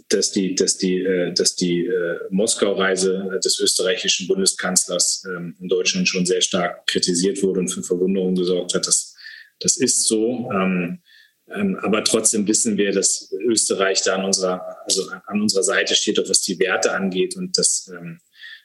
dass 0.08 0.32
die, 0.32 0.54
dass 0.54 0.78
die, 0.78 1.02
äh, 1.02 1.32
dass 1.32 1.54
die 1.54 1.87
äh, 1.87 2.18
Moskau-Reise 2.30 3.38
des 3.44 3.58
österreichischen 3.61 4.26
Bundeskanzlers 4.26 5.24
ähm, 5.26 5.56
in 5.61 5.68
Deutschland 5.68 6.08
schon 6.08 6.26
sehr 6.26 6.40
stark 6.40 6.87
kritisiert 6.87 7.42
wurde 7.42 7.61
und 7.61 7.68
für 7.68 7.82
Verwunderung 7.82 8.35
gesorgt 8.35 8.74
hat, 8.74 8.87
das, 8.87 9.14
das 9.61 9.76
ist 9.76 10.06
so. 10.06 10.50
Ähm, 10.52 11.00
aber 11.48 12.05
trotzdem 12.05 12.46
wissen 12.46 12.76
wir, 12.76 12.92
dass 12.92 13.33
Österreich 13.33 14.02
da 14.02 14.16
an 14.16 14.24
unserer, 14.24 14.76
also 14.85 15.09
an 15.26 15.42
unserer 15.42 15.62
Seite 15.62 15.94
steht, 15.94 16.18
auch 16.18 16.28
was 16.28 16.40
die 16.42 16.59
Werte 16.59 16.92
angeht. 16.94 17.37
Und 17.37 17.59
das, 17.59 17.90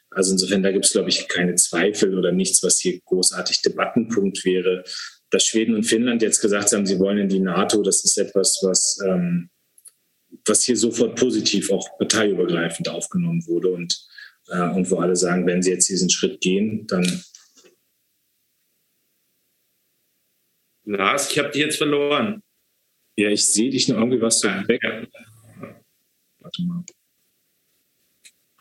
also 0.10 0.32
insofern, 0.32 0.64
da 0.64 0.72
gibt 0.72 0.86
es, 0.86 0.94
glaube 0.94 1.10
ich, 1.10 1.28
keine 1.28 1.56
Zweifel 1.56 2.18
oder 2.18 2.32
nichts, 2.32 2.64
was 2.64 2.80
hier 2.80 3.00
großartig 3.02 3.62
Debattenpunkt 3.62 4.46
wäre. 4.46 4.84
Dass 5.32 5.44
Schweden 5.44 5.76
und 5.76 5.84
Finnland 5.84 6.22
jetzt 6.22 6.40
gesagt 6.40 6.72
haben, 6.72 6.86
sie 6.86 7.00
wollen 7.00 7.18
in 7.18 7.30
die 7.30 7.40
NATO, 7.40 7.82
das 7.82 8.06
ist 8.06 8.18
etwas, 8.18 8.60
was 8.62 9.00
was 10.46 10.64
hier 10.64 10.78
sofort 10.78 11.20
positiv 11.20 11.72
auch 11.72 11.98
parteiübergreifend 11.98 12.90
aufgenommen 12.90 13.46
wurde 13.48 13.70
und, 13.70 14.08
äh, 14.48 14.70
und 14.70 14.90
wo 14.92 14.98
alle 14.98 15.16
sagen, 15.16 15.46
wenn 15.48 15.62
sie 15.62 15.72
jetzt 15.72 15.90
diesen 15.90 16.10
Schritt 16.10 16.42
gehen, 16.42 16.88
dann. 16.88 17.24
Lars, 20.86 21.32
ich 21.32 21.40
habe 21.40 21.50
dich 21.50 21.62
jetzt 21.62 21.78
verloren. 21.78 22.42
Ja, 23.18 23.30
ich 23.30 23.46
sehe 23.46 23.72
dich 23.72 23.88
noch 23.88 23.98
irgendwie 23.98 24.22
was 24.22 24.40
so 24.40 24.48
weg. 24.48 24.82
Warte 26.40 26.64
mal. 26.64 26.84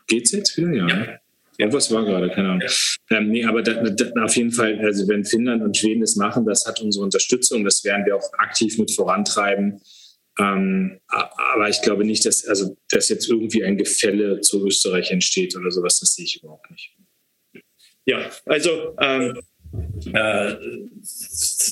Geht's 0.07 0.31
jetzt 0.31 0.57
wieder? 0.57 0.73
Ja. 0.73 0.87
ja. 0.87 1.19
Irgendwas 1.59 1.91
war 1.91 2.05
gerade, 2.05 2.29
keine 2.29 2.49
Ahnung. 2.49 2.61
Ja. 2.61 3.17
Ähm, 3.17 3.29
nee, 3.29 3.43
aber 3.45 3.61
da, 3.63 3.73
da, 3.89 4.23
auf 4.23 4.35
jeden 4.35 4.51
Fall, 4.51 4.79
also 4.79 5.07
wenn 5.07 5.25
Finnland 5.25 5.63
und 5.63 5.75
Schweden 5.75 6.01
das 6.01 6.15
machen, 6.15 6.45
das 6.45 6.65
hat 6.65 6.81
unsere 6.81 7.03
Unterstützung. 7.03 7.63
Das 7.63 7.83
werden 7.83 8.05
wir 8.05 8.15
auch 8.15 8.33
aktiv 8.33 8.77
mit 8.77 8.91
vorantreiben. 8.91 9.81
Ähm, 10.39 10.99
aber 11.07 11.69
ich 11.69 11.81
glaube 11.81 12.05
nicht, 12.05 12.25
dass, 12.25 12.45
also, 12.45 12.77
dass 12.89 13.09
jetzt 13.09 13.27
irgendwie 13.27 13.63
ein 13.63 13.77
Gefälle 13.77 14.41
zu 14.41 14.65
Österreich 14.65 15.09
entsteht 15.11 15.55
oder 15.55 15.71
sowas. 15.71 15.99
Das 15.99 16.13
sehe 16.13 16.25
ich 16.25 16.41
überhaupt 16.41 16.69
nicht. 16.69 16.95
Ja, 18.05 18.29
also 18.45 18.95
ähm, 18.99 19.39
äh, 20.13 20.55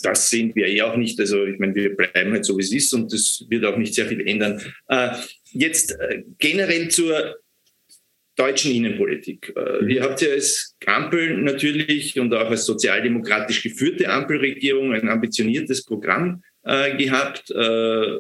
das 0.03 0.29
sehen 0.29 0.53
wir 0.55 0.67
eh 0.67 0.81
auch 0.81 0.95
nicht. 0.95 1.19
Also 1.19 1.45
ich 1.45 1.59
meine, 1.59 1.75
wir 1.75 1.95
bleiben 1.95 2.31
halt 2.31 2.45
so, 2.45 2.57
wie 2.57 2.63
es 2.63 2.71
ist 2.71 2.93
und 2.93 3.11
das 3.11 3.45
wird 3.49 3.65
auch 3.65 3.77
nicht 3.77 3.93
sehr 3.93 4.07
viel 4.07 4.27
ändern. 4.27 4.61
Äh, 4.87 5.09
jetzt 5.51 5.91
äh, 5.99 6.23
generell 6.37 6.89
zur 6.89 7.35
deutschen 8.35 8.71
Innenpolitik. 8.71 9.53
Äh, 9.55 9.83
mhm. 9.83 9.89
Ihr 9.89 10.03
habt 10.03 10.21
ja 10.21 10.31
als 10.31 10.75
Ampel 10.85 11.37
natürlich 11.37 12.19
und 12.19 12.33
auch 12.33 12.49
als 12.49 12.65
sozialdemokratisch 12.65 13.63
geführte 13.63 14.09
Ampelregierung 14.09 14.93
ein 14.93 15.09
ambitioniertes 15.09 15.85
Programm 15.85 16.43
äh, 16.63 16.95
gehabt. 16.97 17.51
Äh, 17.51 18.19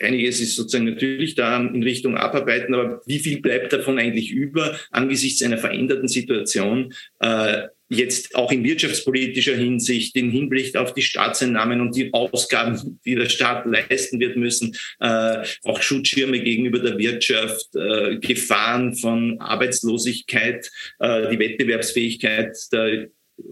einiges 0.00 0.40
ist 0.40 0.56
sozusagen 0.56 0.84
natürlich 0.84 1.34
da 1.34 1.56
in 1.56 1.82
Richtung 1.82 2.16
Abarbeiten, 2.16 2.74
aber 2.74 3.00
wie 3.06 3.18
viel 3.18 3.40
bleibt 3.40 3.72
davon 3.72 3.98
eigentlich 3.98 4.30
über 4.30 4.78
angesichts 4.90 5.42
einer 5.42 5.58
veränderten 5.58 6.08
Situation? 6.08 6.92
Äh, 7.20 7.68
jetzt 7.88 8.34
auch 8.34 8.50
in 8.50 8.64
wirtschaftspolitischer 8.64 9.56
Hinsicht, 9.56 10.16
in 10.16 10.30
Hinblick 10.30 10.76
auf 10.76 10.94
die 10.94 11.02
Staatseinnahmen 11.02 11.80
und 11.80 11.94
die 11.94 12.12
Ausgaben, 12.12 13.00
die 13.04 13.14
der 13.14 13.28
Staat 13.28 13.66
leisten 13.66 14.20
wird 14.20 14.36
müssen, 14.36 14.76
äh, 15.00 15.44
auch 15.64 15.82
Schutzschirme 15.82 16.40
gegenüber 16.40 16.78
der 16.78 16.98
Wirtschaft, 16.98 17.74
äh, 17.76 18.16
Gefahren 18.18 18.94
von 18.96 19.40
Arbeitslosigkeit, 19.40 20.70
äh, 20.98 21.30
die 21.30 21.38
Wettbewerbsfähigkeit 21.38 22.56
der 22.72 23.08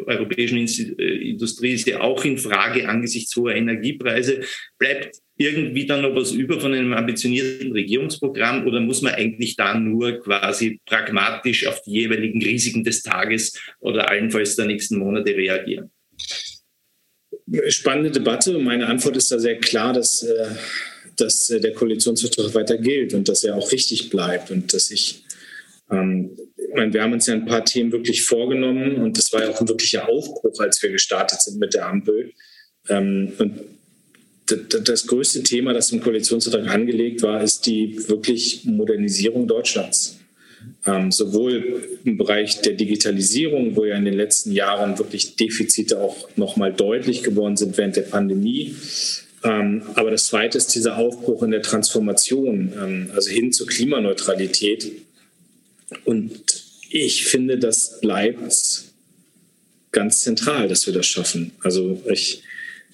europäischen 0.07 0.59
Industrie 0.59 1.73
ist 1.73 1.87
ja 1.87 2.01
auch 2.01 2.25
in 2.25 2.39
Frage 2.39 2.89
angesichts 2.89 3.35
hoher 3.37 3.55
Energiepreise. 3.55 4.43
Bleibt 4.79 5.19
irgendwie 5.37 5.87
dann 5.87 6.03
noch 6.03 6.15
was 6.15 6.33
über 6.33 6.61
von 6.61 6.73
einem 6.73 6.93
ambitionierten 6.93 7.73
Regierungsprogramm 7.73 8.67
oder 8.67 8.81
muss 8.81 9.03
man 9.03 9.15
eigentlich 9.15 9.57
da 9.57 9.77
nur 9.79 10.21
quasi 10.21 10.81
pragmatisch 10.87 11.67
auf 11.67 11.83
die 11.83 11.93
jeweiligen 11.93 12.43
Risiken 12.43 12.85
des 12.85 13.03
Tages 13.03 13.61
oder 13.81 14.09
allenfalls 14.09 14.57
der 14.57 14.67
nächsten 14.67 14.99
Monate 14.99 15.35
reagieren? 15.35 15.91
Spannende 17.69 18.11
Debatte. 18.11 18.59
Meine 18.59 18.87
Antwort 18.87 19.17
ist 19.17 19.31
da 19.33 19.39
sehr 19.39 19.59
klar, 19.59 19.93
dass, 19.93 20.23
äh, 20.23 20.55
dass 21.17 21.51
äh, 21.51 21.61
der 21.61 21.73
Koalitionsvertrag 21.73 22.55
weiter 22.55 22.79
gilt 22.79 23.15
und 23.15 23.29
dass 23.29 23.45
er 23.45 23.57
auch 23.57 23.73
richtig 23.73 24.11
bleibt 24.11 24.51
und 24.51 24.73
dass 24.73 24.91
ich 24.91 25.25
ähm, 25.91 26.37
ich 26.73 26.77
meine, 26.79 26.93
wir 26.95 27.03
haben 27.03 27.13
uns 27.13 27.27
ja 27.27 27.35
ein 27.35 27.45
paar 27.45 27.65
Themen 27.67 27.93
wirklich 27.93 28.23
vorgenommen 28.25 28.97
und 28.97 29.19
das 29.19 29.31
war 29.33 29.43
ja 29.43 29.51
auch 29.51 29.61
ein 29.61 29.69
wirklicher 29.69 30.09
Aufbruch, 30.09 30.59
als 30.59 30.83
wir 30.83 30.91
gestartet 30.91 31.43
sind 31.43 31.59
mit 31.59 31.75
der 31.75 31.87
Ampel. 31.87 32.33
Ähm, 32.89 33.33
und 33.39 33.61
das 34.85 35.07
größte 35.07 35.43
Thema, 35.43 35.75
das 35.75 35.93
im 35.93 36.01
Koalitionsvertrag 36.01 36.69
angelegt 36.69 37.23
war, 37.23 37.43
ist 37.43 37.67
die 37.67 37.97
wirklich 38.09 38.65
Modernisierung 38.65 39.47
Deutschlands. 39.47 40.19
ähm, 40.87 41.13
sowohl 41.13 41.83
im 42.05 42.17
Bereich 42.17 42.61
der 42.63 42.75
Digitalisierung, 42.75 43.77
wo 43.77 43.85
ja 43.85 43.97
in 43.97 44.05
den 44.05 44.15
letzten 44.15 44.53
Jahren 44.53 44.99
wirklich 44.99 45.37
Defizite 45.37 46.01
auch 46.01 46.29
nochmal 46.37 46.73
deutlich 46.73 47.23
geworden 47.23 47.57
sind 47.57 47.77
während 47.77 47.97
der 47.97 48.03
Pandemie. 48.03 48.75
Ähm, 49.45 49.83
aber 49.95 50.11
das 50.11 50.27
Zweite 50.27 50.57
ist 50.57 50.75
dieser 50.75 50.97
Aufbruch 50.97 51.43
in 51.43 51.51
der 51.51 51.63
Transformation, 51.63 52.73
ähm, 52.81 53.11
also 53.15 53.31
hin 53.31 53.53
zur 53.53 53.67
Klimaneutralität. 53.67 54.93
Und 56.05 56.43
ich 56.91 57.25
finde, 57.25 57.59
das 57.59 58.01
bleibt 58.01 58.85
ganz 59.91 60.21
zentral, 60.21 60.69
dass 60.69 60.87
wir 60.87 60.95
das 60.95 61.07
schaffen. 61.07 61.53
Also 61.63 62.03
ich, 62.11 62.43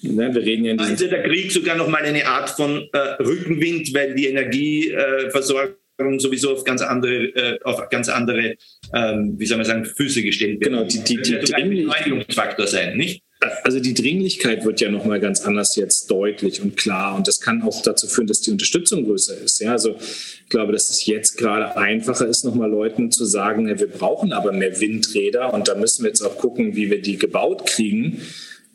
ne, 0.01 0.33
wir 0.33 0.41
reden 0.41 0.65
ja 0.65 0.71
in 0.73 0.79
also 0.79 1.07
der 1.07 1.23
Krieg 1.23 1.51
sogar 1.51 1.75
noch 1.75 1.87
mal 1.87 2.03
eine 2.03 2.25
Art 2.27 2.49
von 2.49 2.87
äh, 2.93 2.97
Rückenwind, 3.21 3.93
weil 3.93 4.13
die 4.15 4.27
Energieversorgung 4.27 6.19
sowieso 6.19 6.53
auf 6.53 6.63
ganz 6.63 6.81
andere, 6.81 7.25
äh, 7.35 7.59
auf 7.63 7.89
ganz 7.89 8.09
andere, 8.09 8.55
ähm, 8.93 9.35
wie 9.37 9.45
soll 9.45 9.57
man 9.57 9.65
sagen, 9.65 9.85
Füße 9.85 10.21
gestellt 10.21 10.59
wird. 10.59 10.71
Genau, 10.71 10.83
die, 10.83 11.03
die, 11.03 11.21
die, 11.21 11.39
die 11.39 11.53
ein 11.53 11.69
Beschleunigungsfaktor 11.69 12.67
sein, 12.67 12.97
nicht? 12.97 13.23
Also 13.63 13.79
die 13.79 13.93
Dringlichkeit 13.93 14.65
wird 14.65 14.81
ja 14.81 14.91
nochmal 14.91 15.21
ganz 15.21 15.41
anders 15.41 15.77
jetzt 15.77 16.11
deutlich 16.11 16.61
und 16.61 16.75
klar 16.75 17.15
und 17.15 17.25
das 17.25 17.39
kann 17.39 17.61
auch 17.61 17.81
dazu 17.81 18.07
führen, 18.07 18.27
dass 18.27 18.41
die 18.41 18.51
Unterstützung 18.51 19.05
größer 19.05 19.37
ist. 19.37 19.61
Ja, 19.61 19.71
also 19.71 19.95
ich 19.95 20.49
glaube, 20.49 20.73
dass 20.73 20.89
es 20.89 21.05
jetzt 21.05 21.37
gerade 21.37 21.77
einfacher 21.77 22.27
ist, 22.27 22.43
nochmal 22.43 22.69
Leuten 22.69 23.11
zu 23.11 23.23
sagen, 23.23 23.69
ja, 23.69 23.79
wir 23.79 23.87
brauchen 23.87 24.33
aber 24.33 24.51
mehr 24.51 24.81
Windräder 24.81 25.53
und 25.53 25.69
da 25.69 25.75
müssen 25.75 26.03
wir 26.03 26.09
jetzt 26.09 26.21
auch 26.21 26.37
gucken, 26.37 26.75
wie 26.75 26.89
wir 26.89 27.01
die 27.01 27.17
gebaut 27.17 27.65
kriegen. 27.65 28.21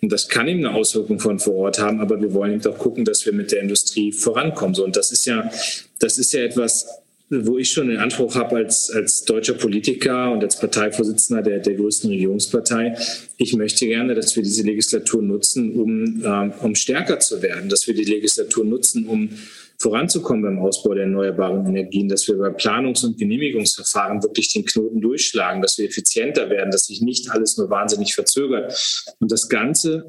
Und 0.01 0.13
das 0.13 0.29
kann 0.29 0.49
eben 0.49 0.65
eine 0.65 0.75
Auswirkung 0.75 1.19
von 1.19 1.39
vor 1.39 1.55
Ort 1.57 1.79
haben, 1.79 2.01
aber 2.01 2.21
wir 2.21 2.33
wollen 2.33 2.55
eben 2.55 2.67
auch 2.67 2.79
gucken, 2.79 3.05
dass 3.05 3.27
wir 3.27 3.35
mit 3.35 3.53
der 3.53 3.61
Industrie 3.61 4.13
vorankommen. 4.13 4.75
So, 4.75 4.85
und 4.85 4.97
das 4.97 5.13
ist 5.13 5.27
ja, 5.27 5.51
das 5.99 6.17
ist 6.17 6.33
ja 6.33 6.41
etwas, 6.41 6.87
wo 7.31 7.59
ich 7.59 7.71
schon 7.71 7.89
den 7.89 7.99
Anspruch 7.99 8.35
habe 8.35 8.57
als, 8.57 8.91
als 8.91 9.25
deutscher 9.25 9.55
Politiker 9.55 10.31
und 10.31 10.45
als 10.45 10.59
Parteivorsitzender 10.59 11.43
der, 11.43 11.59
der 11.59 11.75
größten 11.75 12.11
Regierungspartei, 12.11 12.97
ich 13.39 13.55
möchte 13.55 13.87
gerne, 13.87 14.15
dass 14.15 14.37
wir 14.37 14.43
diese 14.43 14.63
Legislatur 14.63 15.23
nutzen, 15.23 15.75
um, 15.75 16.23
äh, 16.23 16.51
um 16.65 16.75
stärker 16.75 17.19
zu 17.21 17.41
werden, 17.43 17.69
dass 17.69 17.87
wir 17.87 17.95
die 17.95 18.05
Legislatur 18.05 18.65
nutzen, 18.65 19.07
um 19.07 19.31
voranzukommen 19.79 20.43
beim 20.43 20.59
Ausbau 20.59 20.95
der 20.95 21.05
erneuerbaren 21.05 21.67
Energien, 21.67 22.09
dass 22.09 22.29
wir 22.29 22.37
bei 22.37 22.51
Planungs- 22.51 23.05
und 23.05 23.19
Genehmigungsverfahren 23.19 24.23
wirklich 24.23 24.53
den 24.53 24.65
Knoten 24.65 25.01
durchschlagen, 25.01 25.63
dass 25.63 25.79
wir 25.79 25.87
effizienter 25.87 26.49
werden, 26.51 26.71
dass 26.71 26.87
sich 26.87 27.01
nicht 27.01 27.31
alles 27.31 27.57
nur 27.57 27.71
wahnsinnig 27.71 28.15
verzögert. 28.15 29.05
Und 29.19 29.33
das 29.33 29.49
Ganze 29.49 30.07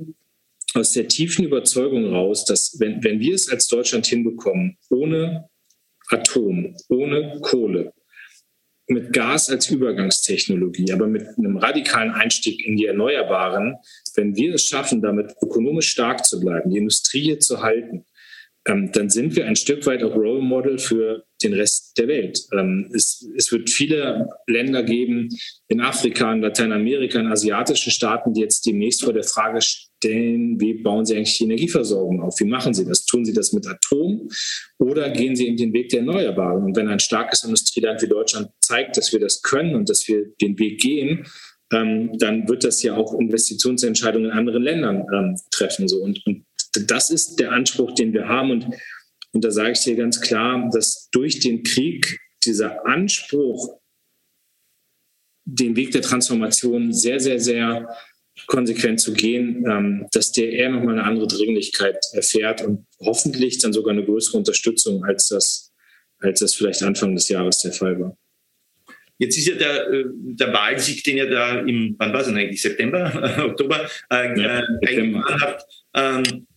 aus 0.74 0.92
der 0.92 1.08
tiefen 1.08 1.46
Überzeugung 1.46 2.14
raus, 2.14 2.46
dass 2.46 2.80
wenn, 2.80 3.04
wenn 3.04 3.20
wir 3.20 3.34
es 3.34 3.50
als 3.50 3.68
Deutschland 3.68 4.06
hinbekommen, 4.06 4.78
ohne 4.90 5.50
Atom, 6.10 6.76
ohne 6.90 7.40
Kohle, 7.42 7.94
mit 8.88 9.14
Gas 9.14 9.50
als 9.50 9.70
Übergangstechnologie, 9.70 10.92
aber 10.92 11.08
mit 11.08 11.26
einem 11.38 11.58
radikalen 11.58 12.12
Einstieg 12.12 12.66
in 12.66 12.78
die 12.78 12.86
Erneuerbaren, 12.86 13.78
wenn 14.16 14.36
wir 14.36 14.54
es 14.54 14.66
schaffen, 14.66 15.02
damit 15.02 15.34
ökonomisch 15.42 15.90
stark 15.90 16.24
zu 16.24 16.40
bleiben, 16.40 16.70
die 16.70 16.78
Industrie 16.78 17.22
hier 17.22 17.40
zu 17.40 17.62
halten, 17.64 18.06
ähm, 18.68 18.92
dann 18.92 19.10
sind 19.10 19.36
wir 19.36 19.46
ein 19.46 19.56
Stück 19.56 19.86
weit 19.86 20.04
auch 20.04 20.16
Role 20.16 20.42
Model 20.42 20.80
für 20.80 21.24
den 21.44 21.54
Rest 21.54 21.98
der 21.98 22.08
Welt. 22.08 22.40
Ähm, 22.52 22.90
es, 22.94 23.28
es, 23.36 23.52
wird 23.52 23.70
viele 23.70 24.30
Länder 24.48 24.84
geben 24.84 25.30
in 25.68 25.82
Afrika, 25.82 26.34
in 26.34 26.42
Lateinamerika, 26.42 27.20
in 27.20 27.28
asiatischen 27.28 27.92
Staaten, 27.92 28.34
die 28.34 28.42
jetzt 28.42 28.66
demnächst 28.66 29.04
vor 29.04 29.14
der 29.14 29.24
Frage 29.24 29.60
stellen, 30.06 30.60
wie 30.60 30.76
bauen 30.76 31.06
sie 31.06 31.16
eigentlich 31.16 31.38
die 31.38 31.46
Energieversorgung 31.46 32.22
auf? 32.22 32.40
Wie 32.40 32.46
machen 32.46 32.74
sie 32.74 32.86
das? 32.86 33.06
Tun 33.06 33.26
sie 33.26 33.34
das 33.34 33.54
mit 33.54 33.68
Atom 33.68 34.30
oder 34.78 35.10
gehen 35.10 35.36
sie 35.36 35.48
in 35.48 35.58
den 35.58 35.74
Weg 35.74 35.90
der 35.90 36.00
Erneuerbaren? 36.00 36.64
Und 36.64 36.76
wenn 36.76 36.88
ein 36.88 37.00
starkes 37.00 37.44
Industrieland 37.44 38.02
wie 38.02 38.08
Deutschland 38.08 38.50
zeigt, 38.62 38.98
dass 38.98 39.12
wir 39.12 39.20
das 39.20 39.42
können 39.42 39.76
und 39.76 39.90
dass 39.90 40.08
wir 40.08 40.26
den 40.42 40.58
Weg 40.60 40.80
gehen, 40.80 41.26
ähm, 41.74 42.18
dann 42.20 42.48
wird 42.48 42.64
das 42.64 42.84
ja 42.84 42.96
auch 42.96 43.20
Investitionsentscheidungen 43.20 44.30
in 44.30 44.38
anderen 44.38 44.64
Ländern 44.64 45.06
ähm, 45.14 45.36
treffen. 45.52 45.88
So. 45.88 45.98
Und, 46.04 46.22
und 46.26 46.46
das 46.88 47.10
ist 47.10 47.40
der 47.40 47.52
Anspruch, 47.52 47.94
den 47.94 48.14
wir 48.14 48.28
haben. 48.28 48.52
Und, 48.52 48.68
und 49.34 49.44
da 49.44 49.52
sage 49.52 49.72
ich 49.72 49.80
dir 49.80 49.96
ganz 49.96 50.22
klar, 50.22 50.70
dass 50.72 51.10
durch 51.12 51.40
den 51.40 51.64
Krieg 51.64 52.20
dieser 52.46 52.86
Anspruch, 52.86 53.80
den 55.48 55.76
Weg 55.76 55.92
der 55.92 56.02
Transformation 56.02 56.92
sehr, 56.92 57.20
sehr, 57.20 57.40
sehr 57.40 57.88
konsequent 58.48 59.00
zu 59.00 59.14
gehen, 59.14 59.66
ähm, 59.68 60.08
dass 60.12 60.32
der 60.32 60.52
eher 60.52 60.70
nochmal 60.70 61.00
eine 61.00 61.04
andere 61.04 61.28
Dringlichkeit 61.28 61.98
erfährt 62.14 62.62
und 62.62 62.86
hoffentlich 63.00 63.60
dann 63.60 63.74
sogar 63.74 63.94
eine 63.94 64.06
größere 64.06 64.38
Unterstützung, 64.38 65.04
als 65.06 65.30
das, 65.30 65.74
als 66.20 66.40
das 66.40 66.54
vielleicht 66.54 66.84
Anfang 66.84 67.16
des 67.16 67.30
Jahres 67.30 67.60
der 67.62 67.72
Fall 67.72 68.00
war. 68.00 68.18
Jetzt 69.18 69.38
ist 69.38 69.48
ja 69.48 69.56
der, 69.56 69.88
äh, 69.90 70.06
der 70.10 70.52
Wahlsieg, 70.52 71.04
den 71.04 71.18
ihr 71.18 71.30
da 71.30 71.60
im, 71.60 71.96
wann 71.98 72.12
war 72.12 72.22
es 72.22 72.28
denn 72.28 72.38
eigentlich, 72.38 72.62
September, 72.62 73.40
Oktober, 73.46 73.90
äh, 74.12 74.40
ja, 74.40 74.60
äh, 74.60 74.88
eingefahren 74.88 75.42
habt, 75.42 75.66
ähm, 75.94 76.48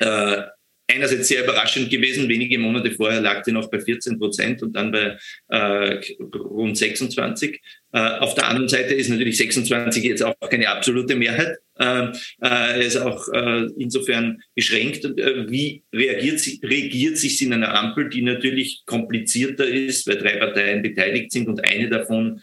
äh, 0.00 0.42
einerseits 0.88 1.28
sehr 1.28 1.44
überraschend 1.44 1.90
gewesen. 1.90 2.28
Wenige 2.28 2.58
Monate 2.58 2.90
vorher 2.90 3.20
lag 3.20 3.42
die 3.42 3.52
noch 3.52 3.70
bei 3.70 3.80
14 3.80 4.18
Prozent 4.18 4.62
und 4.62 4.74
dann 4.74 4.90
bei 4.90 5.18
äh, 5.48 6.00
rund 6.34 6.76
26. 6.76 7.60
Äh, 7.92 7.98
auf 7.98 8.34
der 8.34 8.48
anderen 8.48 8.68
Seite 8.68 8.94
ist 8.94 9.08
natürlich 9.08 9.36
26 9.36 10.02
jetzt 10.02 10.22
auch 10.22 10.34
keine 10.50 10.68
absolute 10.68 11.14
Mehrheit. 11.14 11.58
Äh, 11.78 12.08
äh, 12.42 12.86
ist 12.86 12.96
auch 12.96 13.28
äh, 13.32 13.66
insofern 13.78 14.42
beschränkt. 14.54 15.04
Äh, 15.04 15.50
wie 15.50 15.84
reagiert, 15.94 16.40
sie, 16.40 16.60
regiert 16.64 17.18
sich 17.18 17.40
in 17.42 17.52
einer 17.52 17.74
Ampel, 17.74 18.08
die 18.08 18.22
natürlich 18.22 18.82
komplizierter 18.84 19.66
ist, 19.66 20.06
weil 20.06 20.18
drei 20.18 20.36
Parteien 20.38 20.82
beteiligt 20.82 21.30
sind 21.30 21.48
und 21.48 21.64
eine 21.64 21.88
davon 21.88 22.40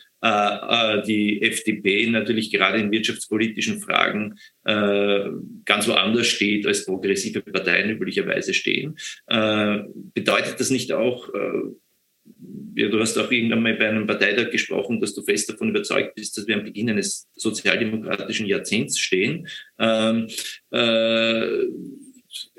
die 1.08 1.42
FDP 1.42 2.08
natürlich 2.08 2.52
gerade 2.52 2.80
in 2.80 2.92
wirtschaftspolitischen 2.92 3.80
Fragen 3.80 4.36
äh, 4.64 5.30
ganz 5.66 5.88
woanders 5.88 6.28
steht, 6.28 6.66
als 6.66 6.86
progressive 6.86 7.42
Parteien 7.42 7.92
üblicherweise 7.92 8.54
stehen. 8.54 8.98
bedeutet 9.28 10.60
das 10.60 10.70
nicht 10.72 10.92
auch, 10.92 11.30
ja, 12.76 12.90
du 12.90 13.00
hast 13.00 13.18
auch 13.18 13.32
irgendwann 13.32 13.64
mal 13.64 13.76
bei 13.76 13.88
einem 13.88 14.06
Parteitag 14.06 14.52
gesprochen, 14.52 15.00
dass 15.00 15.14
du 15.14 15.24
fest 15.24 15.50
davon 15.50 15.70
überzeugt 15.70 16.16
bist, 16.16 16.38
dass 16.38 16.48
wir 16.48 16.56
am 16.56 16.64
Beginn 16.64 16.90
eines 16.90 17.30
sozialdemokratischen 17.36 18.46
Jahrzehnts 18.48 19.00
stehen. 19.00 19.48
Ähm, 19.80 20.28
äh, 20.72 21.66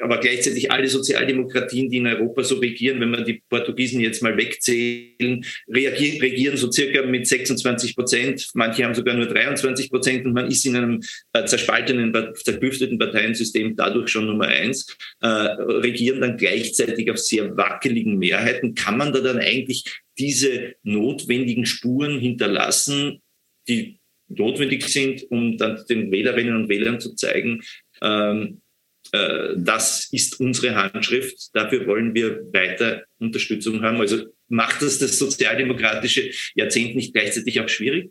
aber 0.00 0.20
gleichzeitig 0.20 0.70
alle 0.70 0.88
Sozialdemokratien, 0.88 1.90
die 1.90 1.98
in 1.98 2.06
Europa 2.06 2.42
so 2.42 2.56
regieren, 2.56 3.00
wenn 3.00 3.10
man 3.10 3.24
die 3.24 3.42
Portugiesen 3.48 4.00
jetzt 4.00 4.22
mal 4.22 4.36
wegzählen, 4.36 5.44
reagieren, 5.68 6.20
regieren 6.20 6.56
so 6.56 6.70
circa 6.70 7.02
mit 7.02 7.26
26 7.26 7.94
Prozent. 7.94 8.50
Manche 8.54 8.84
haben 8.84 8.94
sogar 8.94 9.14
nur 9.14 9.26
23 9.26 9.90
Prozent 9.90 10.26
und 10.26 10.32
man 10.32 10.48
ist 10.50 10.64
in 10.66 10.76
einem 10.76 11.02
äh, 11.32 11.44
zerspaltenen, 11.44 12.12
zerklüfteten 12.34 12.98
Parteiensystem 12.98 13.76
dadurch 13.76 14.08
schon 14.08 14.26
Nummer 14.26 14.46
eins, 14.46 14.96
äh, 15.20 15.26
regieren 15.28 16.20
dann 16.20 16.36
gleichzeitig 16.36 17.10
auf 17.10 17.18
sehr 17.18 17.56
wackeligen 17.56 18.18
Mehrheiten. 18.18 18.74
Kann 18.74 18.98
man 18.98 19.12
da 19.12 19.20
dann 19.20 19.38
eigentlich 19.38 19.84
diese 20.18 20.74
notwendigen 20.82 21.66
Spuren 21.66 22.18
hinterlassen, 22.18 23.20
die 23.68 23.98
notwendig 24.28 24.84
sind, 24.88 25.30
um 25.30 25.56
dann 25.56 25.84
den 25.88 26.10
Wählerinnen 26.10 26.56
und 26.56 26.68
Wählern 26.68 27.00
zu 27.00 27.14
zeigen, 27.14 27.62
ähm, 28.02 28.60
äh, 28.64 28.65
das 29.12 30.08
ist 30.12 30.40
unsere 30.40 30.74
Handschrift. 30.74 31.54
Dafür 31.54 31.86
wollen 31.86 32.14
wir 32.14 32.40
weiter 32.52 33.04
Unterstützung 33.18 33.82
haben. 33.82 34.00
Also 34.00 34.26
macht 34.48 34.82
das 34.82 34.98
das 34.98 35.18
sozialdemokratische 35.18 36.30
Jahrzehnt 36.54 36.96
nicht 36.96 37.12
gleichzeitig 37.12 37.60
auch 37.60 37.68
schwierig? 37.68 38.10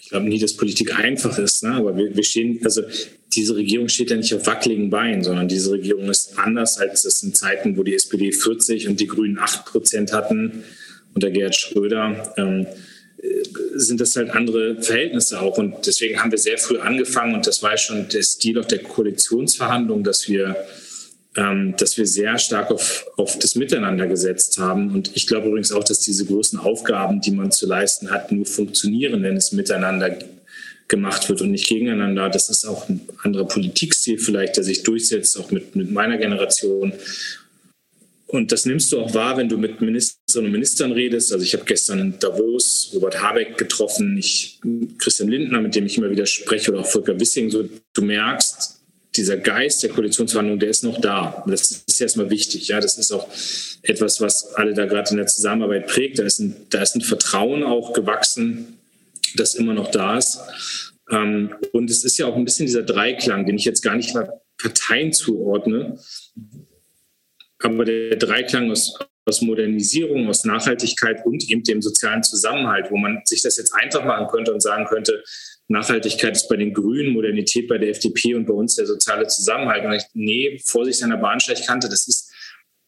Ich 0.00 0.10
glaube 0.10 0.28
nie, 0.28 0.38
dass 0.38 0.56
Politik 0.56 0.98
einfach 0.98 1.38
ist, 1.38 1.62
ne? 1.62 1.72
aber 1.72 1.96
wir, 1.96 2.14
wir 2.14 2.24
stehen, 2.24 2.60
also 2.62 2.82
diese 3.34 3.56
Regierung 3.56 3.88
steht 3.88 4.10
ja 4.10 4.16
nicht 4.16 4.34
auf 4.34 4.46
wackeligen 4.46 4.90
Beinen, 4.90 5.24
sondern 5.24 5.48
diese 5.48 5.72
Regierung 5.72 6.10
ist 6.10 6.38
anders 6.38 6.78
als 6.78 7.06
es 7.06 7.22
in 7.22 7.32
Zeiten, 7.32 7.76
wo 7.76 7.82
die 7.82 7.94
SPD 7.94 8.30
40 8.30 8.86
und 8.88 9.00
die 9.00 9.06
Grünen 9.06 9.38
8 9.38 9.64
Prozent 9.64 10.12
hatten 10.12 10.62
unter 11.14 11.30
Gerhard 11.30 11.56
Schröder. 11.56 12.34
Ähm, 12.36 12.66
sind 13.74 14.00
das 14.00 14.16
halt 14.16 14.30
andere 14.30 14.80
Verhältnisse 14.82 15.40
auch. 15.40 15.58
Und 15.58 15.86
deswegen 15.86 16.20
haben 16.20 16.30
wir 16.30 16.38
sehr 16.38 16.58
früh 16.58 16.78
angefangen 16.78 17.34
und 17.34 17.46
das 17.46 17.62
war 17.62 17.76
schon 17.76 18.08
der 18.08 18.22
Stil 18.22 18.58
auch 18.58 18.64
der 18.64 18.80
Koalitionsverhandlungen, 18.80 20.04
dass 20.04 20.28
wir, 20.28 20.56
ähm, 21.36 21.74
dass 21.76 21.96
wir 21.96 22.06
sehr 22.06 22.38
stark 22.38 22.70
auf, 22.70 23.06
auf 23.16 23.38
das 23.38 23.54
Miteinander 23.54 24.06
gesetzt 24.06 24.58
haben. 24.58 24.92
Und 24.92 25.10
ich 25.14 25.26
glaube 25.26 25.48
übrigens 25.48 25.72
auch, 25.72 25.84
dass 25.84 26.00
diese 26.00 26.26
großen 26.26 26.58
Aufgaben, 26.58 27.20
die 27.20 27.30
man 27.30 27.50
zu 27.50 27.66
leisten 27.66 28.10
hat, 28.10 28.30
nur 28.32 28.46
funktionieren, 28.46 29.22
wenn 29.22 29.36
es 29.36 29.52
miteinander 29.52 30.16
gemacht 30.88 31.28
wird 31.28 31.40
und 31.40 31.50
nicht 31.50 31.66
gegeneinander. 31.66 32.28
Das 32.28 32.50
ist 32.50 32.66
auch 32.66 32.88
ein 32.88 33.00
anderer 33.22 33.46
Politikstil 33.46 34.18
vielleicht, 34.18 34.56
der 34.56 34.64
sich 34.64 34.82
durchsetzt, 34.82 35.38
auch 35.38 35.50
mit, 35.50 35.74
mit 35.74 35.90
meiner 35.90 36.18
Generation. 36.18 36.92
Und 38.26 38.52
das 38.52 38.66
nimmst 38.66 38.92
du 38.92 39.00
auch 39.00 39.14
wahr, 39.14 39.36
wenn 39.36 39.48
du 39.48 39.56
mit 39.56 39.80
Ministerinnen 40.42 40.46
und 40.46 40.52
Ministern 40.52 40.92
redest. 40.92 41.32
Also 41.32 41.44
ich 41.44 41.54
habe 41.54 41.64
gestern 41.64 41.98
in 41.98 42.18
Davos 42.18 42.90
Robert 42.94 43.20
Habeck 43.22 43.58
getroffen, 43.58 44.16
ich, 44.18 44.60
Christian 44.98 45.28
Lindner, 45.28 45.60
mit 45.60 45.74
dem 45.74 45.86
ich 45.86 45.96
immer 45.96 46.10
wieder 46.10 46.26
spreche, 46.26 46.72
oder 46.72 46.80
auch 46.80 46.86
Volker 46.86 47.18
Wissing. 47.18 47.50
So, 47.50 47.68
du 47.92 48.02
merkst, 48.02 48.80
dieser 49.16 49.36
Geist 49.36 49.82
der 49.82 49.90
Koalitionsverhandlungen, 49.90 50.60
der 50.60 50.70
ist 50.70 50.82
noch 50.82 51.00
da. 51.00 51.44
Das 51.46 51.84
ist 51.86 52.00
erstmal 52.00 52.30
wichtig. 52.30 52.68
Ja, 52.68 52.80
das 52.80 52.98
ist 52.98 53.12
auch 53.12 53.28
etwas, 53.82 54.20
was 54.20 54.54
alle 54.54 54.74
da 54.74 54.86
gerade 54.86 55.10
in 55.10 55.18
der 55.18 55.26
Zusammenarbeit 55.26 55.86
prägt. 55.86 56.18
Da 56.18 56.24
ist 56.24 56.40
ein, 56.40 56.56
da 56.70 56.82
ist 56.82 56.96
ein 56.96 57.00
Vertrauen 57.00 57.62
auch 57.62 57.92
gewachsen, 57.92 58.78
das 59.36 59.54
immer 59.54 59.74
noch 59.74 59.90
da 59.90 60.18
ist. 60.18 60.40
Ähm, 61.10 61.54
und 61.72 61.90
es 61.90 62.04
ist 62.04 62.18
ja 62.18 62.26
auch 62.26 62.36
ein 62.36 62.44
bisschen 62.44 62.66
dieser 62.66 62.82
Dreiklang, 62.82 63.46
den 63.46 63.56
ich 63.56 63.64
jetzt 63.64 63.82
gar 63.82 63.94
nicht 63.94 64.14
mal 64.14 64.40
Parteien 64.58 65.12
zuordne. 65.12 65.98
Aber 67.60 67.84
der 67.84 68.16
Dreiklang 68.16 68.70
aus, 68.70 68.98
aus 69.26 69.40
Modernisierung, 69.40 70.28
aus 70.28 70.44
Nachhaltigkeit 70.44 71.24
und 71.24 71.48
eben 71.50 71.62
dem 71.62 71.80
sozialen 71.80 72.22
Zusammenhalt, 72.22 72.90
wo 72.90 72.96
man 72.96 73.22
sich 73.24 73.42
das 73.42 73.56
jetzt 73.56 73.72
einfach 73.74 74.04
machen 74.04 74.26
könnte 74.28 74.52
und 74.52 74.60
sagen 74.60 74.86
könnte, 74.86 75.22
Nachhaltigkeit 75.68 76.36
ist 76.36 76.48
bei 76.48 76.56
den 76.56 76.74
Grünen, 76.74 77.12
Modernität 77.12 77.68
bei 77.68 77.78
der 77.78 77.90
FDP 77.90 78.34
und 78.34 78.46
bei 78.46 78.52
uns 78.52 78.76
der 78.76 78.86
soziale 78.86 79.26
Zusammenhalt. 79.26 79.84
Und 79.84 79.94
ich, 79.94 80.04
nee, 80.12 80.60
Vorsicht 80.64 81.02
an 81.02 81.10
der 81.10 81.16
Bahnsteigkante, 81.16 81.88
das 81.88 82.06
ist, 82.06 82.30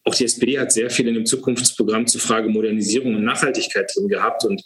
auch 0.04 0.14
die 0.14 0.24
SPD 0.24 0.58
hat 0.58 0.72
sehr 0.72 0.90
viel 0.90 1.08
in 1.08 1.14
dem 1.14 1.26
Zukunftsprogramm 1.26 2.06
zur 2.06 2.20
Frage 2.20 2.48
Modernisierung 2.48 3.14
und 3.14 3.24
Nachhaltigkeit 3.24 3.90
drin 3.94 4.08
gehabt. 4.08 4.44
Und 4.44 4.62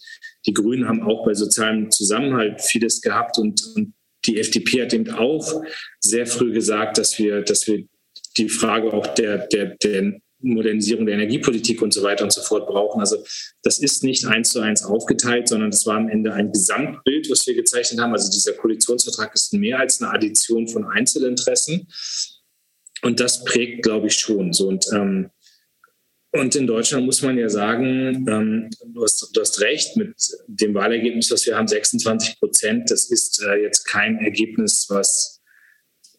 die 0.47 0.53
Grünen 0.53 0.89
haben 0.89 1.03
auch 1.03 1.25
bei 1.25 1.35
sozialem 1.35 1.91
Zusammenhalt 1.91 2.61
vieles 2.61 3.01
gehabt. 3.01 3.39
Und, 3.39 3.63
und 3.77 3.95
die 4.27 4.39
FDP 4.39 4.83
hat 4.83 4.93
eben 4.93 5.09
auch 5.11 5.63
sehr 6.01 6.27
früh 6.27 6.53
gesagt, 6.53 6.99
dass 6.99 7.19
wir, 7.19 7.43
dass 7.43 7.67
wir 7.67 7.87
die 8.37 8.49
Frage 8.49 8.93
auch 8.93 9.07
der, 9.15 9.47
der, 9.47 9.77
der 9.77 10.21
Modernisierung 10.41 11.07
der 11.07 11.15
Energiepolitik 11.17 11.83
und 11.83 11.93
so 11.93 12.03
weiter 12.03 12.25
und 12.25 12.33
so 12.33 12.41
fort 12.41 12.67
brauchen. 12.67 13.01
Also 13.01 13.17
das 13.63 13.79
ist 13.79 14.05
nicht 14.05 14.27
eins 14.27 14.51
zu 14.51 14.61
eins 14.61 14.83
aufgeteilt, 14.85 15.49
sondern 15.49 15.71
das 15.71 15.87
war 15.87 15.97
am 15.97 16.09
Ende 16.09 16.33
ein 16.33 16.53
Gesamtbild, 16.53 17.31
was 17.31 17.47
wir 17.47 17.55
gezeichnet 17.55 18.01
haben. 18.01 18.13
Also 18.13 18.31
dieser 18.31 18.53
Koalitionsvertrag 18.55 19.35
ist 19.35 19.53
mehr 19.55 19.79
als 19.79 20.01
eine 20.01 20.13
Addition 20.13 20.69
von 20.69 20.85
Einzelinteressen. 20.85 21.89
Und 23.03 23.21
das 23.21 23.45
prägt, 23.45 23.83
glaube 23.83 24.09
ich, 24.09 24.15
schon. 24.15 24.53
So 24.53 24.69
und 24.69 24.87
ähm, 24.93 25.31
und 26.33 26.55
in 26.55 26.67
Deutschland 26.67 27.07
muss 27.07 27.23
man 27.23 27.37
ja 27.37 27.49
sagen, 27.49 28.25
ähm, 28.29 28.71
du, 28.95 29.03
hast, 29.03 29.31
du, 29.35 29.41
hast, 29.41 29.61
recht 29.61 29.97
mit 29.97 30.15
dem 30.47 30.75
Wahlergebnis, 30.75 31.29
das 31.29 31.45
wir 31.45 31.57
haben, 31.57 31.67
26 31.67 32.39
Prozent. 32.39 32.91
Das 32.91 33.11
ist 33.11 33.43
äh, 33.43 33.57
jetzt 33.63 33.85
kein 33.85 34.19
Ergebnis, 34.19 34.87
was 34.89 35.41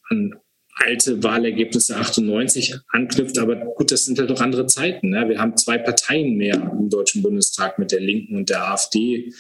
an 0.10 0.36
alte 0.76 1.22
Wahlergebnisse 1.24 1.96
98 1.98 2.76
anknüpft. 2.90 3.38
Aber 3.38 3.56
gut, 3.56 3.92
das 3.92 4.06
sind 4.06 4.20
halt 4.20 4.30
doch 4.30 4.42
andere 4.42 4.66
Zeiten. 4.66 5.10
Ne? 5.10 5.30
Wir 5.30 5.40
haben 5.40 5.58
zwei 5.58 5.78
Parteien 5.78 6.36
mehr 6.36 6.56
im 6.56 6.90
Deutschen 6.90 7.22
Bundestag 7.22 7.78
mit 7.80 7.92
der 7.92 8.00
Linken 8.00 8.36
und 8.36 8.50
der 8.50 8.72
AfD. 8.72 9.34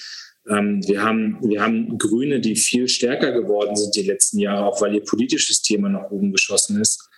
Ähm, 0.49 0.85
wir, 0.87 1.03
haben, 1.03 1.37
wir 1.41 1.61
haben 1.61 1.97
Grüne, 1.97 2.39
die 2.39 2.55
viel 2.55 2.87
stärker 2.87 3.31
geworden 3.31 3.75
sind 3.75 3.95
die 3.95 4.03
letzten 4.03 4.39
Jahre, 4.39 4.65
auch 4.65 4.81
weil 4.81 4.95
ihr 4.95 5.03
politisches 5.03 5.61
Thema 5.61 5.89
nach 5.89 6.09
oben 6.09 6.31
geschossen 6.31 6.79
ist. 6.81 7.09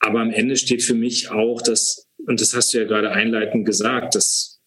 Aber 0.00 0.20
am 0.20 0.30
Ende 0.30 0.56
steht 0.56 0.82
für 0.82 0.94
mich 0.94 1.30
auch, 1.30 1.62
dass, 1.62 2.08
und 2.26 2.40
das 2.40 2.54
hast 2.54 2.74
du 2.74 2.78
ja 2.78 2.84
gerade 2.84 3.10
einleitend 3.10 3.64
gesagt, 3.64 4.14
dass 4.14 4.60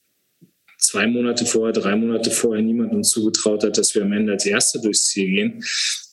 zwei 0.78 1.08
Monate 1.08 1.46
vorher, 1.46 1.74
drei 1.74 1.96
Monate 1.96 2.32
vorher 2.32 2.64
niemand 2.64 2.94
uns 2.94 3.10
zugetraut 3.10 3.64
hat, 3.64 3.78
dass 3.78 3.94
wir 3.94 4.04
am 4.04 4.14
Ende 4.14 4.34
als 4.34 4.46
Erste 4.46 4.80
durchs 4.80 5.04
Ziel 5.04 5.30
gehen. 5.30 5.64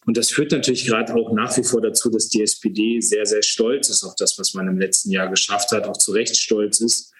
Und 0.07 0.17
das 0.17 0.31
führt 0.31 0.53
natürlich 0.53 0.87
gerade 0.87 1.15
auch 1.15 1.33
nach 1.33 1.57
wie 1.57 1.65
vor 1.65 1.81
dazu, 1.81 2.11
dass 2.11 2.29
die 2.29 2.43
SPD 2.43 3.01
sehr, 3.01 3.27
sehr 3.27 3.43
stolz 3.43 3.89
ist 3.89 4.05
auf 4.05 4.15
das, 4.17 4.39
was 4.39 4.55
man 4.55 4.69
im 4.69 4.79
letzten 4.79 5.11
Jahr 5.11 5.29
geschafft 5.29 5.73
hat, 5.73 5.87
auch 5.87 5.97
zu 5.97 6.13
Recht 6.13 6.37
stolz 6.37 6.81
ist. 6.81 7.13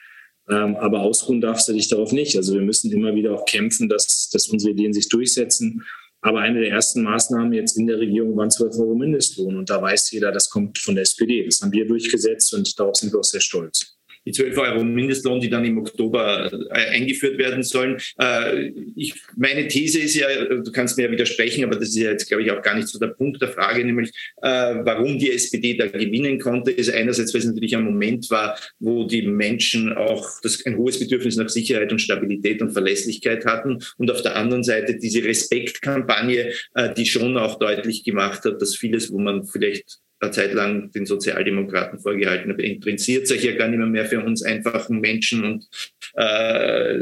Ähm, 0.49 0.77
aber 0.77 1.01
ausruhen 1.01 1.41
darf 1.41 1.61
sie 1.61 1.73
sich 1.73 1.89
darauf 1.89 2.13
nicht. 2.13 2.37
Also 2.37 2.55
wir 2.55 2.61
müssen 2.61 2.93
immer 2.93 3.15
wieder 3.15 3.35
auch 3.35 3.47
kämpfen, 3.47 3.89
dass, 3.89 4.29
dass 4.31 4.49
unsere 4.49 4.73
Ideen 4.73 4.93
sich 4.93 5.09
durchsetzen. 5.09 5.83
Aber 6.21 6.41
eine 6.41 6.61
der 6.61 6.71
ersten 6.71 7.03
Maßnahmen 7.03 7.53
jetzt 7.53 7.77
in 7.79 7.87
der 7.87 7.99
Regierung 7.99 8.37
waren 8.37 8.51
12 8.51 8.79
Euro 8.79 8.95
Mindestlohn. 8.95 9.57
Und 9.57 9.71
da 9.71 9.81
weiß 9.81 10.11
jeder, 10.11 10.33
das 10.33 10.51
kommt 10.51 10.79
von 10.79 10.95
der 10.95 11.03
SPD. 11.03 11.45
Das 11.45 11.63
haben 11.63 11.73
wir 11.73 11.87
durchgesetzt 11.87 12.53
und 12.55 12.79
darauf 12.79 12.97
sind 12.97 13.13
wir 13.13 13.21
auch 13.21 13.25
sehr 13.25 13.41
stolz 13.41 13.94
die 14.27 14.33
12 14.33 14.57
Euro 14.59 14.85
Mindestlohn, 14.85 15.41
die 15.41 15.51
dann 15.51 15.65
im 15.65 15.79
Oktober 15.79 16.51
äh, 16.71 16.97
eingeführt 16.97 17.39
werden 17.39 17.63
sollen. 17.63 17.99
Äh, 18.19 18.73
ich, 18.97 19.15
meine 19.37 19.69
These 19.69 20.01
ist 20.01 20.15
ja, 20.15 20.27
du 20.45 20.73
kannst 20.73 20.97
mir 20.97 21.05
ja 21.05 21.11
widersprechen, 21.11 21.65
aber 21.65 21.77
das 21.77 21.91
ist 21.91 21.97
ja 21.97 22.11
jetzt, 22.11 22.29
glaube 22.29 22.43
ich, 22.43 22.51
auch 22.51 22.63
gar 22.63 22.75
nicht 22.75 22.89
so 22.89 22.99
der 22.99 23.09
Punkt 23.09 23.41
der 23.43 23.49
Frage, 23.49 23.85
nämlich 23.85 24.11
äh, 24.43 24.75
warum 24.83 25.19
die 25.19 25.33
SPD 25.33 25.77
da 25.77 25.87
gewinnen 25.87 26.39
konnte, 26.39 26.71
ist 26.71 26.91
einerseits, 26.91 27.35
weil 27.35 27.41
es 27.41 27.47
natürlich 27.47 27.77
ein 27.77 27.85
Moment 27.85 28.31
war, 28.31 28.59
wo 28.79 29.05
die 29.05 29.23
Menschen 29.23 29.93
auch 29.93 30.29
das, 30.43 30.65
ein 30.65 30.77
hohes 30.77 30.99
Bedürfnis 30.99 31.37
nach 31.37 31.49
Sicherheit 31.49 31.93
und 31.93 32.01
Stabilität 32.01 32.63
und 32.63 32.73
Verlässlichkeit 32.73 33.45
hatten 33.45 33.79
und 33.99 34.11
auf 34.11 34.23
der 34.23 34.37
anderen 34.37 34.65
Seite 34.65 34.97
diese 34.97 35.25
Respektkampagne, 35.25 36.53
die 36.97 37.07
schon 37.07 37.37
auch 37.37 37.59
deutlich 37.59 38.05
gemacht 38.05 38.45
hat, 38.45 38.61
dass 38.61 38.77
vieles, 38.77 39.13
wo 39.13 39.19
man 39.19 39.45
vielleicht 39.45 39.99
eine 40.25 40.33
Zeit 40.33 40.55
lang 40.55 40.91
den 40.93 41.07
Sozialdemokraten 41.07 41.99
vorgehalten 41.99 42.51
habe, 42.51 42.63
interessiert 42.63 43.27
sich 43.27 43.43
ja 43.43 43.53
gar 43.53 43.69
nicht 43.69 43.79
mehr, 43.79 43.87
mehr 43.87 44.07
für 44.07 44.21
uns 44.21 44.43
einfachen 44.43 45.01
Menschen 45.01 45.45
und 45.45 45.69
äh, 46.15 46.99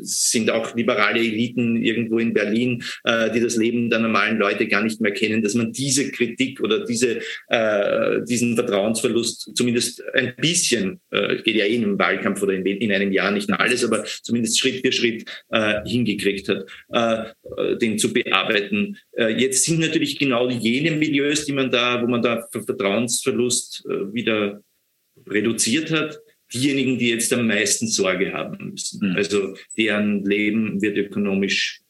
sind 0.00 0.50
auch 0.50 0.74
liberale 0.74 1.20
Eliten 1.20 1.82
irgendwo 1.82 2.18
in 2.18 2.32
Berlin, 2.32 2.82
äh, 3.04 3.30
die 3.30 3.40
das 3.40 3.56
Leben 3.56 3.90
der 3.90 4.00
normalen 4.00 4.38
Leute 4.38 4.66
gar 4.66 4.82
nicht 4.82 5.00
mehr 5.00 5.12
kennen, 5.12 5.42
dass 5.42 5.54
man 5.54 5.72
diese 5.72 6.10
Kritik 6.10 6.60
oder 6.60 6.84
diese, 6.84 7.20
äh, 7.48 8.22
diesen 8.28 8.54
Vertrauensverlust 8.54 9.56
zumindest 9.56 10.02
ein 10.14 10.34
bisschen, 10.36 11.00
äh, 11.10 11.36
geht 11.42 11.56
ja 11.56 11.64
eh 11.64 11.76
einem 11.76 11.98
Wahlkampf 11.98 12.42
oder 12.42 12.54
in, 12.54 12.64
in 12.66 12.92
einem 12.92 13.12
Jahr 13.12 13.30
nicht 13.30 13.50
alles, 13.50 13.84
aber 13.84 14.04
zumindest 14.22 14.58
Schritt 14.58 14.84
für 14.84 14.92
Schritt 14.92 15.24
äh, 15.50 15.82
hingekriegt 15.86 16.48
hat, 16.48 16.66
äh, 16.92 17.76
den 17.76 17.98
zu 17.98 18.12
bearbeiten. 18.12 18.98
Äh, 19.12 19.40
jetzt 19.40 19.64
sind 19.64 19.80
natürlich 19.80 20.18
genau 20.18 20.48
jene 20.50 20.90
Milieus, 20.92 21.44
die 21.44 21.52
man 21.52 21.70
da, 21.70 22.02
wo 22.02 22.06
man 22.06 22.22
da 22.22 22.46
Vertrauensverlust 22.66 23.86
äh, 23.86 24.12
wieder 24.12 24.62
reduziert 25.26 25.90
hat, 25.90 26.20
diejenigen, 26.52 26.98
die 26.98 27.10
jetzt 27.10 27.32
am 27.32 27.46
meisten 27.46 27.86
Sorge 27.88 28.32
haben 28.32 28.70
müssen. 28.70 29.10
Mhm. 29.10 29.16
Also 29.16 29.56
deren 29.76 30.24
Leben 30.24 30.80
wird 30.82 30.96
ökonomisch 30.98 31.80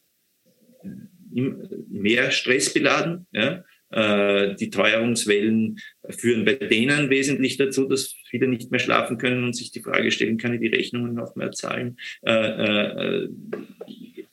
mehr 1.89 2.31
Stress 2.31 2.73
beladen. 2.73 3.27
Ja? 3.31 3.63
Äh, 3.89 4.55
die 4.55 4.69
Teuerungswellen 4.69 5.79
führen 6.09 6.45
bei 6.45 6.55
denen 6.55 7.09
wesentlich 7.09 7.57
dazu, 7.57 7.85
dass 7.85 8.15
viele 8.29 8.47
nicht 8.47 8.71
mehr 8.71 8.79
schlafen 8.79 9.17
können 9.17 9.43
und 9.43 9.55
sich 9.55 9.71
die 9.71 9.81
Frage 9.81 10.11
stellen, 10.11 10.37
kann 10.37 10.53
ich 10.53 10.59
die 10.59 10.75
Rechnungen 10.75 11.13
noch 11.13 11.35
mehr 11.35 11.51
zahlen? 11.51 11.97
Äh, 12.21 13.27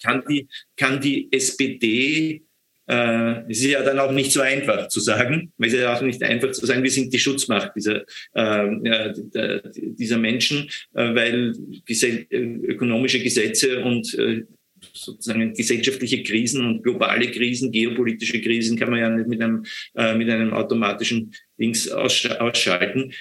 kann, 0.03 0.24
die, 0.28 0.49
kann 0.76 1.01
die 1.01 1.32
SPD 1.32 2.42
äh, 2.87 3.51
es 3.51 3.61
ist 3.61 3.70
ja 3.70 3.82
dann 3.82 3.99
auch 3.99 4.12
nicht 4.12 4.32
so 4.32 4.41
einfach 4.41 4.89
zu 4.89 5.01
sagen, 5.01 5.53
es 5.59 5.72
ist 5.72 5.80
ja 5.80 5.97
auch 5.97 6.03
nicht 6.03 6.22
einfach 6.22 6.53
zu 6.53 6.66
sagen, 6.66 6.82
wir 6.82 6.91
sind 6.91 7.12
die 7.12 7.18
Schutzmacht 7.18 7.72
dieser, 7.76 8.05
äh, 8.35 9.61
dieser 9.74 10.18
Menschen, 10.18 10.68
äh, 10.95 11.14
weil 11.14 11.55
gese 11.87 12.26
ökonomische 12.30 13.20
Gesetze 13.20 13.80
und 13.80 14.12
äh, 14.14 14.45
sozusagen 14.93 15.55
gesellschaftliche 15.55 16.22
Krisen 16.22 16.66
und 16.66 16.82
globale 16.82 17.30
Krisen, 17.30 17.72
geopolitische 17.72 18.41
Krisen 18.43 18.78
kann 18.78 18.91
man 18.91 19.01
ja 19.01 19.09
nicht 19.09 19.28
mit 19.28 19.41
einem, 19.41 19.64
äh, 19.95 20.14
mit 20.14 20.28
einem 20.28 20.53
automatischen 20.53 21.35
Dings 21.59 21.89
aussch 21.89 22.26
ausschalten. 22.26 23.12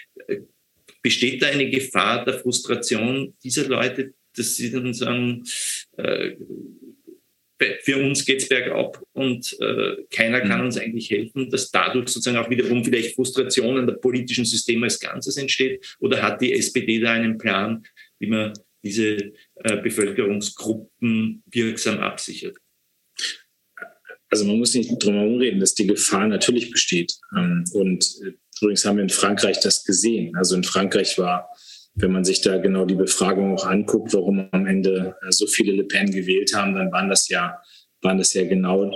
Besteht 1.02 1.42
da 1.42 1.48
eine 1.48 1.70
Gefahr 1.70 2.26
der 2.26 2.36
Frustration 2.36 3.34
dieser 3.44 3.68
Leute, 3.68 4.14
dass 4.36 4.56
sie 4.56 4.72
dann 4.72 4.94
sagen, 4.94 5.44
äh, 5.98 6.36
für 7.82 7.98
uns 7.98 8.26
geht 8.26 8.42
es 8.42 8.50
bergab 8.50 9.02
und 9.14 9.58
äh, 9.60 9.96
keiner 10.10 10.42
kann 10.42 10.60
mhm. 10.60 10.66
uns 10.66 10.78
eigentlich 10.78 11.10
helfen, 11.10 11.50
dass 11.50 11.72
dadurch 11.72 12.10
sozusagen 12.10 12.38
auch 12.38 12.50
wiederum 12.50 12.84
vielleicht 12.84 13.16
Frustration 13.16 13.78
an 13.78 13.88
der 13.88 13.94
politischen 13.96 14.46
System 14.46 14.84
als 14.84 15.00
Ganzes 15.00 15.38
entsteht? 15.38 15.96
Oder 16.00 16.22
hat 16.22 16.42
die 16.42 16.54
SPD 16.54 17.00
da 17.00 17.14
einen 17.14 17.38
Plan, 17.38 17.86
wie 18.20 18.28
man 18.28 18.54
diese 18.84 19.34
äh, 19.56 19.78
Bevölkerungsgruppen 19.82 21.44
wirksam 21.46 22.00
absichert? 22.00 22.58
Also 24.30 24.46
man 24.46 24.58
muss 24.58 24.74
nicht 24.74 24.90
drum 25.02 25.14
herum 25.14 25.38
reden, 25.38 25.60
dass 25.60 25.76
die 25.76 25.86
Gefahr 25.86 26.28
natürlich 26.28 26.72
besteht. 26.72 27.14
Ähm, 27.38 27.66
und 27.74 28.04
äh, 28.26 28.34
übrigens 28.62 28.84
haben 28.84 28.98
wir 28.98 29.04
in 29.04 29.10
Frankreich 29.10 29.60
das 29.60 29.84
gesehen. 29.84 30.36
Also 30.36 30.56
in 30.56 30.64
Frankreich 30.64 31.18
war 31.20 31.50
wenn 31.96 32.12
man 32.12 32.24
sich 32.24 32.42
da 32.42 32.58
genau 32.58 32.86
die 32.86 32.96
Befragung 32.96 33.56
auch 33.56 33.66
anguckt, 33.66 34.14
warum 34.14 34.48
am 34.52 34.66
Ende 34.66 35.16
äh, 35.22 35.32
so 35.32 35.46
viele 35.48 35.74
Le 35.74 35.84
Pen 35.84 36.12
gewählt 36.12 36.54
haben, 36.56 36.74
dann 36.74 36.92
waren 36.92 37.10
das 37.10 37.30
ja, 37.30 37.60
waren 38.02 38.18
das 38.18 38.34
ja 38.34 38.46
genau 38.46 38.92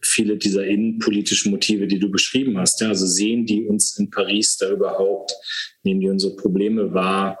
viele 0.00 0.36
dieser 0.36 0.66
innenpolitischen 0.66 1.50
Motive, 1.50 1.86
die 1.86 1.98
du 1.98 2.10
beschrieben 2.10 2.58
hast. 2.58 2.80
Ja, 2.80 2.88
also 2.88 3.06
sehen 3.06 3.46
die 3.46 3.66
uns 3.66 3.98
in 3.98 4.10
Paris 4.10 4.56
da 4.56 4.70
überhaupt, 4.70 5.34
nehmen 5.82 6.00
die 6.00 6.10
unsere 6.10 6.36
Probleme 6.36 6.92
wahr? 6.92 7.38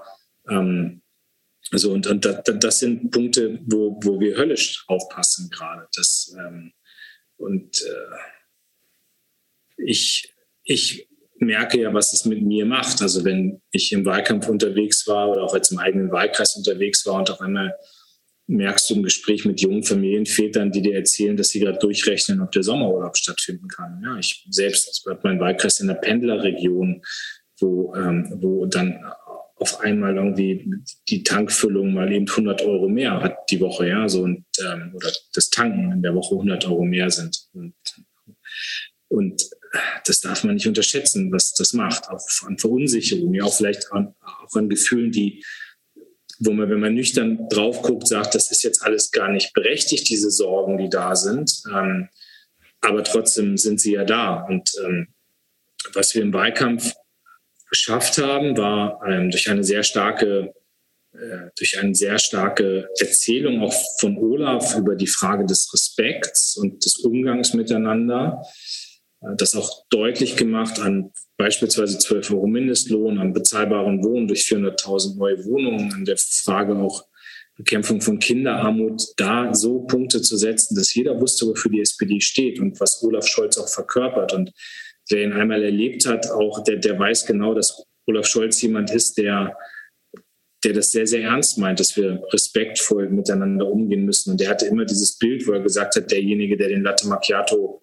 Ähm, 0.48 1.02
also 1.70 1.92
und, 1.92 2.06
und 2.06 2.24
das, 2.24 2.78
sind 2.78 3.10
Punkte, 3.10 3.60
wo, 3.66 3.98
wo 4.02 4.20
wir 4.20 4.36
höllisch 4.36 4.84
aufpassen 4.86 5.50
gerade. 5.50 5.88
Das, 5.96 6.34
ähm, 6.38 6.72
und 7.36 7.82
äh, 7.82 8.16
ich, 9.76 10.32
ich 10.62 11.08
merke 11.46 11.80
ja, 11.80 11.92
was 11.92 12.12
es 12.12 12.24
mit 12.24 12.42
mir 12.42 12.66
macht. 12.66 13.02
Also 13.02 13.24
wenn 13.24 13.60
ich 13.70 13.92
im 13.92 14.04
Wahlkampf 14.04 14.48
unterwegs 14.48 15.06
war 15.06 15.30
oder 15.30 15.42
auch 15.42 15.54
jetzt 15.54 15.72
im 15.72 15.78
eigenen 15.78 16.10
Wahlkreis 16.10 16.56
unterwegs 16.56 17.06
war 17.06 17.16
und 17.16 17.30
auf 17.30 17.40
einmal 17.40 17.74
merkst 18.46 18.90
du 18.90 18.94
im 18.94 19.02
Gespräch 19.02 19.44
mit 19.44 19.60
jungen 19.60 19.82
Familienvätern, 19.82 20.70
die 20.70 20.82
dir 20.82 20.96
erzählen, 20.96 21.36
dass 21.36 21.48
sie 21.48 21.60
gerade 21.60 21.78
durchrechnen, 21.78 22.42
ob 22.42 22.52
der 22.52 22.62
Sommerurlaub 22.62 23.16
stattfinden 23.16 23.68
kann. 23.68 24.02
Ja, 24.04 24.18
ich 24.18 24.46
selbst 24.50 25.04
habe 25.08 25.20
meinen 25.24 25.40
Wahlkreis 25.40 25.80
in 25.80 25.88
der 25.88 25.94
Pendlerregion, 25.94 27.02
wo, 27.58 27.94
ähm, 27.94 28.36
wo 28.40 28.66
dann 28.66 29.00
auf 29.56 29.80
einmal 29.80 30.16
irgendwie 30.16 30.74
die 31.08 31.22
Tankfüllung 31.22 31.94
mal 31.94 32.12
eben 32.12 32.28
100 32.28 32.62
Euro 32.62 32.88
mehr 32.88 33.20
hat 33.20 33.50
die 33.50 33.60
Woche, 33.60 33.88
ja, 33.88 34.08
so 34.08 34.22
und 34.22 34.44
ähm, 34.60 34.92
oder 34.94 35.10
das 35.32 35.48
Tanken 35.48 35.92
in 35.92 36.02
der 36.02 36.14
Woche 36.14 36.34
100 36.34 36.66
Euro 36.66 36.84
mehr 36.84 37.08
sind. 37.10 37.48
Und, 37.54 37.74
und 39.08 39.42
das 40.04 40.20
darf 40.20 40.44
man 40.44 40.54
nicht 40.54 40.66
unterschätzen, 40.66 41.32
was 41.32 41.54
das 41.54 41.72
macht, 41.72 42.08
auch 42.08 42.26
an 42.46 42.58
Verunsicherung, 42.58 43.34
ja, 43.34 43.44
auch 43.44 43.54
vielleicht 43.54 43.92
an, 43.92 44.14
auch 44.20 44.54
an 44.54 44.68
Gefühlen, 44.68 45.10
die 45.10 45.44
wo 46.40 46.50
man, 46.50 46.68
wenn 46.68 46.80
man 46.80 46.94
nüchtern 46.94 47.48
drauf 47.48 47.82
guckt, 47.82 48.08
sagt, 48.08 48.34
das 48.34 48.50
ist 48.50 48.64
jetzt 48.64 48.82
alles 48.82 49.12
gar 49.12 49.30
nicht 49.30 49.52
berechtigt, 49.52 50.08
diese 50.08 50.30
Sorgen, 50.30 50.78
die 50.78 50.88
da 50.88 51.14
sind. 51.14 51.62
Ähm, 51.72 52.08
aber 52.80 53.04
trotzdem 53.04 53.56
sind 53.56 53.80
sie 53.80 53.92
ja 53.92 54.04
da. 54.04 54.42
Und 54.42 54.72
ähm, 54.84 55.08
was 55.92 56.14
wir 56.14 56.22
im 56.22 56.32
Wahlkampf 56.32 56.92
geschafft 57.70 58.18
haben, 58.18 58.56
war 58.56 59.00
ähm, 59.06 59.30
durch 59.30 59.48
eine 59.48 59.64
sehr 59.64 59.84
starke 59.84 60.52
äh, 61.12 61.50
durch 61.56 61.78
eine 61.78 61.94
sehr 61.94 62.18
starke 62.18 62.88
Erzählung 62.98 63.62
auch 63.62 63.74
von 64.00 64.18
Olaf 64.18 64.76
über 64.76 64.96
die 64.96 65.06
Frage 65.06 65.46
des 65.46 65.72
Respekts 65.72 66.56
und 66.56 66.84
des 66.84 66.98
Umgangs 66.98 67.54
miteinander, 67.54 68.42
das 69.36 69.54
auch 69.54 69.84
deutlich 69.90 70.36
gemacht 70.36 70.80
an 70.80 71.12
beispielsweise 71.36 71.98
12 71.98 72.30
Euro 72.32 72.46
Mindestlohn, 72.46 73.18
an 73.18 73.32
bezahlbaren 73.32 74.02
Wohnen 74.04 74.28
durch 74.28 74.42
400.000 74.42 75.16
neue 75.16 75.44
Wohnungen, 75.44 75.92
an 75.92 76.04
der 76.04 76.16
Frage 76.16 76.76
auch 76.76 77.04
Bekämpfung 77.56 78.00
von 78.00 78.18
Kinderarmut, 78.18 79.02
da 79.16 79.54
so 79.54 79.80
Punkte 79.80 80.20
zu 80.20 80.36
setzen, 80.36 80.74
dass 80.74 80.92
jeder 80.94 81.20
wusste, 81.20 81.46
wofür 81.46 81.70
die 81.70 81.80
SPD 81.80 82.20
steht 82.20 82.58
und 82.58 82.80
was 82.80 83.02
Olaf 83.02 83.26
Scholz 83.26 83.56
auch 83.58 83.68
verkörpert. 83.68 84.32
Und 84.32 84.52
wer 85.08 85.22
ihn 85.22 85.32
einmal 85.32 85.62
erlebt 85.62 86.06
hat, 86.06 86.30
auch 86.30 86.64
der, 86.64 86.76
der 86.76 86.98
weiß 86.98 87.26
genau, 87.26 87.54
dass 87.54 87.84
Olaf 88.06 88.26
Scholz 88.26 88.60
jemand 88.60 88.90
ist, 88.90 89.18
der, 89.18 89.56
der 90.64 90.72
das 90.72 90.90
sehr, 90.90 91.06
sehr 91.06 91.22
ernst 91.22 91.58
meint, 91.58 91.78
dass 91.78 91.96
wir 91.96 92.24
respektvoll 92.32 93.08
miteinander 93.08 93.68
umgehen 93.68 94.04
müssen. 94.04 94.32
Und 94.32 94.40
der 94.40 94.50
hatte 94.50 94.66
immer 94.66 94.84
dieses 94.84 95.16
Bild, 95.16 95.46
wo 95.46 95.52
er 95.52 95.60
gesagt 95.60 95.94
hat, 95.94 96.10
derjenige, 96.10 96.56
der 96.56 96.70
den 96.70 96.82
Latte 96.82 97.06
Macchiato 97.06 97.82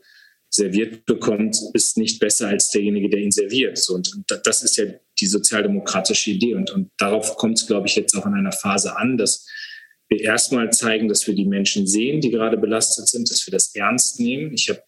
serviert 0.53 1.05
bekommt, 1.05 1.57
ist 1.73 1.97
nicht 1.97 2.19
besser 2.19 2.49
als 2.49 2.69
derjenige, 2.69 3.09
der 3.09 3.21
ihn 3.21 3.31
serviert. 3.31 3.77
So, 3.77 3.95
und 3.95 4.11
das 4.43 4.63
ist 4.63 4.77
ja 4.77 4.85
die 5.19 5.25
sozialdemokratische 5.25 6.31
Idee. 6.31 6.55
Und, 6.55 6.71
und 6.71 6.89
darauf 6.97 7.37
kommt 7.37 7.57
es, 7.57 7.67
glaube 7.67 7.87
ich, 7.87 7.95
jetzt 7.95 8.15
auch 8.15 8.25
in 8.25 8.33
einer 8.33 8.51
Phase 8.51 8.97
an, 8.97 9.17
dass 9.17 9.47
wir 10.09 10.19
erstmal 10.19 10.69
zeigen, 10.71 11.07
dass 11.07 11.25
wir 11.25 11.35
die 11.35 11.45
Menschen 11.45 11.87
sehen, 11.87 12.19
die 12.19 12.31
gerade 12.31 12.57
belastet 12.57 13.07
sind, 13.07 13.31
dass 13.31 13.47
wir 13.47 13.51
das 13.51 13.73
ernst 13.75 14.19
nehmen. 14.19 14.53
Ich 14.53 14.69
habe 14.69 14.83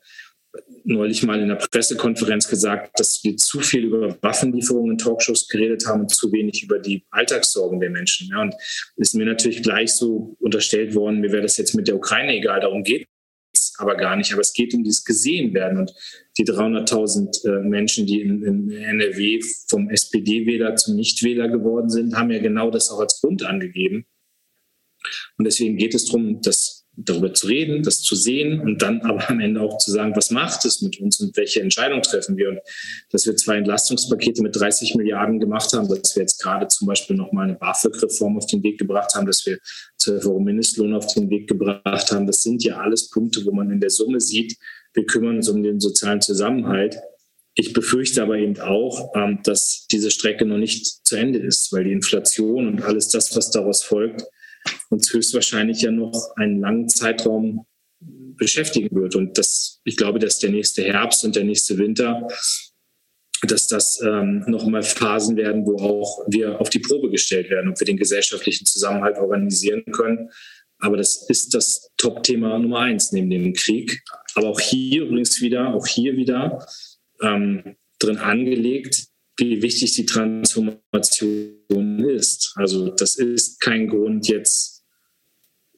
neulich 0.83 1.23
mal 1.23 1.39
in 1.39 1.47
der 1.47 1.55
Pressekonferenz 1.55 2.47
gesagt, 2.49 2.99
dass 2.99 3.23
wir 3.23 3.37
zu 3.37 3.61
viel 3.61 3.85
über 3.85 4.17
Waffenlieferungen 4.21 4.91
in 4.91 4.97
Talkshows 4.97 5.47
geredet 5.47 5.87
haben 5.87 6.01
und 6.01 6.13
zu 6.13 6.31
wenig 6.33 6.61
über 6.63 6.77
die 6.77 7.05
Alltagssorgen 7.09 7.79
der 7.79 7.89
Menschen. 7.89 8.27
Ja, 8.29 8.41
und 8.41 8.53
ist 8.97 9.15
mir 9.15 9.25
natürlich 9.25 9.63
gleich 9.63 9.93
so 9.93 10.35
unterstellt 10.39 10.93
worden, 10.93 11.21
mir 11.21 11.31
wäre 11.31 11.41
das 11.41 11.55
jetzt 11.55 11.73
mit 11.73 11.87
der 11.87 11.95
Ukraine 11.95 12.35
egal. 12.35 12.59
Darum 12.59 12.83
geht 12.83 13.07
aber 13.77 13.95
gar 13.95 14.15
nicht. 14.15 14.31
Aber 14.31 14.41
es 14.41 14.53
geht 14.53 14.73
um 14.73 14.83
dieses 14.83 15.03
Gesehenwerden. 15.03 15.79
Und 15.79 15.93
die 16.37 16.45
300.000 16.45 17.45
äh, 17.47 17.67
Menschen, 17.67 18.05
die 18.05 18.21
in, 18.21 18.43
in 18.43 18.71
NRW 18.71 19.41
vom 19.67 19.89
SPD-Wähler 19.89 20.75
zum 20.75 20.95
Nichtwähler 20.95 21.47
geworden 21.47 21.89
sind, 21.89 22.15
haben 22.15 22.31
ja 22.31 22.39
genau 22.39 22.71
das 22.71 22.89
auch 22.89 22.99
als 22.99 23.21
Grund 23.21 23.43
angegeben. 23.43 24.05
Und 25.37 25.45
deswegen 25.45 25.77
geht 25.77 25.93
es 25.93 26.05
darum, 26.05 26.41
dass 26.41 26.72
darüber 26.95 27.33
zu 27.33 27.47
reden, 27.47 27.81
das 27.81 28.01
zu 28.01 28.15
sehen 28.15 28.59
und 28.59 28.81
dann 28.81 29.01
aber 29.01 29.29
am 29.29 29.39
Ende 29.39 29.61
auch 29.61 29.77
zu 29.79 29.91
sagen, 29.91 30.15
was 30.15 30.29
macht 30.29 30.63
es 30.65 30.81
mit 30.81 30.99
uns 30.99 31.19
und 31.19 31.35
welche 31.35 31.61
Entscheidung 31.61 32.01
treffen 32.01 32.37
wir. 32.37 32.49
Und 32.49 32.59
dass 33.11 33.25
wir 33.25 33.35
zwei 33.35 33.57
Entlastungspakete 33.57 34.43
mit 34.43 34.55
30 34.55 34.95
Milliarden 34.95 35.39
gemacht 35.39 35.73
haben, 35.73 35.87
dass 35.87 36.15
wir 36.15 36.21
jetzt 36.21 36.41
gerade 36.41 36.67
zum 36.67 36.87
Beispiel 36.87 37.15
nochmal 37.15 37.45
eine 37.45 37.55
BAföG-Reform 37.55 38.37
auf 38.37 38.45
den 38.45 38.61
Weg 38.63 38.77
gebracht 38.77 39.15
haben, 39.15 39.25
dass 39.25 39.45
wir 39.45 39.57
12 39.97 40.25
Euro 40.27 40.39
Mindestlohn 40.39 40.93
auf 40.93 41.11
den 41.13 41.29
Weg 41.29 41.47
gebracht 41.47 42.11
haben, 42.11 42.27
das 42.27 42.43
sind 42.43 42.63
ja 42.63 42.77
alles 42.77 43.09
Punkte, 43.09 43.43
wo 43.45 43.51
man 43.51 43.71
in 43.71 43.79
der 43.79 43.89
Summe 43.89 44.21
sieht, 44.21 44.57
wir 44.93 45.05
kümmern 45.05 45.37
uns 45.37 45.49
um 45.49 45.63
den 45.63 45.79
sozialen 45.79 46.21
Zusammenhalt. 46.21 46.97
Ich 47.55 47.73
befürchte 47.73 48.21
aber 48.21 48.37
eben 48.37 48.59
auch, 48.59 49.11
ähm, 49.15 49.39
dass 49.43 49.87
diese 49.91 50.11
Strecke 50.11 50.45
noch 50.45 50.57
nicht 50.57 51.05
zu 51.05 51.15
Ende 51.15 51.39
ist, 51.39 51.71
weil 51.71 51.83
die 51.85 51.91
Inflation 51.91 52.67
und 52.67 52.83
alles 52.83 53.09
das, 53.09 53.35
was 53.35 53.51
daraus 53.51 53.83
folgt, 53.83 54.23
uns 54.89 55.11
höchstwahrscheinlich 55.13 55.81
ja 55.81 55.91
noch 55.91 56.31
einen 56.35 56.59
langen 56.59 56.89
Zeitraum 56.89 57.65
beschäftigen 57.99 58.95
wird. 58.95 59.15
Und 59.15 59.37
das, 59.37 59.79
ich 59.83 59.97
glaube, 59.97 60.19
dass 60.19 60.39
der 60.39 60.49
nächste 60.49 60.83
Herbst 60.83 61.23
und 61.23 61.35
der 61.35 61.43
nächste 61.43 61.77
Winter, 61.77 62.27
dass 63.43 63.67
das 63.67 64.01
ähm, 64.01 64.43
nochmal 64.47 64.83
Phasen 64.83 65.35
werden, 65.35 65.65
wo 65.65 65.77
auch 65.77 66.25
wir 66.27 66.59
auf 66.61 66.69
die 66.69 66.79
Probe 66.79 67.09
gestellt 67.09 67.49
werden, 67.49 67.69
ob 67.69 67.79
wir 67.79 67.85
den 67.85 67.97
gesellschaftlichen 67.97 68.65
Zusammenhalt 68.65 69.17
organisieren 69.17 69.83
können. 69.91 70.29
Aber 70.79 70.97
das 70.97 71.29
ist 71.29 71.53
das 71.53 71.89
Top-Thema 71.97 72.59
Nummer 72.59 72.79
eins 72.79 73.11
neben 73.11 73.29
dem 73.29 73.53
Krieg. 73.53 74.01
Aber 74.35 74.49
auch 74.49 74.59
hier 74.59 75.03
übrigens 75.03 75.41
wieder, 75.41 75.73
auch 75.73 75.87
hier 75.87 76.17
wieder 76.17 76.65
ähm, 77.21 77.75
drin 77.99 78.17
angelegt, 78.17 79.07
wie 79.37 79.61
wichtig 79.61 79.93
die 79.93 80.05
Transformation 80.05 81.99
ist. 81.99 82.53
Also 82.55 82.89
das 82.89 83.15
ist 83.15 83.59
kein 83.59 83.87
Grund 83.87 84.27
jetzt 84.27 84.72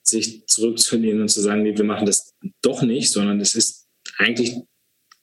sich 0.08 0.46
zurückzunehmen 0.48 1.22
und 1.22 1.30
zu 1.30 1.42
sagen, 1.42 1.64
nee, 1.64 1.76
wir 1.76 1.84
machen 1.84 2.06
das 2.06 2.34
doch 2.62 2.82
nicht, 2.84 3.12
sondern 3.12 3.40
es 3.42 3.56
ist 3.56 3.88
eigentlich 4.18 4.56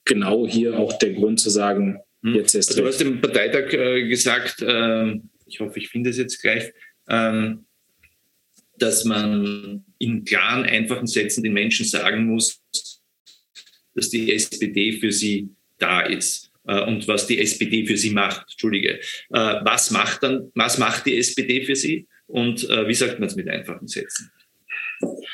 genau 0.05 0.47
hier 0.47 0.77
auch 0.77 0.97
der 0.99 1.13
Grund 1.13 1.39
zu 1.39 1.49
sagen, 1.49 1.99
hm. 2.23 2.35
jetzt 2.35 2.53
ist 2.53 2.69
also 2.69 2.81
Du 2.81 2.87
hast 2.87 3.01
im 3.01 3.21
Parteitag 3.21 3.71
äh, 3.73 4.07
gesagt, 4.07 4.61
äh, 4.61 5.19
ich 5.45 5.59
hoffe, 5.59 5.79
ich 5.79 5.89
finde 5.89 6.09
es 6.09 6.17
jetzt 6.17 6.41
gleich, 6.41 6.71
äh, 7.07 7.51
dass 8.77 9.05
man 9.05 9.85
in 9.99 10.25
klaren, 10.25 10.63
einfachen 10.63 11.07
Sätzen 11.07 11.43
den 11.43 11.53
Menschen 11.53 11.85
sagen 11.85 12.25
muss, 12.27 12.61
dass 13.95 14.09
die 14.09 14.33
SPD 14.33 14.93
für 14.93 15.11
sie 15.11 15.49
da 15.77 16.01
ist. 16.01 16.51
Äh, 16.65 16.81
und 16.81 17.07
was 17.07 17.27
die 17.27 17.39
SPD 17.39 17.85
für 17.85 17.97
sie 17.97 18.11
macht. 18.11 18.41
Entschuldige. 18.51 18.99
Äh, 18.99 19.59
was 19.63 19.91
macht 19.91 20.23
dann, 20.23 20.51
was 20.55 20.77
macht 20.77 21.05
die 21.05 21.17
SPD 21.17 21.63
für 21.63 21.75
sie? 21.75 22.07
Und 22.25 22.69
äh, 22.69 22.87
wie 22.87 22.93
sagt 22.93 23.19
man 23.19 23.27
es 23.27 23.35
mit 23.35 23.47
einfachen 23.49 23.87
Sätzen? 23.87 24.31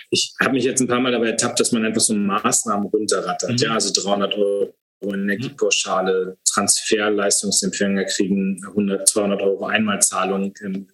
Ich 0.10 0.34
habe 0.42 0.54
mich 0.54 0.64
jetzt 0.64 0.82
ein 0.82 0.88
paar 0.88 1.00
Mal 1.00 1.12
dabei 1.12 1.30
ertappt, 1.30 1.60
dass 1.60 1.72
man 1.72 1.86
einfach 1.86 2.02
so 2.02 2.14
Maßnahmen 2.14 2.88
runterrattert. 2.88 3.52
Mhm. 3.52 3.58
Ja, 3.58 3.74
also 3.74 3.92
300 3.94 4.36
Euro 4.36 4.74
Energiepauschale, 5.02 6.38
Transferleistungsempfänger 6.52 8.06
kriegen 8.06 8.60
100, 8.68 9.08
200 9.08 9.42
Euro 9.42 9.66
Einmalzahlung, 9.66 10.54
ähm, 10.64 10.88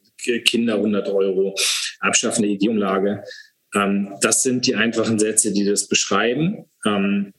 Kinder 0.45 0.75
100 0.75 1.09
Euro, 1.09 1.55
abschaffende 1.99 2.49
EG-Umlage. 2.49 3.23
Ähm, 3.73 4.15
das 4.21 4.43
sind 4.43 4.65
die 4.67 4.75
einfachen 4.75 5.19
Sätze, 5.19 5.51
die 5.51 5.65
das 5.65 5.87
beschreiben. 5.87 6.65
Ähm, 6.85 7.33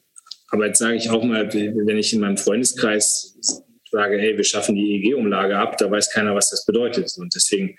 aber 0.49 0.67
jetzt 0.67 0.79
sage 0.79 0.95
ich 0.95 1.09
auch 1.09 1.23
mal, 1.23 1.53
wenn 1.53 1.97
ich 1.97 2.13
in 2.13 2.21
meinem 2.21 2.37
Freundeskreis 2.37 3.37
sage, 3.91 4.17
hey, 4.17 4.37
wir 4.37 4.43
schaffen 4.43 4.75
die 4.75 4.95
EEG-Umlage 4.95 5.57
ab, 5.57 5.77
da 5.77 5.89
weiß 5.89 6.11
keiner, 6.11 6.35
was 6.35 6.49
das 6.49 6.65
bedeutet. 6.65 7.13
Und 7.17 7.33
deswegen 7.35 7.77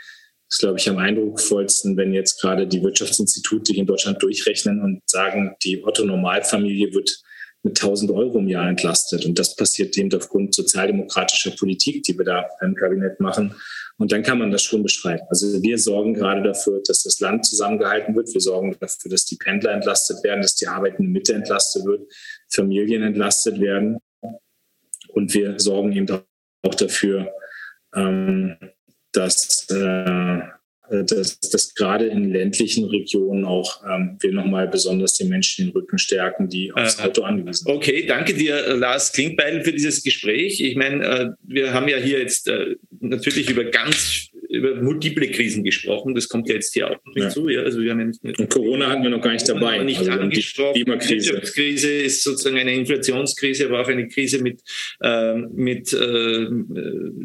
ist, 0.48 0.58
glaube 0.60 0.78
ich, 0.78 0.88
am 0.88 0.98
eindrucksvollsten, 0.98 1.96
wenn 1.96 2.12
jetzt 2.12 2.40
gerade 2.40 2.66
die 2.66 2.82
Wirtschaftsinstitute 2.82 3.72
hier 3.72 3.82
in 3.82 3.86
Deutschland 3.86 4.22
durchrechnen 4.22 4.80
und 4.80 5.02
sagen, 5.06 5.54
die 5.62 5.84
Otto-Normalfamilie 5.84 6.94
wird 6.94 7.22
mit 7.62 7.82
1000 7.82 8.10
Euro 8.12 8.38
im 8.38 8.48
Jahr 8.48 8.68
entlastet. 8.68 9.26
Und 9.26 9.38
das 9.38 9.56
passiert 9.56 9.96
eben 9.98 10.14
aufgrund 10.14 10.54
sozialdemokratischer 10.54 11.50
Politik, 11.50 12.02
die 12.04 12.16
wir 12.16 12.24
da 12.24 12.46
im 12.62 12.74
Kabinett 12.74 13.20
machen. 13.20 13.54
Und 13.98 14.12
dann 14.12 14.22
kann 14.22 14.38
man 14.38 14.50
das 14.50 14.62
schon 14.62 14.82
beschreiben. 14.82 15.24
Also 15.28 15.60
wir 15.60 15.76
sorgen 15.76 16.14
gerade 16.14 16.42
dafür, 16.42 16.80
dass 16.86 17.02
das 17.02 17.18
Land 17.20 17.44
zusammengehalten 17.44 18.14
wird. 18.14 18.32
Wir 18.32 18.40
sorgen 18.40 18.76
dafür, 18.78 19.10
dass 19.10 19.24
die 19.24 19.36
Pendler 19.36 19.72
entlastet 19.72 20.22
werden, 20.22 20.40
dass 20.40 20.54
die 20.54 20.68
arbeitende 20.68 21.10
Mitte 21.10 21.34
entlastet 21.34 21.84
wird, 21.84 22.10
Familien 22.48 23.02
entlastet 23.02 23.60
werden. 23.60 23.98
Und 25.08 25.34
wir 25.34 25.58
sorgen 25.58 25.92
eben 25.92 26.20
auch 26.62 26.74
dafür, 26.74 27.32
ähm, 27.94 28.56
dass 29.18 29.66
äh, 29.70 30.40
äh, 30.90 31.04
dass, 31.04 31.38
dass 31.40 31.74
gerade 31.74 32.06
in 32.06 32.32
ländlichen 32.32 32.84
Regionen 32.84 33.44
auch 33.44 33.82
ähm, 33.88 34.16
wir 34.20 34.32
nochmal 34.32 34.68
besonders 34.68 35.14
den 35.14 35.28
Menschen 35.28 35.66
den 35.66 35.72
Rücken 35.72 35.98
stärken, 35.98 36.48
die 36.48 36.72
aufs 36.72 36.98
Auto 36.98 37.22
angewiesen 37.22 37.66
sind. 37.66 37.74
Okay, 37.74 38.06
danke 38.06 38.34
dir, 38.34 38.74
Lars 38.76 39.12
Klinkbeil, 39.12 39.62
für 39.64 39.72
dieses 39.72 40.02
Gespräch. 40.02 40.60
Ich 40.60 40.76
meine, 40.76 41.04
äh, 41.04 41.28
wir 41.42 41.74
haben 41.74 41.88
ja 41.88 41.98
hier 41.98 42.20
jetzt 42.20 42.48
äh, 42.48 42.76
natürlich 43.00 43.50
über 43.50 43.64
ganz 43.64 44.27
über 44.48 44.74
multiple 44.76 45.30
Krisen 45.30 45.62
gesprochen. 45.62 46.14
Das 46.14 46.26
kommt 46.28 46.48
ja 46.48 46.54
jetzt 46.54 46.72
hier 46.72 46.90
auch 46.90 46.96
noch 47.04 47.12
hinzu. 47.14 47.48
Ja. 47.48 47.62
Also 47.62 47.82
wir 47.82 47.90
haben 47.90 48.00
ja 48.00 48.06
nicht, 48.06 48.24
Und 48.38 48.50
Corona 48.50 48.88
hatten 48.88 49.02
wir 49.02 49.10
noch 49.10 49.20
gar 49.20 49.32
nicht 49.32 49.46
dabei. 49.48 49.82
Nicht 49.84 49.98
also 49.98 50.12
angesprochen. 50.12 50.72
Die 50.74 50.86
Wirtschaftskrise 50.86 51.92
ist 51.92 52.24
sozusagen 52.24 52.56
eine 52.56 52.72
Inflationskrise, 52.74 53.66
aber 53.66 53.82
auch 53.82 53.88
eine 53.88 54.08
Krise 54.08 54.42
mit, 54.42 54.62
äh, 55.02 55.34
mit 55.34 55.92
äh, 55.92 56.46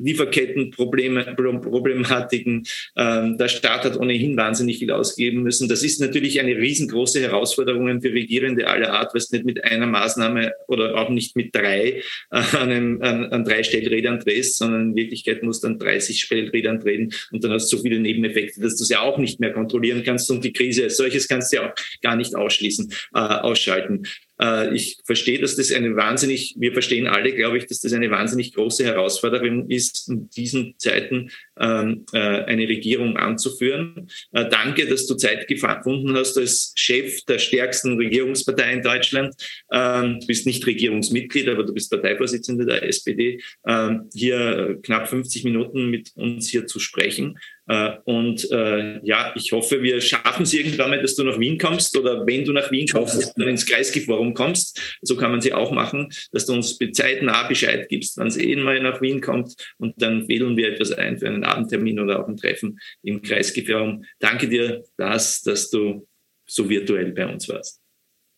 Lieferkettenproblematiken. 0.03 2.63
Ähm, 2.97 3.37
der 3.37 3.47
Staat 3.47 3.85
hat 3.85 3.95
ohnehin 3.97 4.35
wahnsinnig 4.35 4.79
viel 4.79 4.91
ausgeben 4.91 5.43
müssen. 5.43 5.69
Das 5.69 5.83
ist 5.83 6.01
natürlich 6.01 6.41
eine 6.41 6.57
riesengroße 6.57 7.21
Herausforderung 7.21 8.01
für 8.01 8.11
Regierende 8.11 8.67
aller 8.67 8.91
Art, 8.93 9.15
was 9.15 9.31
nicht 9.31 9.45
mit 9.45 9.63
einer 9.63 9.87
Maßnahme 9.87 10.51
oder 10.67 10.97
auch 10.97 11.09
nicht 11.09 11.37
mit 11.37 11.55
drei 11.55 12.01
äh, 12.31 12.31
an, 12.31 12.69
einem, 12.69 13.01
an, 13.01 13.23
an 13.25 13.45
drei 13.45 13.63
Stellrädern 13.63 14.19
drehst, 14.19 14.57
sondern 14.57 14.89
in 14.89 14.95
Wirklichkeit 14.95 15.41
musst 15.43 15.63
du 15.63 15.67
an 15.67 15.79
30 15.79 16.19
Stellrädern 16.19 16.81
drehen 16.81 17.12
und 17.31 17.43
dann 17.43 17.51
hast 17.51 17.71
du 17.71 17.77
so 17.77 17.83
viele 17.83 17.99
Nebeneffekte, 17.99 18.61
dass 18.61 18.75
du 18.75 18.83
es 18.83 18.89
ja 18.89 19.01
auch 19.01 19.17
nicht 19.17 19.39
mehr 19.39 19.53
kontrollieren 19.53 20.03
kannst 20.03 20.29
und 20.31 20.43
die 20.43 20.53
Krise 20.53 20.83
als 20.83 20.97
solches 20.97 21.27
kannst 21.27 21.51
du 21.51 21.57
ja 21.57 21.69
auch 21.69 21.75
gar 22.01 22.15
nicht 22.15 22.35
ausschließen, 22.35 22.91
äh, 23.13 23.19
ausschalten. 23.19 24.03
Äh, 24.41 24.73
ich 24.75 24.97
verstehe, 25.05 25.39
dass 25.39 25.55
das 25.55 25.71
eine 25.71 25.95
wahnsinnig, 25.95 26.55
wir 26.57 26.73
verstehen 26.73 27.07
alle, 27.07 27.33
glaube 27.33 27.57
ich, 27.57 27.67
dass 27.67 27.81
das 27.81 27.93
eine 27.93 28.09
wahnsinnig 28.11 28.53
große 28.53 28.83
Herausforderung 28.83 29.69
ist, 29.69 30.09
in 30.09 30.29
diesen 30.29 30.75
Zeiten 30.77 31.29
ähm, 31.59 32.05
äh, 32.13 32.17
eine 32.17 32.67
Regierung 32.67 33.17
anzuführen. 33.17 34.09
Äh, 34.31 34.49
danke, 34.49 34.87
dass 34.87 35.05
du 35.07 35.15
Zeit 35.15 35.47
gefunden 35.47 36.15
hast 36.15 36.37
als 36.37 36.73
Chef 36.75 37.23
der 37.25 37.39
stärksten 37.39 37.97
Regierungspartei 37.97 38.73
in 38.73 38.81
Deutschland. 38.81 39.35
Ähm, 39.71 40.19
du 40.19 40.27
bist 40.27 40.45
nicht 40.45 40.65
Regierungsmitglied, 40.65 41.47
aber 41.49 41.63
du 41.63 41.73
bist 41.73 41.91
Parteivorsitzender 41.91 42.65
der 42.65 42.83
SPD. 42.83 43.41
Ähm, 43.67 44.09
hier 44.13 44.79
knapp 44.83 45.09
50 45.09 45.43
Minuten 45.43 45.89
mit 45.89 46.11
uns 46.15 46.49
hier 46.49 46.65
zu 46.65 46.79
sprechen. 46.79 47.37
Äh, 47.67 47.91
und 48.05 48.49
äh, 48.51 48.99
ja, 49.05 49.33
ich 49.35 49.51
hoffe, 49.51 49.81
wir 49.81 50.01
schaffen 50.01 50.43
es 50.43 50.53
irgendwann 50.53 50.89
mal, 50.89 51.01
dass 51.01 51.15
du 51.15 51.23
nach 51.23 51.39
Wien 51.39 51.57
kommst 51.57 51.97
oder 51.97 52.25
wenn 52.25 52.43
du 52.43 52.51
nach 52.51 52.71
Wien 52.71 52.87
kommst, 52.87 53.17
dass 53.17 53.33
du 53.33 53.43
ins 53.43 53.65
Kreisky-Forum 53.65 54.33
kommst. 54.33 54.97
So 55.01 55.15
kann 55.15 55.31
man 55.31 55.41
sie 55.41 55.53
auch 55.53 55.71
machen, 55.71 56.09
dass 56.31 56.45
du 56.45 56.53
uns 56.53 56.77
zeitnah 56.91 57.47
Bescheid 57.47 57.87
gibst, 57.89 58.17
wann 58.17 58.27
es 58.27 58.37
eh 58.37 58.55
mal 58.55 58.79
nach 58.81 59.01
Wien 59.01 59.21
kommt 59.21 59.53
und 59.77 60.01
dann 60.01 60.27
wählen 60.27 60.57
wir 60.57 60.73
etwas 60.73 60.91
ein 60.91 61.17
für 61.17 61.27
einen 61.27 61.43
Abendtermin 61.43 61.99
oder 61.99 62.21
auch 62.21 62.27
ein 62.27 62.37
Treffen 62.37 62.79
im 63.03 63.21
Kreisky-Forum. 63.21 64.03
Danke 64.19 64.47
dir, 64.49 64.83
Lars, 64.97 65.41
dass 65.41 65.69
du 65.69 66.07
so 66.45 66.69
virtuell 66.69 67.11
bei 67.13 67.27
uns 67.27 67.47
warst. 67.47 67.82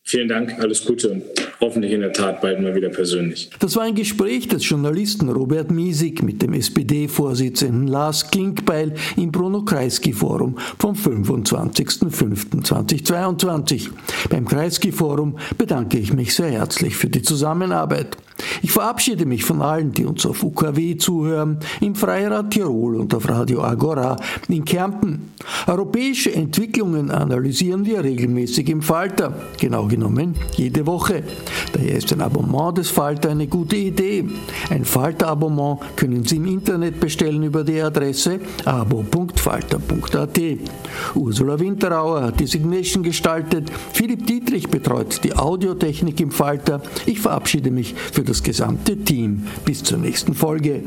Vielen 0.07 0.27
Dank, 0.27 0.59
alles 0.59 0.85
Gute 0.85 1.09
und 1.09 1.23
hoffentlich 1.59 1.91
in 1.91 2.01
der 2.01 2.13
Tat 2.13 2.39
bald 2.39 2.61
mal 2.61 2.75
wieder 2.75 2.89
persönlich. 2.89 3.49
Das 3.57 3.75
war 3.75 3.85
ein 3.85 3.95
Gespräch 3.95 4.47
des 4.47 4.69
Journalisten 4.69 5.29
Robert 5.29 5.71
Miesig 5.71 6.21
mit 6.21 6.43
dem 6.43 6.53
SPD-Vorsitzenden 6.53 7.87
Lars 7.87 8.29
Klinkbeil 8.29 8.93
im 9.17 9.31
Bruno-Kreisky-Forum 9.31 10.59
vom 10.77 10.93
25.05.2022. 10.93 13.89
Beim 14.29 14.47
Kreisky-Forum 14.47 15.39
bedanke 15.57 15.97
ich 15.97 16.13
mich 16.13 16.35
sehr 16.35 16.51
herzlich 16.51 16.95
für 16.95 17.09
die 17.09 17.23
Zusammenarbeit. 17.23 18.15
Ich 18.61 18.71
verabschiede 18.71 19.25
mich 19.25 19.43
von 19.43 19.61
allen, 19.61 19.91
die 19.91 20.05
uns 20.05 20.25
auf 20.25 20.43
UKW 20.43 20.97
zuhören, 20.97 21.59
im 21.81 21.95
Freirad 21.95 22.51
Tirol 22.51 22.95
und 22.95 23.13
auf 23.13 23.29
Radio 23.29 23.63
Agora 23.63 24.17
in 24.49 24.65
Kärnten. 24.65 25.33
Europäische 25.67 26.33
Entwicklungen 26.33 27.11
analysieren 27.11 27.85
wir 27.85 28.03
regelmäßig 28.03 28.69
im 28.69 28.81
Falter, 28.81 29.33
genau 29.59 29.85
genommen 29.87 30.35
jede 30.55 30.85
Woche. 30.85 31.23
Daher 31.73 31.95
ist 31.95 32.11
ein 32.11 32.21
Abonnement 32.21 32.77
des 32.77 32.89
Falter 32.89 33.29
eine 33.29 33.47
gute 33.47 33.75
Idee. 33.75 34.25
Ein 34.69 34.85
Falter-Abonnement 34.85 35.79
können 35.95 36.23
Sie 36.25 36.37
im 36.37 36.45
Internet 36.45 36.99
bestellen 36.99 37.43
über 37.43 37.63
die 37.63 37.81
Adresse 37.81 38.39
abo.falter.at. 38.65 40.39
Ursula 41.15 41.59
Winterauer 41.59 42.23
hat 42.23 42.39
die 42.39 42.47
Signation 42.47 43.03
gestaltet, 43.03 43.71
Philipp 43.93 44.25
Dietrich 44.25 44.69
betreut 44.69 45.23
die 45.23 45.35
Audiotechnik 45.35 46.19
im 46.19 46.31
Falter. 46.31 46.81
Ich 47.05 47.19
verabschiede 47.19 47.71
mich 47.71 47.95
für 48.11 48.24
das 48.25 48.43
gesamte 48.43 48.97
Team. 48.97 49.47
Bis 49.63 49.83
zur 49.83 49.97
nächsten 49.97 50.33
Folge. 50.33 50.83